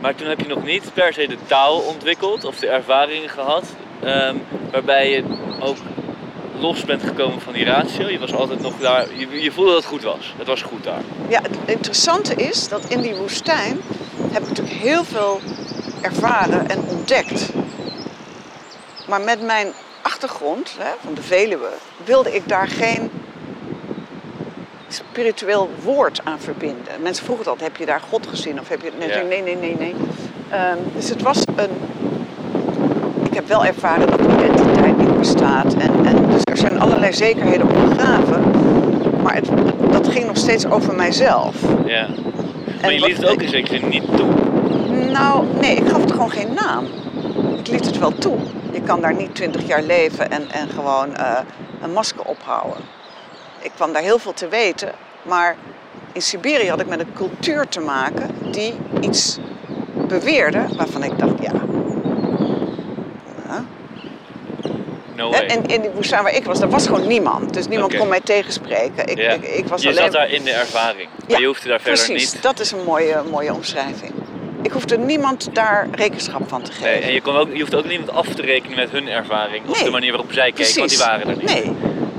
[0.00, 3.64] maar toen heb je nog niet per se de taal ontwikkeld of de ervaringen gehad.
[4.04, 4.34] ehm,
[4.72, 5.24] waarbij je
[5.60, 5.76] ook
[6.60, 8.08] los bent gekomen van die ratio.
[8.08, 9.06] Je was altijd nog daar.
[9.16, 10.34] Je, je voelde dat het goed was.
[10.38, 11.00] Het was goed daar.
[11.28, 13.80] Ja, het interessante is dat in die woestijn
[14.32, 15.40] heb ik natuurlijk heel veel
[16.00, 17.48] ervaren en ontdekt.
[19.08, 21.68] Maar met mijn achtergrond hè, van de Veluwe
[22.04, 23.10] wilde ik daar geen
[24.88, 27.02] spiritueel woord aan verbinden.
[27.02, 28.60] Mensen vroegen altijd, heb je daar God gezien?
[28.60, 28.90] Of heb je...
[28.98, 29.22] Nee, Ja.
[29.22, 29.94] nee, nee, nee, nee.
[30.50, 31.70] Ehm, dus het was een...
[33.22, 35.74] Ik heb wel ervaren dat identiteit niet bestaat.
[35.74, 38.42] En, en dus er zijn allerlei zekerheden opgegraven.
[39.22, 39.48] Maar het,
[39.90, 41.54] dat ging nog steeds over mijzelf.
[41.86, 42.06] Ja.
[42.82, 44.28] Maar je wat- liet het ook in zekere zin niet toe.
[45.12, 46.84] Nou, nee, ik gaf het gewoon geen naam.
[47.58, 48.36] Ik liet het wel toe.
[48.72, 51.38] Je kan daar niet twintig jaar leven en, en gewoon eh,
[51.82, 52.76] een masker ophouden.
[53.60, 55.56] Ik kwam daar heel veel te weten, maar
[56.12, 59.38] in Siberië had ik met een cultuur te maken die iets
[60.08, 61.52] beweerde waarvan ik dacht, ja.
[65.16, 65.46] No Hè, way.
[65.46, 67.54] En in die woestijn waar ik was, daar was gewoon niemand.
[67.54, 69.06] Dus niemand kon mij tegenspreken.
[69.08, 69.30] Ik, Ja.
[69.30, 70.02] ik, ik was je alleen...
[70.02, 71.08] zat daar in de ervaring.
[71.28, 72.42] Maar je hoefde daar verder Precies, niet.
[72.42, 74.12] dat is een mooie, mooie omschrijving.
[74.62, 76.90] Ik hoefde niemand daar rekenschap van te geven.
[76.90, 79.66] Nee, en je, kon ook, je hoeft ook niemand af te rekenen met hun ervaring.
[79.68, 81.44] Of Nee, de manier waarop zij keken, want die waren er niet.
[81.54, 81.72] Nee,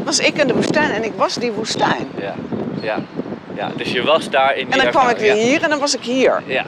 [0.03, 2.07] was ik in de woestijn en ik was die woestijn.
[2.21, 2.35] Ja,
[2.81, 2.97] ja,
[3.55, 3.71] ja.
[3.75, 5.95] Dus je was daar in die En dan kwam ik weer hier en dan was
[5.95, 6.43] ik hier.
[6.45, 6.65] Ja,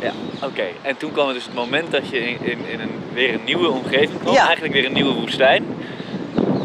[0.00, 0.12] ja.
[0.46, 3.34] Oké, en toen kwam het dus het moment dat je in, in, in een, weer
[3.34, 4.34] een nieuwe omgeving kwam.
[4.34, 4.44] Ja.
[4.44, 5.64] Eigenlijk weer een nieuwe woestijn.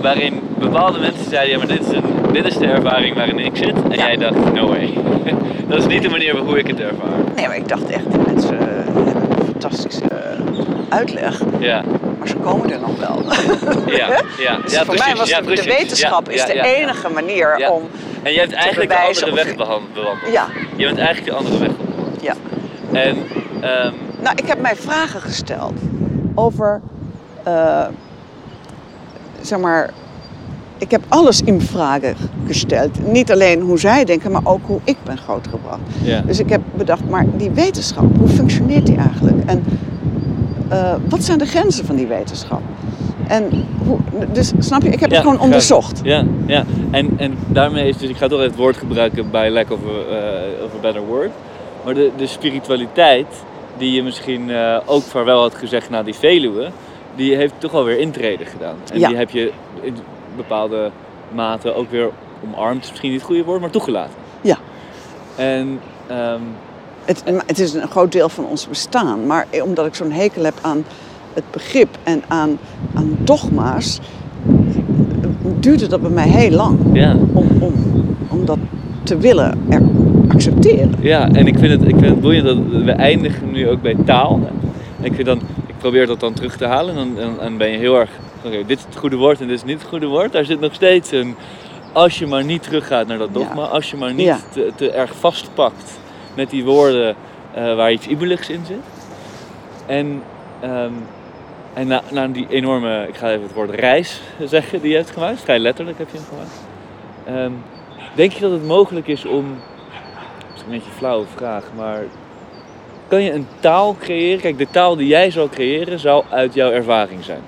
[0.02, 3.56] Waarin bepaalde mensen zeiden, ja maar dit is, een, dit is de ervaring waarin ik
[3.58, 3.74] zit.
[3.74, 3.96] En Ja.
[3.96, 4.94] jij dacht, no way.
[5.70, 7.10] dat is niet de manier hoe ik het ervaar.
[7.36, 10.40] Nee, maar ik dacht echt, die mensen eh, hebben een fantastische eh,
[10.90, 11.42] uitleg.
[11.60, 11.84] Ja,
[12.20, 13.24] Maar ze komen er nog wel.
[13.96, 14.08] ja,
[14.38, 14.58] ja.
[14.64, 15.06] Dus ja voor precies.
[15.06, 17.90] mij was ja, de, wetenschap is de enige manier om...
[18.24, 20.32] En je hebt eigenlijk de andere weg bewandeld.
[20.32, 22.22] Ja, Je bent eigenlijk de andere weg bewandeld.
[22.22, 22.34] ja.
[22.94, 23.16] En
[23.62, 23.92] ehm,
[24.22, 25.74] Nou, ik heb mij vragen gesteld
[26.36, 26.82] over,
[27.44, 27.86] eh,
[29.42, 29.90] zeg maar,
[30.78, 32.16] ik heb alles in vragen
[32.48, 33.08] gesteld.
[33.08, 35.80] Niet alleen hoe zij denken, maar ook hoe ik ben grootgebracht.
[36.26, 39.38] Dus ik heb bedacht, maar die wetenschap, hoe functioneert die eigenlijk?
[39.46, 39.64] En
[40.70, 42.62] eh, wat zijn de grenzen van die wetenschap?
[43.28, 43.98] En hoe,
[44.32, 46.00] dus snap je, ik heb Ja, het gewoon onderzocht.
[46.04, 46.64] Ja, ja.
[46.92, 49.80] En, en daarmee is dus, ik ga toch even het woord gebruiken bij lack of
[49.80, 51.30] a, eh, of a better word.
[51.86, 53.28] Maar de, de spiritualiteit,
[53.78, 56.70] die je misschien eh, ook vaarwel had gezegd na die Veluwe,
[57.16, 58.76] die heeft toch wel weer intrede gedaan.
[58.92, 59.08] En Ja.
[59.08, 59.52] die heb je
[59.82, 59.96] in
[60.36, 60.92] bepaalde
[61.32, 62.10] mate ook weer
[62.44, 64.14] omarmd, is misschien niet het goede woord, maar toegelaten.
[64.42, 64.58] Ja.
[65.36, 66.42] En ehm,
[67.06, 69.26] Het, het is een groot deel van ons bestaan.
[69.26, 70.86] Maar omdat ik zo'n hekel heb aan
[71.34, 72.58] het begrip en aan,
[72.94, 74.00] aan dogma's,
[75.60, 77.74] duurde dat bij mij heel lang ja, om, om,
[78.30, 78.58] om dat
[79.04, 79.82] te willen er
[80.28, 80.96] accepteren.
[81.00, 83.96] Ja, en ik vind het, ik vind het boeiend dat we eindigen nu ook bij
[84.06, 84.40] taal.
[85.00, 87.70] En ik, vind dan, ik probeer dat dan terug te halen en dan en ben
[87.70, 88.10] je heel erg...
[88.46, 90.32] Oké, dit is het goede woord en dit is niet het goede woord.
[90.32, 91.36] Daar zit nog steeds een...
[91.92, 93.68] Als je maar niet teruggaat naar dat dogma, Ja.
[93.68, 94.40] als je maar niet Ja.
[94.52, 96.00] te, te erg vastpakt
[96.36, 97.16] met die woorden
[97.54, 98.78] eh, waar iets ibeligs in zit.
[99.86, 100.22] En,
[100.62, 100.92] ehm,
[101.74, 105.10] en na, na die enorme, ik ga even het woord reis zeggen die je hebt
[105.12, 106.62] gemaakt, vrij letterlijk heb je hem gemaakt.
[107.26, 107.52] Ehm,
[108.16, 109.46] denk je dat het mogelijk is om,
[110.66, 112.04] een beetje een flauwe vraag, maar
[113.08, 114.42] kan je een taal creëren?
[114.42, 117.42] Kijk, de taal die jij zou creëren zou uit jouw ervaring zijn.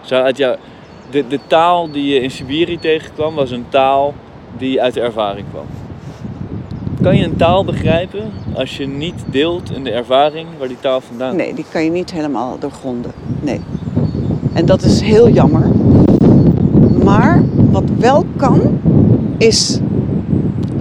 [0.00, 0.56] Zou uit jouw,
[1.10, 4.14] de, de taal die je in Siberië tegenkwam was een taal
[4.58, 5.66] die uit de ervaring kwam.
[7.02, 11.00] Kan je een taal begrijpen als je niet deelt in de ervaring waar die taal
[11.00, 11.42] vandaan komt?
[11.42, 13.12] Nee, die kan je niet helemaal doorgronden.
[13.40, 13.60] Nee.
[14.52, 15.68] En dat is heel jammer.
[17.04, 18.80] Maar wat wel kan,
[19.38, 19.80] is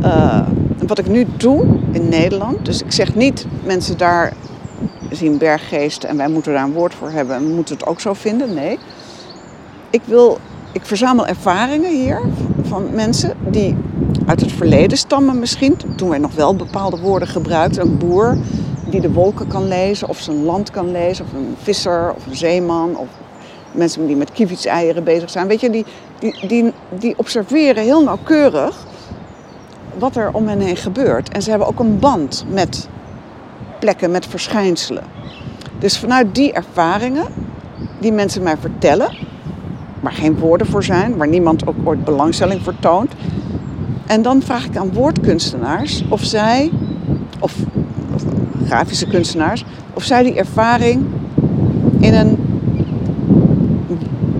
[0.04, 0.48] uh,
[0.88, 2.66] wat ik nu doe in Nederland.
[2.66, 4.34] Dus ik zeg niet mensen daar
[5.12, 8.00] zien berggeesten en wij moeten daar een woord voor hebben en we moeten het ook
[8.00, 8.54] zo vinden.
[8.54, 8.80] Nee.
[9.90, 10.38] Ik wil,
[10.72, 12.22] ik verzamel ervaringen hier
[12.62, 13.76] van mensen die
[14.26, 15.78] uit het verleden stammen misschien.
[15.96, 17.82] Toen wij nog wel bepaalde woorden gebruikten.
[17.82, 18.38] Een boer
[18.90, 21.26] die de wolken kan lezen of zijn land kan lezen.
[21.26, 23.08] Of een visser of een zeeman of
[23.72, 25.48] mensen die met kievitseieren bezig zijn.
[25.48, 25.86] Weet je, die,
[26.20, 28.86] die, die, die observeren heel nauwkeurig
[29.98, 31.30] wat er om hen heen gebeurt.
[31.30, 32.88] En ze hebben ook een band met
[33.80, 35.04] plekken, met verschijnselen.
[35.80, 37.26] Dus vanuit die ervaringen,
[38.00, 39.18] die mensen mij vertellen,
[40.00, 43.12] waar geen woorden voor zijn, waar niemand ook ooit belangstelling voor toont.
[44.06, 46.72] En dan vraag ik aan woordkunstenaars of zij,
[47.40, 47.56] of,
[48.14, 48.24] of
[48.66, 51.06] grafische kunstenaars, of zij die ervaring
[52.00, 52.38] in een,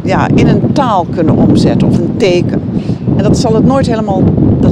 [0.04, 2.62] ja, in een taal kunnen omzetten of een teken.
[3.18, 4.24] En dat zal het nooit helemaal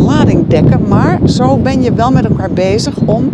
[0.03, 3.29] lading dekken, maar zo ben je wel met elkaar bezig om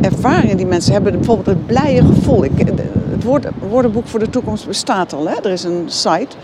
[0.00, 2.44] ervaringen die mensen hebben, bijvoorbeeld het blije gevoel.
[2.44, 3.24] Ik, het
[3.68, 5.34] woordenboek voor de toekomst bestaat al, hè?
[5.42, 6.36] er is een site.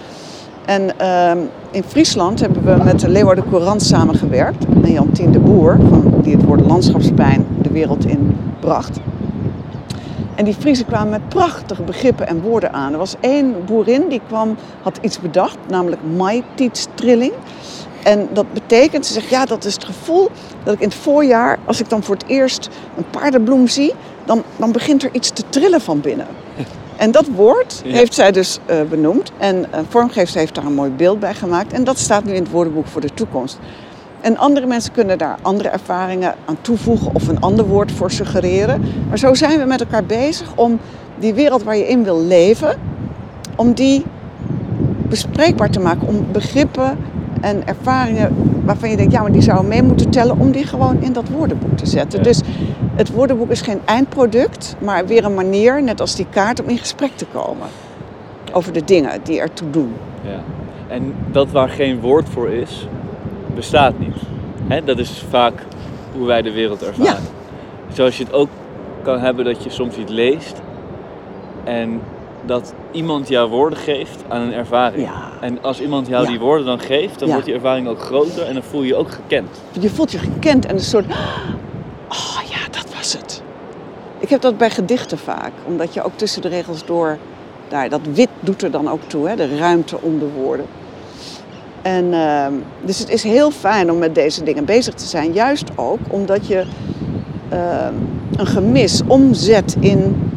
[0.65, 1.39] En ehm,
[1.71, 4.65] in Friesland hebben we met de Leeuwarden Courant samengewerkt.
[4.83, 9.01] En Jantien de Boer, van, die het woord landschapspijn de wereld in bracht.
[10.35, 12.93] En die Friesen kwamen met prachtige begrippen en woorden aan.
[12.93, 16.01] Er was één boerin die kwam, had iets bedacht, namelijk
[16.95, 17.33] trilling.
[18.05, 20.31] En dat betekent, ze zegt, ja, dat is het gevoel
[20.65, 23.95] dat ik in het voorjaar, als ik dan voor het eerst een paardenbloem zie,
[24.25, 26.27] dan, dan begint er iets te trillen van binnen.
[26.97, 29.33] En dat woord heeft zij dus uh, benoemd.
[29.39, 31.73] En uh, Vormgeefster heeft daar een mooi beeld bij gemaakt.
[31.73, 33.59] En dat staat nu in het woordenboek voor de toekomst.
[34.21, 38.83] En andere mensen kunnen daar andere ervaringen aan toevoegen of een ander woord voor suggereren.
[39.09, 40.81] Maar zo zijn we met elkaar bezig om
[41.19, 42.79] die wereld waar je in wil leven,
[43.57, 44.05] om die
[45.09, 46.99] bespreekbaar te maken, om begrippen
[47.45, 51.03] en ervaringen waarvan je denkt, ja, maar die zouden mee moeten tellen, om die gewoon
[51.03, 52.23] in dat woordenboek te zetten.
[52.23, 52.41] Dus
[52.95, 56.79] het woordenboek is geen eindproduct, maar weer een manier, net als die kaart, om in
[56.79, 57.67] gesprek te komen
[58.53, 59.93] over de dingen die ertoe doen.
[60.23, 60.41] Ja.
[60.89, 62.89] En dat waar geen woord voor is,
[63.55, 64.17] bestaat niet.
[64.67, 64.85] Hè?
[64.85, 65.53] Dat is vaak
[66.17, 67.13] hoe wij de wereld ervaren.
[67.13, 67.19] Ja.
[67.93, 68.49] Zoals je het ook
[69.03, 70.63] kan hebben dat je soms iets leest
[71.65, 72.01] en
[72.45, 75.03] dat iemand jou woorden geeft aan een ervaring.
[75.03, 75.31] Ja.
[75.41, 78.55] En als iemand jou die woorden dan geeft, dan wordt die ervaring ook groter en
[78.55, 79.61] dan voel je je ook gekend.
[79.81, 81.07] Je voelt je gekend en een soort.
[82.09, 83.43] Oh ja, dat was het.
[84.19, 87.19] Ik heb dat bij gedichten vaak, omdat je ook tussen de regels door.
[87.69, 90.67] Daar, dat wit doet er dan ook toe, hè, de ruimte om de woorden.
[91.83, 92.47] En, uh,
[92.85, 95.33] dus het is heel fijn om met deze dingen bezig te zijn.
[95.33, 96.65] Juist ook omdat je
[97.53, 97.87] uh,
[98.37, 100.33] een gemis omzet in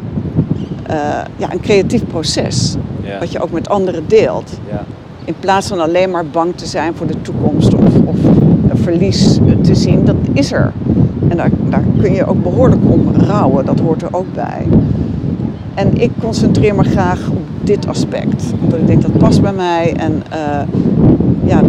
[1.36, 2.76] ja, een creatief proces.
[3.02, 3.18] Ja.
[3.18, 4.58] Wat je ook met anderen deelt.
[4.70, 4.84] Ja.
[5.24, 8.16] In plaats van alleen maar bang te zijn voor de toekomst of, of
[8.74, 10.72] verlies te zien, dat is er.
[11.28, 14.66] En daar, daar kun je ook behoorlijk om rouwen, dat hoort er ook bij.
[15.74, 18.44] En ik concentreer me graag op dit aspect.
[18.62, 20.60] Omdat ik denk dat past bij mij en uh,
[21.44, 21.60] ja,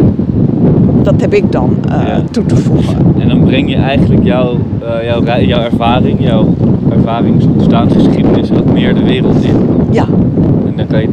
[1.12, 2.22] dat heb ik dan uh, Ja.
[2.32, 3.14] toe te voegen.
[3.20, 6.56] En dan breng je eigenlijk jouw, eh, jouw, jouw ervaring, jouw
[6.92, 9.56] ervaringsbestaansgeschiedenis ook meer de wereld in.
[9.92, 10.06] Ja,
[10.66, 11.10] En dan kan je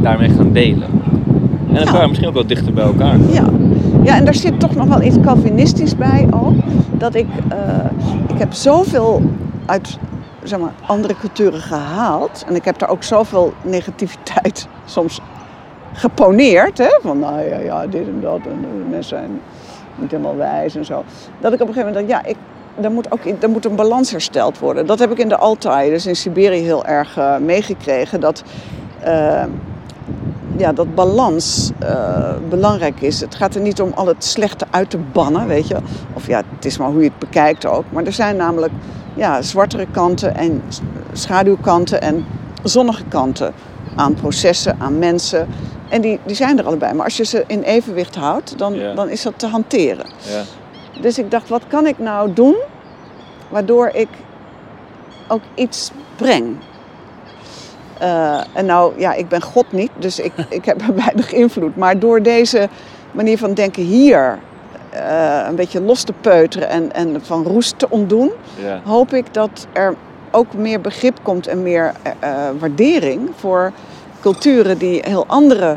[0.00, 0.88] daarmee gaan delen.
[1.68, 1.90] En dan Ja.
[1.90, 3.16] kan je misschien ook wel dichter bij elkaar.
[3.32, 3.44] ja.
[4.02, 6.52] Ja, en daar zit toch nog wel iets Calvinistisch bij ook.
[6.92, 7.58] Dat ik, eh,
[8.34, 9.22] ik heb zoveel
[9.66, 9.98] uit
[10.42, 12.44] zeg maar, andere culturen gehaald.
[12.48, 15.20] En ik heb daar ook zoveel negativiteit soms
[15.92, 16.78] geponeerd.
[16.78, 16.98] Hè?
[17.02, 18.40] Van nou ja, ja, dit en dat.
[18.46, 19.40] En mensen zijn
[19.94, 21.04] niet helemaal wijs en zo.
[21.40, 22.36] Dat ik op een gegeven moment dacht, ja, ik,
[22.80, 24.86] er, moet ook, er moet een balans hersteld worden.
[24.86, 28.20] Dat heb ik in de Altai, dus in Siberië, heel erg eh, meegekregen.
[28.20, 28.42] Dat,
[29.00, 29.44] eh,
[30.56, 33.20] ja, dat balans eh, belangrijk is.
[33.20, 35.76] Het gaat er niet om al het slechte uit te bannen, weet je.
[36.12, 37.84] Of ja, het is maar hoe je het bekijkt ook.
[37.88, 38.72] Maar er zijn namelijk
[39.14, 40.62] ja, zwartere kanten en
[41.12, 42.26] schaduwkanten en
[42.62, 43.52] zonnige kanten
[43.94, 45.48] aan processen, aan mensen.
[45.88, 46.92] En die, die zijn er allebei.
[46.94, 48.94] Maar als je ze in evenwicht houdt, dan, Ja.
[48.94, 50.06] dan is dat te hanteren.
[50.30, 50.42] Ja.
[51.00, 52.54] Dus ik dacht, wat kan ik nou doen
[53.48, 54.08] waardoor ik
[55.28, 56.56] ook iets breng?
[57.98, 61.76] Eh, en nou, ja, ik ben God niet, dus ik, ik heb er weinig invloed.
[61.76, 62.68] Maar door deze
[63.12, 64.38] manier van denken hier
[64.90, 68.30] eh, een beetje los te peuteren en, en van roest te ontdoen,
[68.62, 68.80] Ja.
[68.84, 69.94] hoop ik dat er
[70.30, 73.72] ook meer begrip komt en meer eh, eh, waardering voor
[74.20, 75.76] culturen die heel andere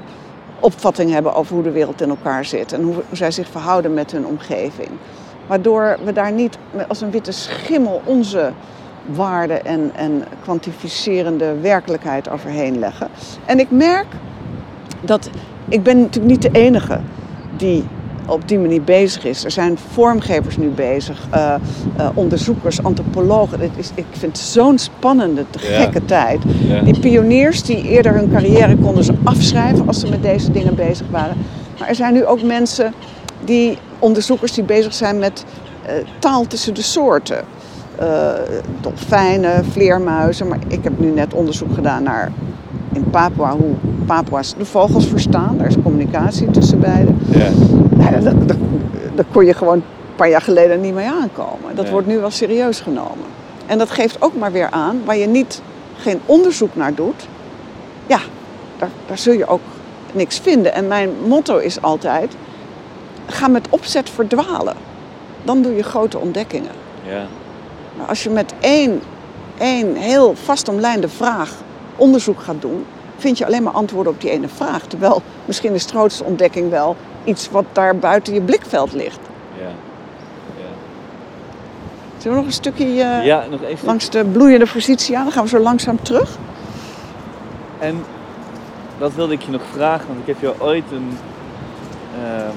[0.60, 4.12] opvatting hebben over hoe de wereld in elkaar zit en hoe, zij zich verhouden met
[4.12, 4.90] hun omgeving.
[5.48, 6.58] Waardoor we daar niet
[6.88, 8.52] als een witte schimmel onze
[9.06, 13.08] waarden en, en kwantificerende werkelijkheid overheen leggen.
[13.46, 14.08] En ik merk
[15.02, 15.30] dat
[15.68, 17.00] ik ben natuurlijk niet de enige
[17.58, 17.88] die
[18.26, 19.44] op die manier bezig is.
[19.44, 23.60] Er zijn vormgevers nu bezig, eh, eh, onderzoekers, antropologen.
[23.60, 25.82] Het is, ik vind het zo'n spannende, te Ja.
[25.82, 26.40] gekke tijd.
[26.68, 26.82] Ja.
[26.82, 31.06] Die pioniers die eerder hun carrière konden ze afschrijven als ze met deze dingen bezig
[31.10, 31.36] waren.
[31.80, 32.94] Maar er zijn nu ook mensen,
[33.46, 35.46] die, onderzoekers die bezig zijn met
[35.86, 37.44] eh, taal tussen de soorten.
[38.82, 40.48] Dolfijnen, vleermuizen.
[40.48, 42.32] Maar ik heb nu net onderzoek gedaan naar
[42.94, 43.74] in Papua hoe
[44.06, 45.58] Papua's de vogels verstaan.
[45.58, 47.18] Daar is communicatie tussen beiden.
[47.32, 47.48] Ja.
[48.24, 48.58] Dat, dat,
[49.16, 51.76] dat kon je gewoon een paar jaar geleden niet mee aankomen.
[51.76, 51.92] Dat Nee.
[51.94, 53.26] wordt nu wel serieus genomen.
[53.66, 55.62] En dat geeft ook maar weer aan, waar je niet
[55.98, 57.28] geen onderzoek naar doet,
[58.08, 58.20] ja,
[58.78, 59.62] daar, daar zul je ook
[60.14, 60.74] niks vinden.
[60.74, 62.34] En mijn motto is altijd,
[63.26, 64.76] ga met opzet verdwalen.
[65.44, 66.72] Dan doe je grote ontdekkingen.
[67.04, 67.26] Ja.
[68.08, 69.02] Als je met één,
[69.58, 71.52] één heel vastomlijnde vraag
[71.96, 72.86] onderzoek gaat doen,
[73.18, 74.86] vind je alleen maar antwoorden op die ene vraag.
[74.86, 79.20] Terwijl misschien is de grootste ontdekking wel iets wat daar buiten je blikveld ligt.
[79.58, 79.68] Ja.
[80.58, 80.72] Ja.
[82.18, 83.86] Zullen we nog een stukje eh, ja, nog even.
[83.86, 85.24] langs de bloeiende positie aan?
[85.24, 86.38] Dan gaan we zo langzaam terug.
[87.80, 88.04] En
[88.98, 91.18] dat wilde ik je nog vragen, want ik heb je ooit een
[92.24, 92.56] ehm,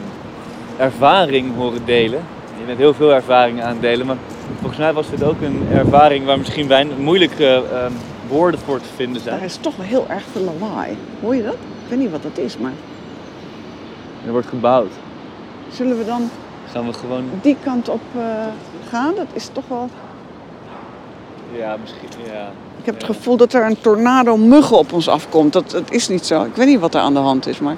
[0.77, 2.21] ervaring horen delen.
[2.59, 4.17] Je bent heel veel ervaringen aan het delen, maar
[4.59, 7.93] volgens mij was dit ook een ervaring waar misschien weinig moeilijke ehm,
[8.29, 9.37] woorden voor te vinden zijn.
[9.37, 10.97] Daar is toch wel heel erg veel lawaai.
[11.23, 11.55] Hoor je dat?
[11.55, 12.73] Ik weet niet wat dat is, maar
[14.27, 14.91] Er wordt gebouwd.
[15.73, 16.31] zullen we dan
[16.73, 17.25] Gaan we gewoon.
[17.43, 18.23] die kant op eh,
[18.89, 19.15] gaan?
[19.15, 19.89] Dat is toch wel...
[21.53, 22.09] Ja, misschien.
[22.33, 22.51] Ja.
[22.79, 23.15] Ik heb het Ja.
[23.15, 25.53] gevoel dat er een tornado muggen op ons afkomt.
[25.53, 26.45] Dat, dat is niet zo.
[26.45, 27.77] Ik weet niet wat er aan de hand is, maar...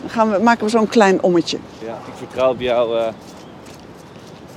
[0.00, 1.58] Dan gaan we, maken we zo'n klein ommetje.
[1.84, 3.06] ja, ik vertrouw op jouw eh,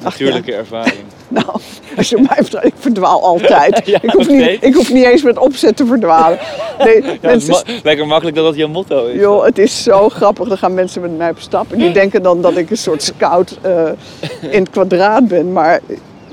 [0.03, 1.05] natuurlijke ervaring.
[1.31, 1.45] Nou,
[1.97, 3.81] als je mij betreft, ik verdwaal altijd.
[3.85, 6.39] Ja, ik, hoef niet, ik hoef niet eens met opzet te verdwalen.
[6.79, 9.19] Nee, Ja, mensen, ma- lekker makkelijk dat dat jouw motto is.
[9.19, 10.47] joh, het is zo grappig.
[10.47, 11.71] Dan gaan mensen met mij op stap.
[11.71, 13.83] En die denken dan dat ik een soort scout eh,
[14.51, 15.51] in het kwadraat ben.
[15.51, 15.79] Maar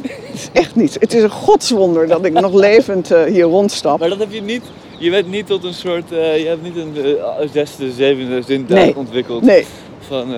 [0.01, 0.97] het is echt niet.
[1.01, 3.99] Het is een godswonder dat ik nog levend eh, hier rondstap.
[3.99, 4.63] Maar dat heb je niet.
[4.99, 6.13] Je bent niet tot een soort.
[6.13, 8.97] eh, je hebt niet een eh, zesde, zevende zintuig Nee.
[8.97, 9.43] ontwikkeld.
[9.43, 9.67] Nee,
[10.09, 10.35] Van,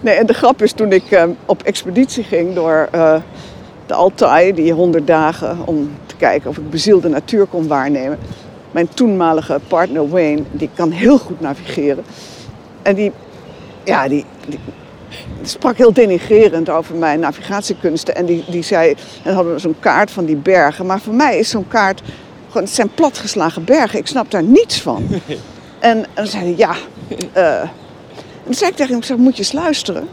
[0.00, 2.88] Nee, en de grap is toen ik eh, op expeditie ging door
[3.88, 8.18] de Altai, die 100 dagen, om te kijken of ik bezielde natuur kon waarnemen.
[8.70, 12.04] Mijn toenmalige partner Wayne, die kan heel goed navigeren.
[12.82, 13.12] En die,
[13.84, 14.58] ja, die, die
[15.42, 18.14] sprak heel denigrerend over mijn navigatiekunsten.
[18.14, 20.86] En die, die zei, en hadden we zo'n kaart van die bergen.
[20.86, 22.02] Maar voor mij is zo'n kaart,
[22.48, 23.98] gewoon, het zijn platgeslagen bergen.
[23.98, 25.06] Ik snap daar niets van.
[25.80, 26.74] En, en dan zei hij, ja,
[27.32, 27.70] eh, en
[28.44, 30.08] toen zei ik tegen hem, ik zeg, moet je eens luisteren.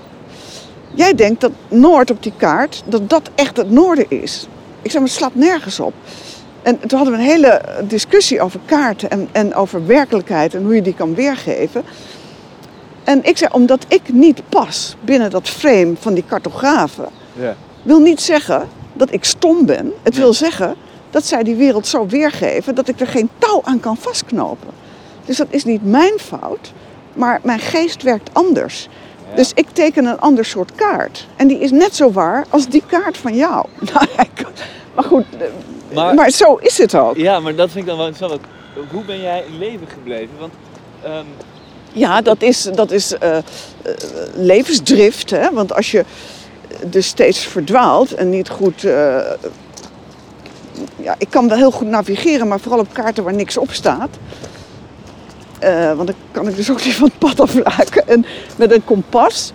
[0.93, 4.47] Jij denkt dat Noord op die kaart, dat dat echt het noorden is.
[4.81, 5.93] Ik zeg, maar het slaat nergens op.
[6.61, 10.75] En toen hadden we een hele discussie over kaarten en, en over werkelijkheid en hoe
[10.75, 11.83] je die kan weergeven.
[13.03, 17.55] En ik zei, omdat ik niet pas binnen dat frame van die cartografen, ja.
[17.83, 19.93] wil niet zeggen dat ik stom ben.
[20.03, 20.75] Het wil zeggen
[21.09, 24.69] dat zij die wereld zo weergeven dat ik er geen touw aan kan vastknopen.
[25.25, 26.73] Dus dat is niet mijn fout,
[27.13, 28.89] maar mijn geest werkt anders.
[29.35, 31.27] Dus ik teken een ander soort kaart.
[31.35, 33.65] En die is net zo waar als die kaart van jou.
[33.93, 34.05] Nou,
[34.95, 37.15] maar goed, eh, Maar- maar, zo is het ook.
[37.17, 38.41] ja, maar dat vind ik dan wel interessant.
[38.91, 40.33] Hoe ben jij in leven gebleven?
[40.39, 40.53] Want
[41.03, 41.25] ehm,
[41.91, 43.43] Ja, dat is, dat is eh, eh,
[44.35, 45.29] levensdrift.
[45.29, 45.51] Hè?
[45.53, 46.05] Want als je
[46.85, 48.81] dus steeds verdwaalt en niet goed.
[50.97, 54.09] ja, ik kan wel heel goed navigeren, maar vooral op kaarten waar niks op staat.
[55.59, 58.07] Eh, want dan kan ik dus ook niet van het pad afraken.
[58.07, 58.25] En
[58.55, 59.51] met een kompas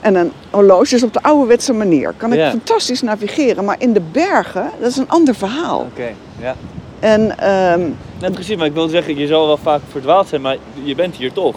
[0.00, 3.64] en een horloge, dus op de ouderwetse manier, kan ik fantastisch navigeren.
[3.64, 5.78] Maar in de bergen, dat is een ander verhaal.
[5.80, 6.54] oké, ja.
[6.98, 7.80] En ehm,
[8.20, 11.16] Net precies, maar ik wil zeggen, je zal wel vaak verdwaald zijn, maar je bent
[11.16, 11.56] hier toch.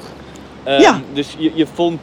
[0.64, 1.00] Ehm, Ja.
[1.14, 2.00] Dus je, je vond,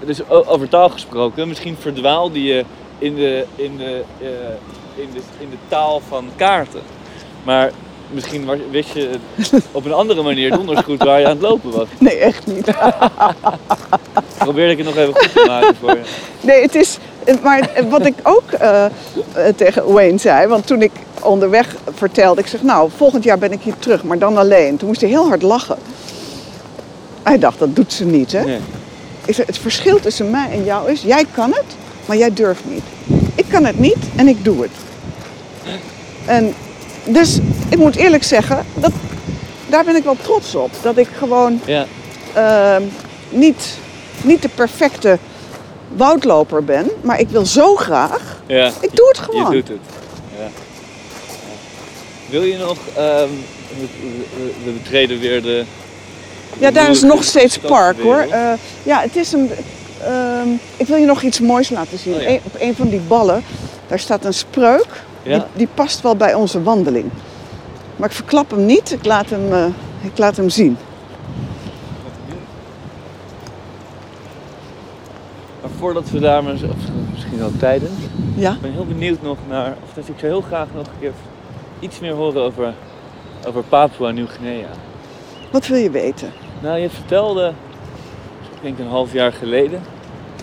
[0.00, 2.64] eh, dus over taal gesproken, misschien verdwaalde je
[2.98, 4.28] in de, in de, eh,
[4.94, 6.80] in de, in de taal van kaarten.
[7.44, 7.70] Maar
[8.10, 9.10] misschien wist je
[9.72, 11.88] op een andere manier donders goed waar je aan het lopen was.
[11.98, 12.66] nee, echt niet.
[14.38, 16.02] Probeerde ik het nog even goed te maken voor je.
[16.40, 16.98] Nee, het is.
[17.42, 18.90] Maar wat ik ook eh, eh,
[19.56, 23.60] tegen Wayne zei, want toen ik onderweg vertelde, ik zeg, nou, volgend jaar ben ik
[23.62, 24.76] hier terug, maar dan alleen.
[24.76, 25.78] Toen moest hij heel hard lachen.
[27.22, 28.44] Hij dacht, dat doet ze niet, hè?
[28.44, 28.58] Nee.
[29.24, 31.76] Ik zeg, het verschil tussen mij en jou is, jij kan het,
[32.06, 32.82] maar jij durft niet.
[33.34, 34.70] Ik kan het niet en ik doe het.
[36.26, 36.54] En
[37.12, 38.92] dus ik moet eerlijk zeggen, dat,
[39.68, 40.70] daar ben ik wel trots op.
[40.82, 41.86] Dat ik gewoon Ja.
[42.34, 42.82] ehm,
[43.30, 43.78] niet,
[44.22, 45.18] niet de perfecte
[45.96, 48.40] woudloper ben, maar ik wil zo graag.
[48.46, 48.66] ja.
[48.80, 49.44] Ik doe het gewoon.
[49.50, 49.78] Je doet het.
[50.38, 50.48] Ja.
[52.30, 52.76] Wil je nog...
[52.96, 53.28] ehm,
[54.64, 55.64] we, betreden weer de...
[56.58, 58.26] Ja, daar is nog steeds park hoor.
[58.30, 58.52] Eh,
[58.82, 59.50] ja, het is een.
[60.04, 62.14] ehm, ik wil je nog iets moois laten zien.
[62.14, 62.30] Oh, ja.
[62.44, 63.44] Op een van die ballen,
[63.86, 64.86] daar staat een spreuk.
[65.28, 65.46] Die, Ja.
[65.52, 67.10] die past wel bij onze wandeling.
[67.96, 69.64] Maar ik verklap hem niet, ik laat hem, eh,
[70.00, 70.76] ik laat hem zien.
[75.60, 76.60] Maar voordat we daar, of
[77.12, 77.90] misschien wel tijdens,
[78.34, 78.52] Ja?
[78.52, 81.12] ik ben heel benieuwd nog naar, of dat ik zou heel graag nog een keer
[81.78, 82.74] iets meer horen over,
[83.46, 84.68] over Papua Nieuw-Guinea.
[85.52, 86.32] Wat wil je weten?
[86.60, 87.52] Nou, je vertelde,
[88.54, 89.80] ik denk een half jaar geleden,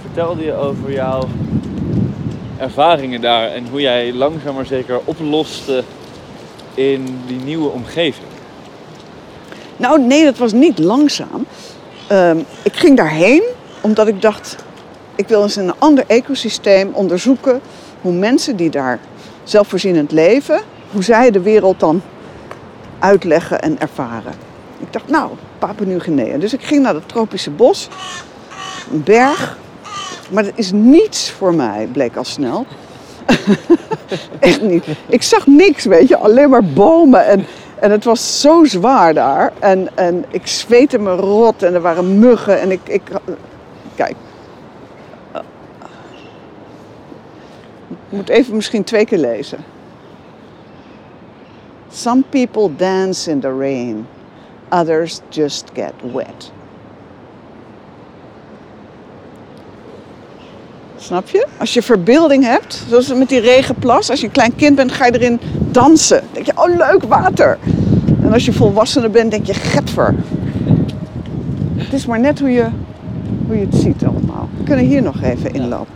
[0.01, 1.23] vertelde je over jouw
[2.59, 5.83] ervaringen daar en hoe jij langzaam maar zeker oploste
[6.73, 8.27] in die nieuwe omgeving.
[9.77, 11.45] Nou, nee, dat was niet langzaam.
[12.07, 13.43] Ehm, ik ging daarheen
[13.81, 14.55] omdat ik dacht,
[15.15, 17.61] ik wil eens in een ander ecosysteem onderzoeken
[18.01, 18.99] hoe mensen die daar
[19.43, 20.61] zelfvoorzienend leven,
[20.91, 22.01] hoe zij de wereld dan
[22.99, 24.33] uitleggen en ervaren.
[24.79, 26.37] Ik dacht, nou, Papua Nieuw-Guinea.
[26.37, 27.87] Dus ik ging naar het tropische bos,
[28.91, 29.57] een berg.
[30.29, 32.65] Maar dat is niets voor mij, bleek al snel.
[34.39, 34.85] Echt niet.
[35.07, 37.25] Ik zag niks, weet je, alleen maar bomen.
[37.25, 37.45] En,
[37.79, 39.53] en het was zo zwaar daar.
[39.59, 42.59] En, en ik zweette me rot en er waren muggen.
[42.61, 43.01] En ik, ik
[43.95, 44.15] kijk.
[47.89, 49.63] Ik moet even misschien twee keer lezen.
[51.91, 54.07] Some people dance in the rain.
[54.69, 56.51] Others just get wet.
[61.05, 61.47] Snap je?
[61.57, 65.05] Als je verbeelding hebt, zoals met die regenplas, als je een klein kind bent, ga
[65.05, 65.39] je erin
[65.71, 66.19] dansen.
[66.19, 67.57] Dan denk je, oh leuk, water.
[68.23, 70.15] En als je volwassene bent, denk je, getver.
[71.75, 72.65] Het is maar net hoe je,
[73.47, 74.49] hoe je het ziet allemaal.
[74.57, 75.93] We kunnen hier nog even inlopen.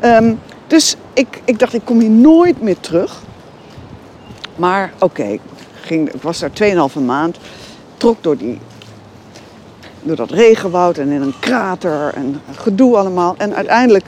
[0.00, 0.34] Ehm,
[0.66, 3.22] dus ik, ik dacht, ik kom hier nooit meer terug.
[4.56, 5.40] Maar oké, ik
[5.80, 7.38] ging- ik was daar 2,5 maand.
[7.96, 8.58] Trok door, die,
[10.02, 13.34] door dat regenwoud en in een krater en gedoe allemaal.
[13.38, 14.04] En uiteindelijk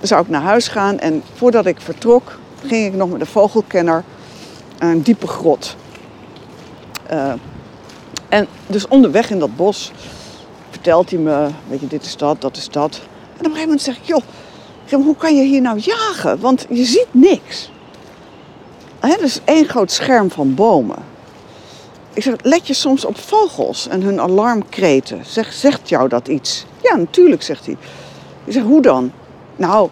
[0.00, 0.98] zou ik naar huis gaan.
[0.98, 4.04] En voordat ik vertrok, ging ik nog met de vogelkenner
[4.78, 5.76] naar een diepe grot.
[7.06, 7.32] Eh,
[8.28, 9.92] en dus onderweg in dat bos
[10.70, 13.00] vertelt hij me, weet je, dit is dat, dat is dat.
[13.00, 14.22] En op een gegeven moment zeg ik, joh,
[15.04, 16.40] hoe kan je hier nou jagen?
[16.40, 17.70] Want je ziet niks.
[19.00, 20.98] Hè, dus één groot scherm van bomen.
[22.16, 25.20] Ik zeg, let je soms op vogels en hun alarmkreten?
[25.26, 26.66] Zeg, zegt jou dat iets?
[26.82, 27.76] Ja, natuurlijk, zegt hij.
[28.44, 29.12] Ik zeg, hoe dan?
[29.56, 29.90] Nou,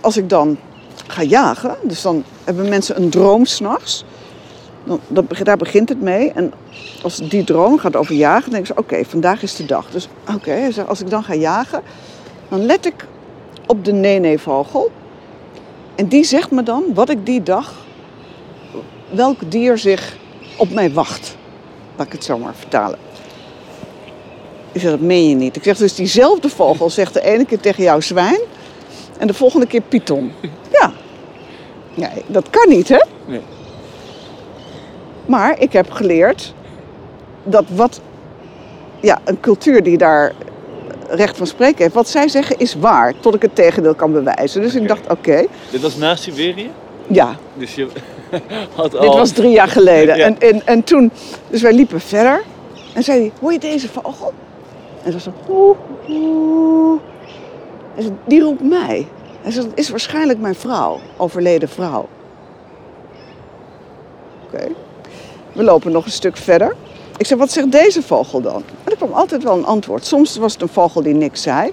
[0.00, 0.58] als ik dan
[1.06, 4.04] ga jagen, dus dan hebben mensen een droom s'nachts.
[5.42, 6.32] Daar begint het mee.
[6.32, 6.52] En
[7.02, 9.90] als die droom gaat over jagen, dan denk ik, oké, vandaag is de dag.
[9.90, 11.82] Dus oké, als ik dan ga jagen,
[12.48, 13.06] dan let ik
[13.66, 14.90] op de nee-nee-vogel.
[15.94, 17.74] En die zegt me dan wat ik die dag,
[19.10, 20.16] welk dier zich
[20.56, 21.38] op mij wacht.
[22.00, 22.98] Laat ik het zo maar vertalen.
[24.72, 25.56] Ik zeg, dat meen je niet.
[25.56, 28.40] Ik zeg, dus diezelfde vogel zegt de ene keer tegen jou zwijn
[29.18, 30.32] en de volgende keer python.
[30.80, 30.92] Ja.
[31.94, 33.04] Nee, dat kan niet, hè?
[33.26, 33.40] Nee.
[35.26, 36.54] Maar ik heb geleerd
[37.44, 38.00] dat wat
[39.00, 40.32] ja, een cultuur die daar
[41.08, 44.62] recht van spreken heeft, wat zij zeggen is waar, tot ik het tegendeel kan bewijzen.
[44.62, 46.70] Dus ik dacht, oké, Dit was na Siberië,
[47.06, 47.88] ja, dus je
[48.74, 49.00] had al...
[49.00, 50.16] dit was drie jaar geleden.
[50.16, 50.24] Ja.
[50.24, 51.10] En, en, en toen,
[51.48, 52.42] dus wij liepen verder
[52.94, 54.32] en zei hij, hoor je deze vogel?
[55.02, 55.76] En ze was zo, oeh,
[56.08, 57.00] oeh.
[57.98, 59.06] Zei, die roept mij.
[59.40, 62.08] Hij zei, dat is waarschijnlijk mijn vrouw, overleden vrouw.
[64.46, 64.66] Oké.
[65.52, 66.76] We lopen nog een stuk verder.
[67.16, 68.62] Ik zeg, wat zegt deze vogel dan?
[68.84, 70.06] En er kwam altijd wel een antwoord.
[70.06, 71.66] Soms was het een vogel die niks zei.
[71.66, 71.72] En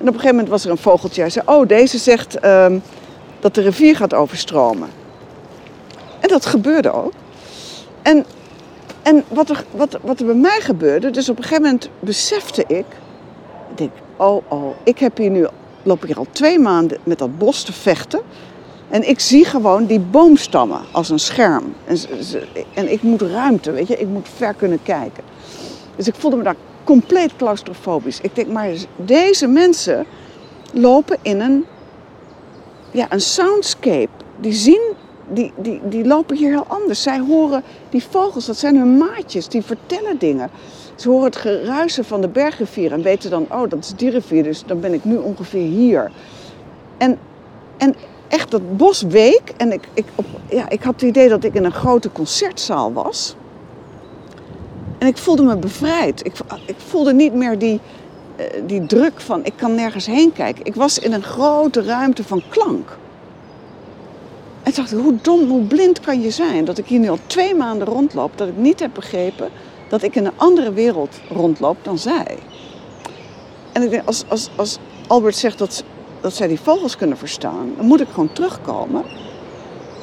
[0.00, 1.20] op een gegeven moment was er een vogeltje.
[1.20, 2.78] Hij zei, oh, deze zegt ehm,
[3.40, 4.88] dat de rivier gaat overstromen.
[6.26, 7.12] Dat gebeurde ook.
[8.02, 8.24] En,
[9.02, 12.64] en wat, er, wat, wat er bij mij gebeurde, dus op een gegeven moment besefte
[12.66, 12.84] ik...
[13.70, 15.46] Ik denk, oh, oh, ik heb hier nu,
[15.82, 18.20] loop hier al twee maanden met dat bos te vechten.
[18.88, 21.74] En ik zie gewoon die boomstammen als een scherm.
[21.84, 21.98] En,
[22.74, 25.24] en ik moet ruimte, weet je, ik moet ver kunnen kijken.
[25.96, 28.20] Dus ik voelde me daar compleet claustrofobisch.
[28.20, 30.06] Ik denk, maar deze mensen
[30.72, 31.64] lopen in een,
[32.90, 34.08] ja, een soundscape.
[34.40, 34.94] Die zien
[35.28, 37.02] die, die, die lopen hier heel anders.
[37.02, 40.50] Zij horen die vogels, dat zijn hun maatjes, die vertellen dingen.
[40.94, 44.42] Ze horen het geruisen van de bergrivier en weten dan, oh, dat is die rivier,
[44.42, 46.10] dus dan ben ik nu ongeveer hier.
[46.98, 47.18] En,
[47.76, 47.94] en
[48.28, 50.04] echt dat bos week en ik, ik,
[50.48, 53.36] ja, ik had het idee dat ik in een grote concertzaal was.
[54.98, 56.26] En ik voelde me bevrijd.
[56.26, 56.32] Ik,
[56.66, 57.80] ik voelde niet meer die,
[58.36, 60.64] eh, die druk van ik kan nergens heen kijken.
[60.64, 62.96] Ik was in een grote ruimte van klank.
[64.66, 66.64] En ik dacht, hoe dom, hoe blind kan je zijn?
[66.64, 69.48] Dat ik hier nu al twee maanden rondloop, dat ik niet heb begrepen
[69.88, 72.38] dat ik in een andere wereld rondloop dan zij.
[73.72, 75.84] En ik denk, als, als, als Albert zegt dat,
[76.20, 79.02] dat zij die vogels kunnen verstaan, dan moet ik gewoon terugkomen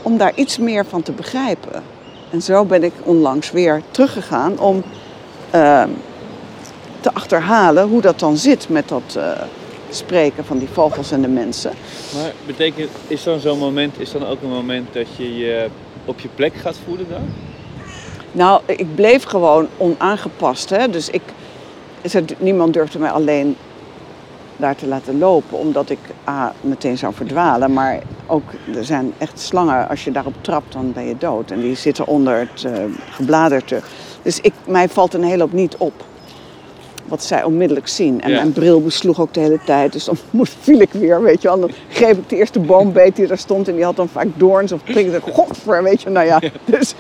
[0.01, 1.83] om daar iets meer van te begrijpen.
[2.31, 4.83] En zo ben ik onlangs weer teruggegaan om
[5.55, 5.83] uh,
[6.99, 9.31] te achterhalen hoe dat dan zit met dat uh,
[9.95, 11.71] spreken van die vogels en de mensen.
[12.13, 15.67] Maar betekent, is dan zo'n moment, is dan ook een moment dat je je
[16.05, 17.21] op je plek gaat voelen dan?
[18.31, 20.69] Nou, ik bleef gewoon onaangepast.
[20.69, 20.89] Hè?
[20.89, 21.21] Dus ik,
[22.37, 23.55] niemand durfde mij alleen
[24.57, 25.99] daar te laten lopen, omdat ik
[26.29, 27.73] A, meteen zou verdwalen.
[27.73, 28.43] Maar ook,
[28.75, 31.51] er zijn echt slangen, als je daarop trapt, dan ben je dood.
[31.51, 32.73] En die zitten onder het uh,
[33.09, 33.81] gebladerte.
[34.21, 36.03] Dus ik, mij valt een hele hoop niet op.
[37.13, 38.21] Wat zij onmiddellijk zien.
[38.21, 38.35] En Ja.
[38.35, 39.91] mijn bril besloeg ook de hele tijd.
[39.93, 41.59] Dus dan moest, viel ik weer, weet je wel.
[41.59, 43.67] Dan greep ik de eerste boombeet die daar stond.
[43.67, 45.21] En die had dan vaak doorns of prikken.
[45.33, 46.09] Godver, weet je.
[46.09, 46.93] Nou ja, dus...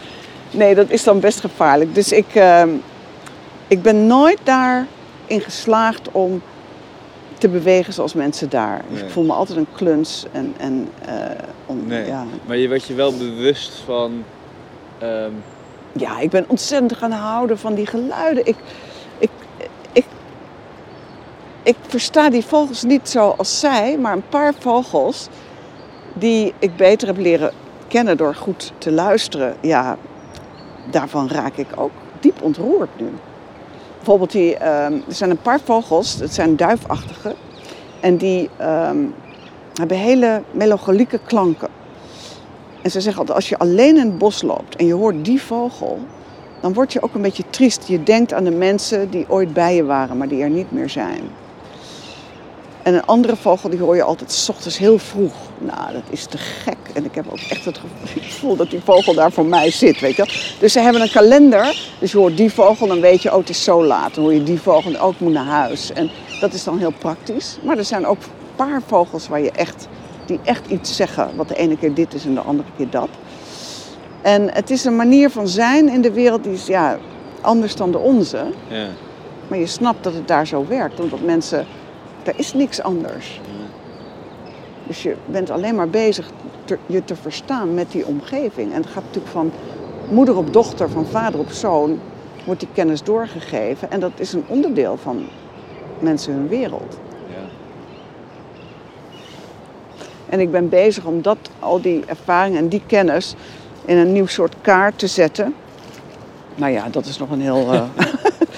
[0.51, 1.95] Nee, dat is dan best gevaarlijk.
[1.95, 2.63] Dus ik, uh,
[3.67, 6.41] ik ben nooit daarin geslaagd om
[7.37, 8.81] te bewegen zoals mensen daar.
[8.89, 9.07] Dus Nee.
[9.07, 10.25] ik voel me altijd een kluns.
[10.31, 11.13] En, en, uh,
[11.65, 12.05] om, Nee.
[12.05, 12.25] ja.
[12.45, 14.23] Maar je werd je wel bewust van.
[14.99, 15.31] ehm,
[15.97, 18.45] ja, ik ben ontzettend gaan houden van die geluiden.
[18.47, 18.55] Ik,
[21.63, 25.27] ik versta die vogels niet zoals zij, maar een paar vogels
[26.13, 27.51] die ik beter heb leren
[27.87, 29.55] kennen door goed te luisteren.
[29.61, 29.97] Ja,
[30.91, 33.09] daarvan raak ik ook diep ontroerd nu.
[33.95, 37.35] Bijvoorbeeld, die, ehm, er zijn een paar vogels, het zijn duifachtige,
[37.99, 38.97] en die ehm,
[39.73, 41.69] hebben hele melancholieke klanken.
[42.81, 45.41] En ze zeggen altijd, als je alleen in het bos loopt en je hoort die
[45.41, 45.99] vogel,
[46.59, 47.87] dan word je ook een beetje triest.
[47.87, 50.89] Je denkt aan de mensen die ooit bij je waren, maar die er niet meer
[50.89, 51.21] zijn.
[52.83, 55.33] En een andere vogel die hoor je altijd s ochtends heel vroeg.
[55.57, 56.77] Nou, dat is te gek.
[56.93, 57.79] En ik heb ook echt het
[58.21, 60.35] gevoel dat die vogel daar voor mij zit, weet je wel.
[60.59, 61.91] Dus ze hebben een kalender.
[61.99, 64.15] Dus je hoort die vogel, dan weet je, oh, het is zo laat.
[64.15, 65.91] Dan hoor je die vogel, ook moet naar huis.
[65.93, 67.57] En dat is dan heel praktisch.
[67.63, 69.87] Maar er zijn ook een paar vogels waar je echt,
[70.25, 71.35] die echt iets zeggen.
[71.35, 73.09] Wat de ene keer dit is en de andere keer dat.
[74.21, 76.97] En het is een manier van zijn in de wereld die is ja,
[77.41, 78.45] anders dan de onze.
[78.67, 78.87] ja.
[79.47, 80.99] Maar je snapt dat het daar zo werkt.
[80.99, 81.65] Omdat mensen,
[82.23, 83.41] er is niks anders.
[84.87, 86.29] Dus je bent alleen maar bezig
[86.65, 88.71] te- je te verstaan met die omgeving.
[88.71, 89.51] En het gaat natuurlijk van
[90.09, 91.99] moeder op dochter, van vader op zoon,
[92.45, 93.91] wordt die kennis doorgegeven.
[93.91, 95.25] En dat is een onderdeel van
[95.99, 96.97] mensen hun wereld.
[97.29, 97.35] Ja.
[100.29, 103.35] En ik ben bezig om dat, al die ervaring en die kennis
[103.85, 105.55] in een nieuw soort kaart te zetten.
[106.55, 107.83] Nou ja, dat is nog een heel, eh,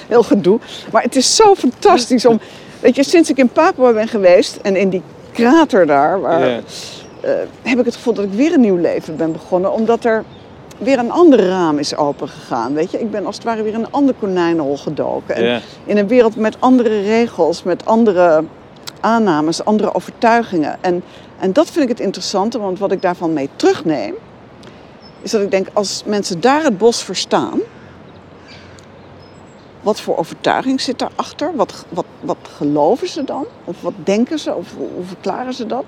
[0.08, 0.60] heel gedoe.
[0.92, 2.40] Maar het is zo fantastisch om...
[2.80, 6.22] Weet je, sinds ik in Papua ben geweest en in die krater daar...
[6.22, 7.32] Waar, eh,
[7.62, 9.74] heb ik het gevoel dat ik weer een nieuw leven ben begonnen.
[9.74, 10.24] Omdat er
[10.78, 12.74] weer een ander raam is opengegaan.
[12.74, 15.36] Weet je, ik ben als het ware weer in een ander konijnenhol gedoken.
[15.36, 18.44] En in een wereld met andere regels, met andere
[19.00, 20.78] aannames, andere overtuigingen.
[20.82, 21.04] En,
[21.40, 24.14] en dat vind ik het interessante, want wat ik daarvan mee terugneem,
[25.22, 27.60] is dat ik denk, als mensen daar het bos verstaan,
[29.86, 31.56] wat voor overtuiging zit daarachter?
[31.56, 33.46] Wat, wat, wat geloven ze dan?
[33.64, 34.54] Of wat denken ze?
[34.54, 35.84] Of hoe, verklaren ze dat?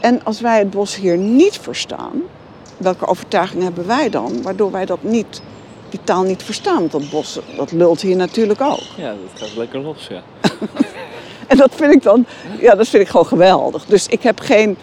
[0.00, 2.22] En als wij het bos hier niet verstaan,
[2.76, 4.42] welke overtuiging hebben wij dan?
[4.42, 5.42] Waardoor wij dat niet,
[5.88, 6.78] die taal niet verstaan.
[6.78, 8.80] Want dat bos, dat lult hier natuurlijk ook.
[8.96, 10.22] ja, dat gaat lekker los, ja.
[11.46, 12.26] En dat vind ik dan,
[12.60, 13.84] ja, dat vind ik gewoon geweldig.
[13.84, 14.76] Dus ik heb geen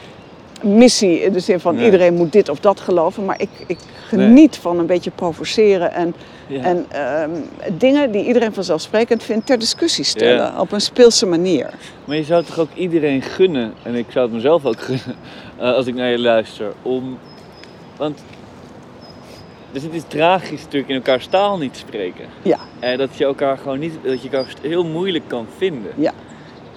[0.64, 1.86] missie in de zin van Nee.
[1.86, 3.26] iedereen moet dit of dat geloven.
[3.26, 3.78] Maar ik, ik
[4.08, 6.14] geniet van een beetje provoceren en,
[6.48, 6.62] Ja.
[6.64, 7.30] en ehm,
[7.78, 10.36] dingen die iedereen vanzelfsprekend vindt ter discussie stellen.
[10.52, 10.60] Ja.
[10.60, 11.70] Op een speelse manier.
[12.06, 15.16] Maar je zou toch ook iedereen gunnen, en ik zou het mezelf ook gunnen,
[15.58, 17.18] eh, als ik naar je luister, om...
[17.98, 18.20] Want
[19.74, 22.26] er zit iets tragisch natuurlijk in elkaars taal niet spreken.
[22.42, 25.92] Ja, En dat je elkaar gewoon niet, dat je elkaar heel moeilijk kan vinden.
[25.96, 26.12] ja,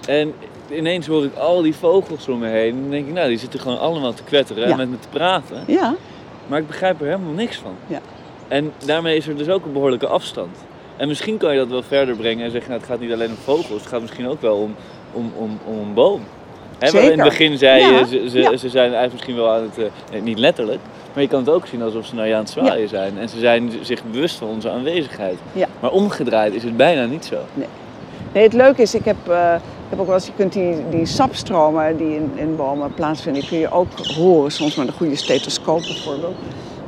[0.07, 0.33] En
[0.77, 2.73] ineens hoor ik al die vogels om me heen.
[2.73, 4.69] En dan denk ik, nou, die zitten gewoon allemaal te kwetteren Ja.
[4.71, 5.63] en met me te praten.
[5.67, 5.95] ja,
[6.47, 7.75] Maar ik begrijp er helemaal niks van.
[7.87, 7.99] Ja.
[8.47, 10.57] En daarmee is er dus ook een behoorlijke afstand.
[10.97, 13.29] En misschien kan je dat wel verder brengen en zeggen, nou, het gaat niet alleen
[13.29, 13.81] om vogels.
[13.81, 14.75] Het gaat misschien ook wel om,
[15.13, 16.21] om, om, om een boom.
[16.79, 18.57] Hè, in het begin zei Ja, je, ze, ze, ja.
[18.57, 20.79] ze zijn eigenlijk misschien wel aan het, eh, nee, niet letterlijk,
[21.13, 23.17] maar je kan het ook zien alsof ze naar je aan het zwaaien zijn.
[23.19, 25.37] En ze zijn zich bewust van onze aanwezigheid.
[25.53, 25.67] Ja.
[25.79, 27.35] Maar omgedraaid is het bijna niet zo.
[28.33, 29.55] Nee, het leuke is, ik heb, eh,
[29.93, 33.49] heb ook wel eens, je kunt die, die sapstromen die in, in bomen plaatsvinden, die
[33.49, 36.35] kun je ook horen, soms met een goede stethoscoop bijvoorbeeld.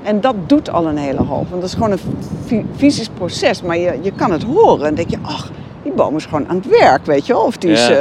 [0.03, 1.99] En dat doet al een hele hoop, want dat is gewoon een
[2.45, 4.87] fy- fysisch proces, maar je, je kan het horen.
[4.87, 5.51] En dan denk je, ach,
[5.83, 7.41] die boom is gewoon aan het werk, weet je wel.
[7.43, 7.97] Of die is eh,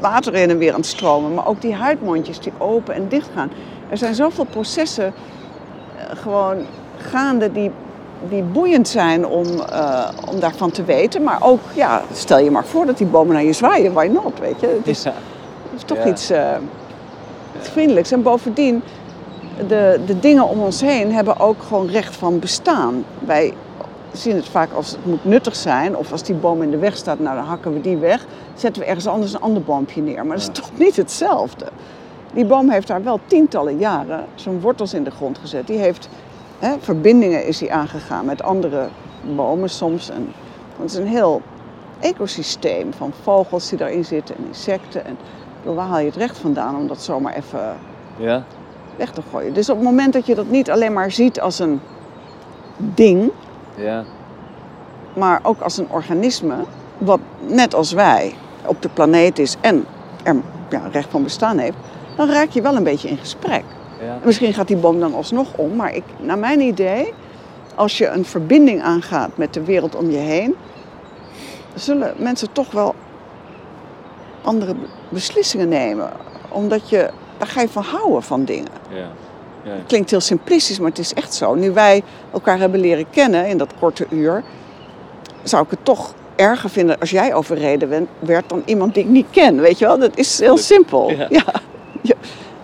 [0.00, 3.28] water in en weer aan het stromen, maar ook die huidmondjes die open en dicht
[3.34, 3.50] gaan.
[3.88, 6.56] Er zijn zoveel processen eh, gewoon
[6.98, 7.70] gaande die,
[8.28, 11.22] die boeiend zijn om, eh, om daarvan te weten.
[11.22, 14.38] Maar ook, ja, stel je maar voor dat die bomen naar je zwaaien, why not,
[14.40, 14.66] weet je.
[14.66, 15.12] Het is, Ja.
[15.76, 16.06] is toch Ja.
[16.06, 16.48] iets, eh,
[17.58, 18.12] vriendelijks.
[18.12, 18.82] En bovendien,
[19.68, 23.04] de, de dingen om ons heen hebben ook gewoon recht van bestaan.
[23.18, 23.54] Wij
[24.12, 25.96] zien het vaak als het moet nuttig zijn.
[25.96, 28.26] Of als die boom in de weg staat, nou dan hakken we die weg.
[28.54, 30.26] Zetten we ergens anders een ander boompje neer.
[30.26, 31.66] Maar dat is toch niet hetzelfde.
[32.32, 35.66] Die boom heeft daar wel tientallen jaren zijn wortels in de grond gezet.
[35.66, 36.08] Die heeft
[36.58, 38.88] hè, verbindingen is hij aangegaan met andere
[39.36, 40.10] bomen soms.
[40.10, 40.32] En,
[40.76, 41.42] want het is een heel
[42.00, 45.04] ecosysteem van vogels die daarin zitten en insecten.
[45.04, 45.16] En
[45.58, 47.76] bedoel, waar haal je het recht vandaan om dat zomaar even
[48.16, 48.44] Ja?
[48.96, 49.54] weg te gooien?
[49.54, 51.80] Dus op het moment dat je dat niet alleen maar ziet als een
[52.76, 53.30] ding,
[53.74, 54.04] Ja.
[55.14, 56.54] maar ook als een organisme,
[56.98, 58.34] wat net als wij
[58.66, 59.84] op de planeet is en
[60.22, 60.36] er
[60.70, 61.76] ja, recht van bestaan heeft,
[62.16, 63.64] dan raak je wel een beetje in gesprek.
[64.00, 64.06] Ja.
[64.06, 67.14] En Misschien gaat die boom dan alsnog om, maar ik, naar mijn idee,
[67.74, 70.54] als je een verbinding aangaat met de wereld om je heen,
[71.74, 72.94] zullen mensen toch wel
[74.42, 76.10] andere be- beslissingen nemen.
[76.48, 78.70] Omdat je, daar ga je van houden van dingen.
[78.90, 79.08] Ja.
[79.62, 79.72] Ja.
[79.86, 81.54] Klinkt heel simplistisch, maar het is echt zo.
[81.54, 82.02] Nu wij
[82.32, 84.42] elkaar hebben leren kennen in dat korte uur,
[85.42, 89.26] zou ik het toch erger vinden als jij overreden werd dan iemand die ik niet
[89.30, 89.60] ken.
[89.60, 91.10] Weet je wel, dat is heel simpel.
[91.10, 91.26] Ja.
[91.30, 92.16] Ja.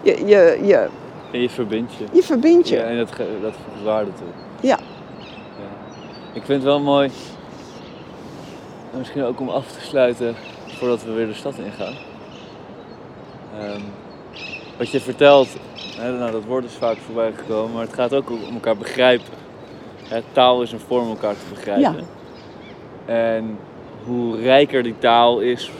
[0.02, 0.86] Je, je, je,
[1.34, 2.04] En je verbindt je.
[2.12, 2.76] je verbindt je.
[2.76, 3.08] Ja, en dat,
[3.42, 4.26] dat voegt waarde toe.
[4.60, 4.78] Ja.
[5.58, 5.96] Ja.
[6.32, 7.10] Ik vind het wel mooi,
[8.92, 10.34] en misschien ook om af te sluiten
[10.66, 11.94] voordat we weer de stad ingaan.
[13.58, 13.80] Ehm,
[14.78, 15.48] wat je vertelt,
[15.96, 19.32] hè, nou, dat woord is vaak voorbij gekomen, maar het gaat ook om elkaar begrijpen.
[20.02, 22.06] Hè, taal is een vorm om elkaar te begrijpen.
[23.04, 23.58] En
[24.04, 25.70] hoe rijker die taal is,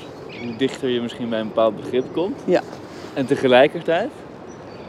[0.43, 2.43] hoe dichter je misschien bij een bepaald begrip komt.
[2.47, 2.63] Ja.
[3.15, 4.11] En tegelijkertijd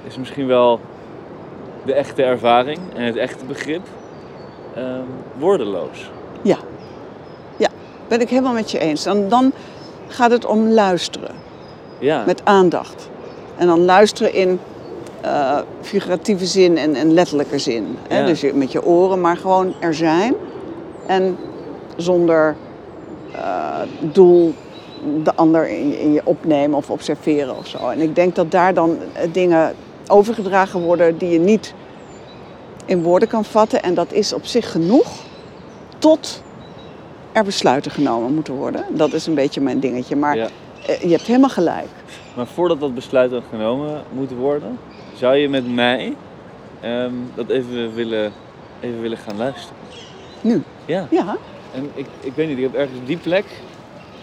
[0.05, 0.79] is misschien wel
[1.85, 3.81] de echte ervaring en het echte begrip
[4.75, 5.03] ehm,
[5.37, 6.09] woordeloos.
[8.07, 9.03] Ben ik helemaal met je eens.
[9.03, 9.51] Dan, dan
[10.07, 11.31] gaat het om luisteren.
[11.99, 13.09] Ja, Met aandacht.
[13.57, 14.59] En dan luisteren in
[15.21, 17.97] eh, figuratieve zin en, en letterlijke zin.
[18.07, 18.19] Hè?
[18.19, 18.25] Ja.
[18.25, 20.35] Dus je, met je oren, maar gewoon er zijn.
[21.07, 21.37] En
[21.95, 22.55] zonder
[23.31, 24.53] eh, doel
[25.23, 27.89] de ander in je, in je opnemen of observeren of zo.
[27.89, 29.75] En ik denk dat daar dan eh, dingen
[30.07, 31.73] overgedragen worden die je niet
[32.85, 33.83] in woorden kan vatten.
[33.83, 35.07] En dat is op zich genoeg
[35.97, 36.43] tot
[37.31, 38.85] er besluiten genomen moeten worden.
[38.89, 40.15] Dat is een beetje mijn dingetje.
[40.15, 40.47] Maar ja.
[40.87, 41.87] eh, je hebt helemaal gelijk.
[42.35, 44.79] Maar voordat dat besluit dan genomen moet worden,
[45.17, 46.15] zou je met mij
[46.81, 48.31] ehm, dat even willen,
[48.79, 49.77] even willen gaan luisteren.
[50.41, 50.63] Nu.
[50.85, 51.37] Ja, Ja,
[51.73, 53.45] en ik, ik weet niet, ik heb ergens die plek.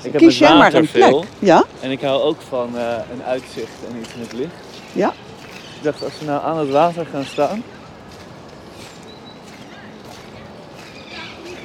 [0.02, 1.04] Ik heb kies jij maar een plek.
[1.04, 1.24] veel.
[1.38, 2.82] Ja, En ik hou ook van eh,
[3.12, 4.54] een uitzicht en iets met licht.
[4.92, 5.12] ja.
[5.82, 7.62] Ik dacht, als we nou aan het water gaan staan.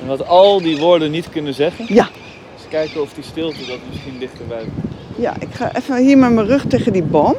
[0.02, 1.86] En wat al die woorden niet kunnen zeggen.
[1.88, 2.10] Ja.
[2.58, 4.94] Eens kijken of die stilte dat misschien dichterbij komt.
[5.18, 7.36] Ja, ik ga even hier met mijn rug tegen die boom.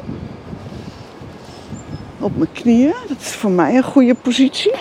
[2.19, 2.93] Op mijn knieën.
[3.07, 4.71] Dat is voor mij een goede positie.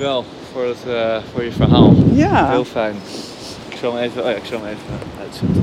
[0.00, 1.94] Dankjewel voor, het, eh, voor je verhaal.
[2.12, 2.50] Ja.
[2.50, 2.94] Heel fijn.
[3.68, 4.82] Ik zal hem even, oh ja, ik zal hem even
[5.22, 5.62] uitzetten.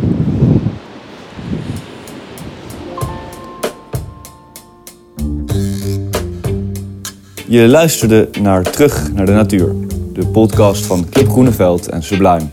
[7.48, 9.76] Je luisterde naar Terug naar de Natuur,
[10.14, 12.48] de podcast van Club Groeneveld en Sublime.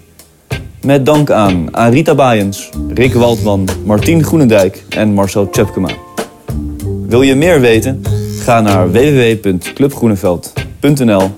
[0.81, 5.89] Met dank aan Arita Baaiens, Rick Waldman, Martien Groenendijk en Marcel Tjepkema.
[7.07, 8.03] Wil je meer weten?
[8.39, 11.31] Ga naar www.clubgroeneveld.nl,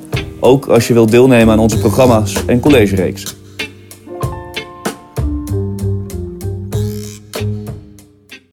[0.46, 3.35] ook als je wilt deelnemen aan onze programma's en collegereeksen.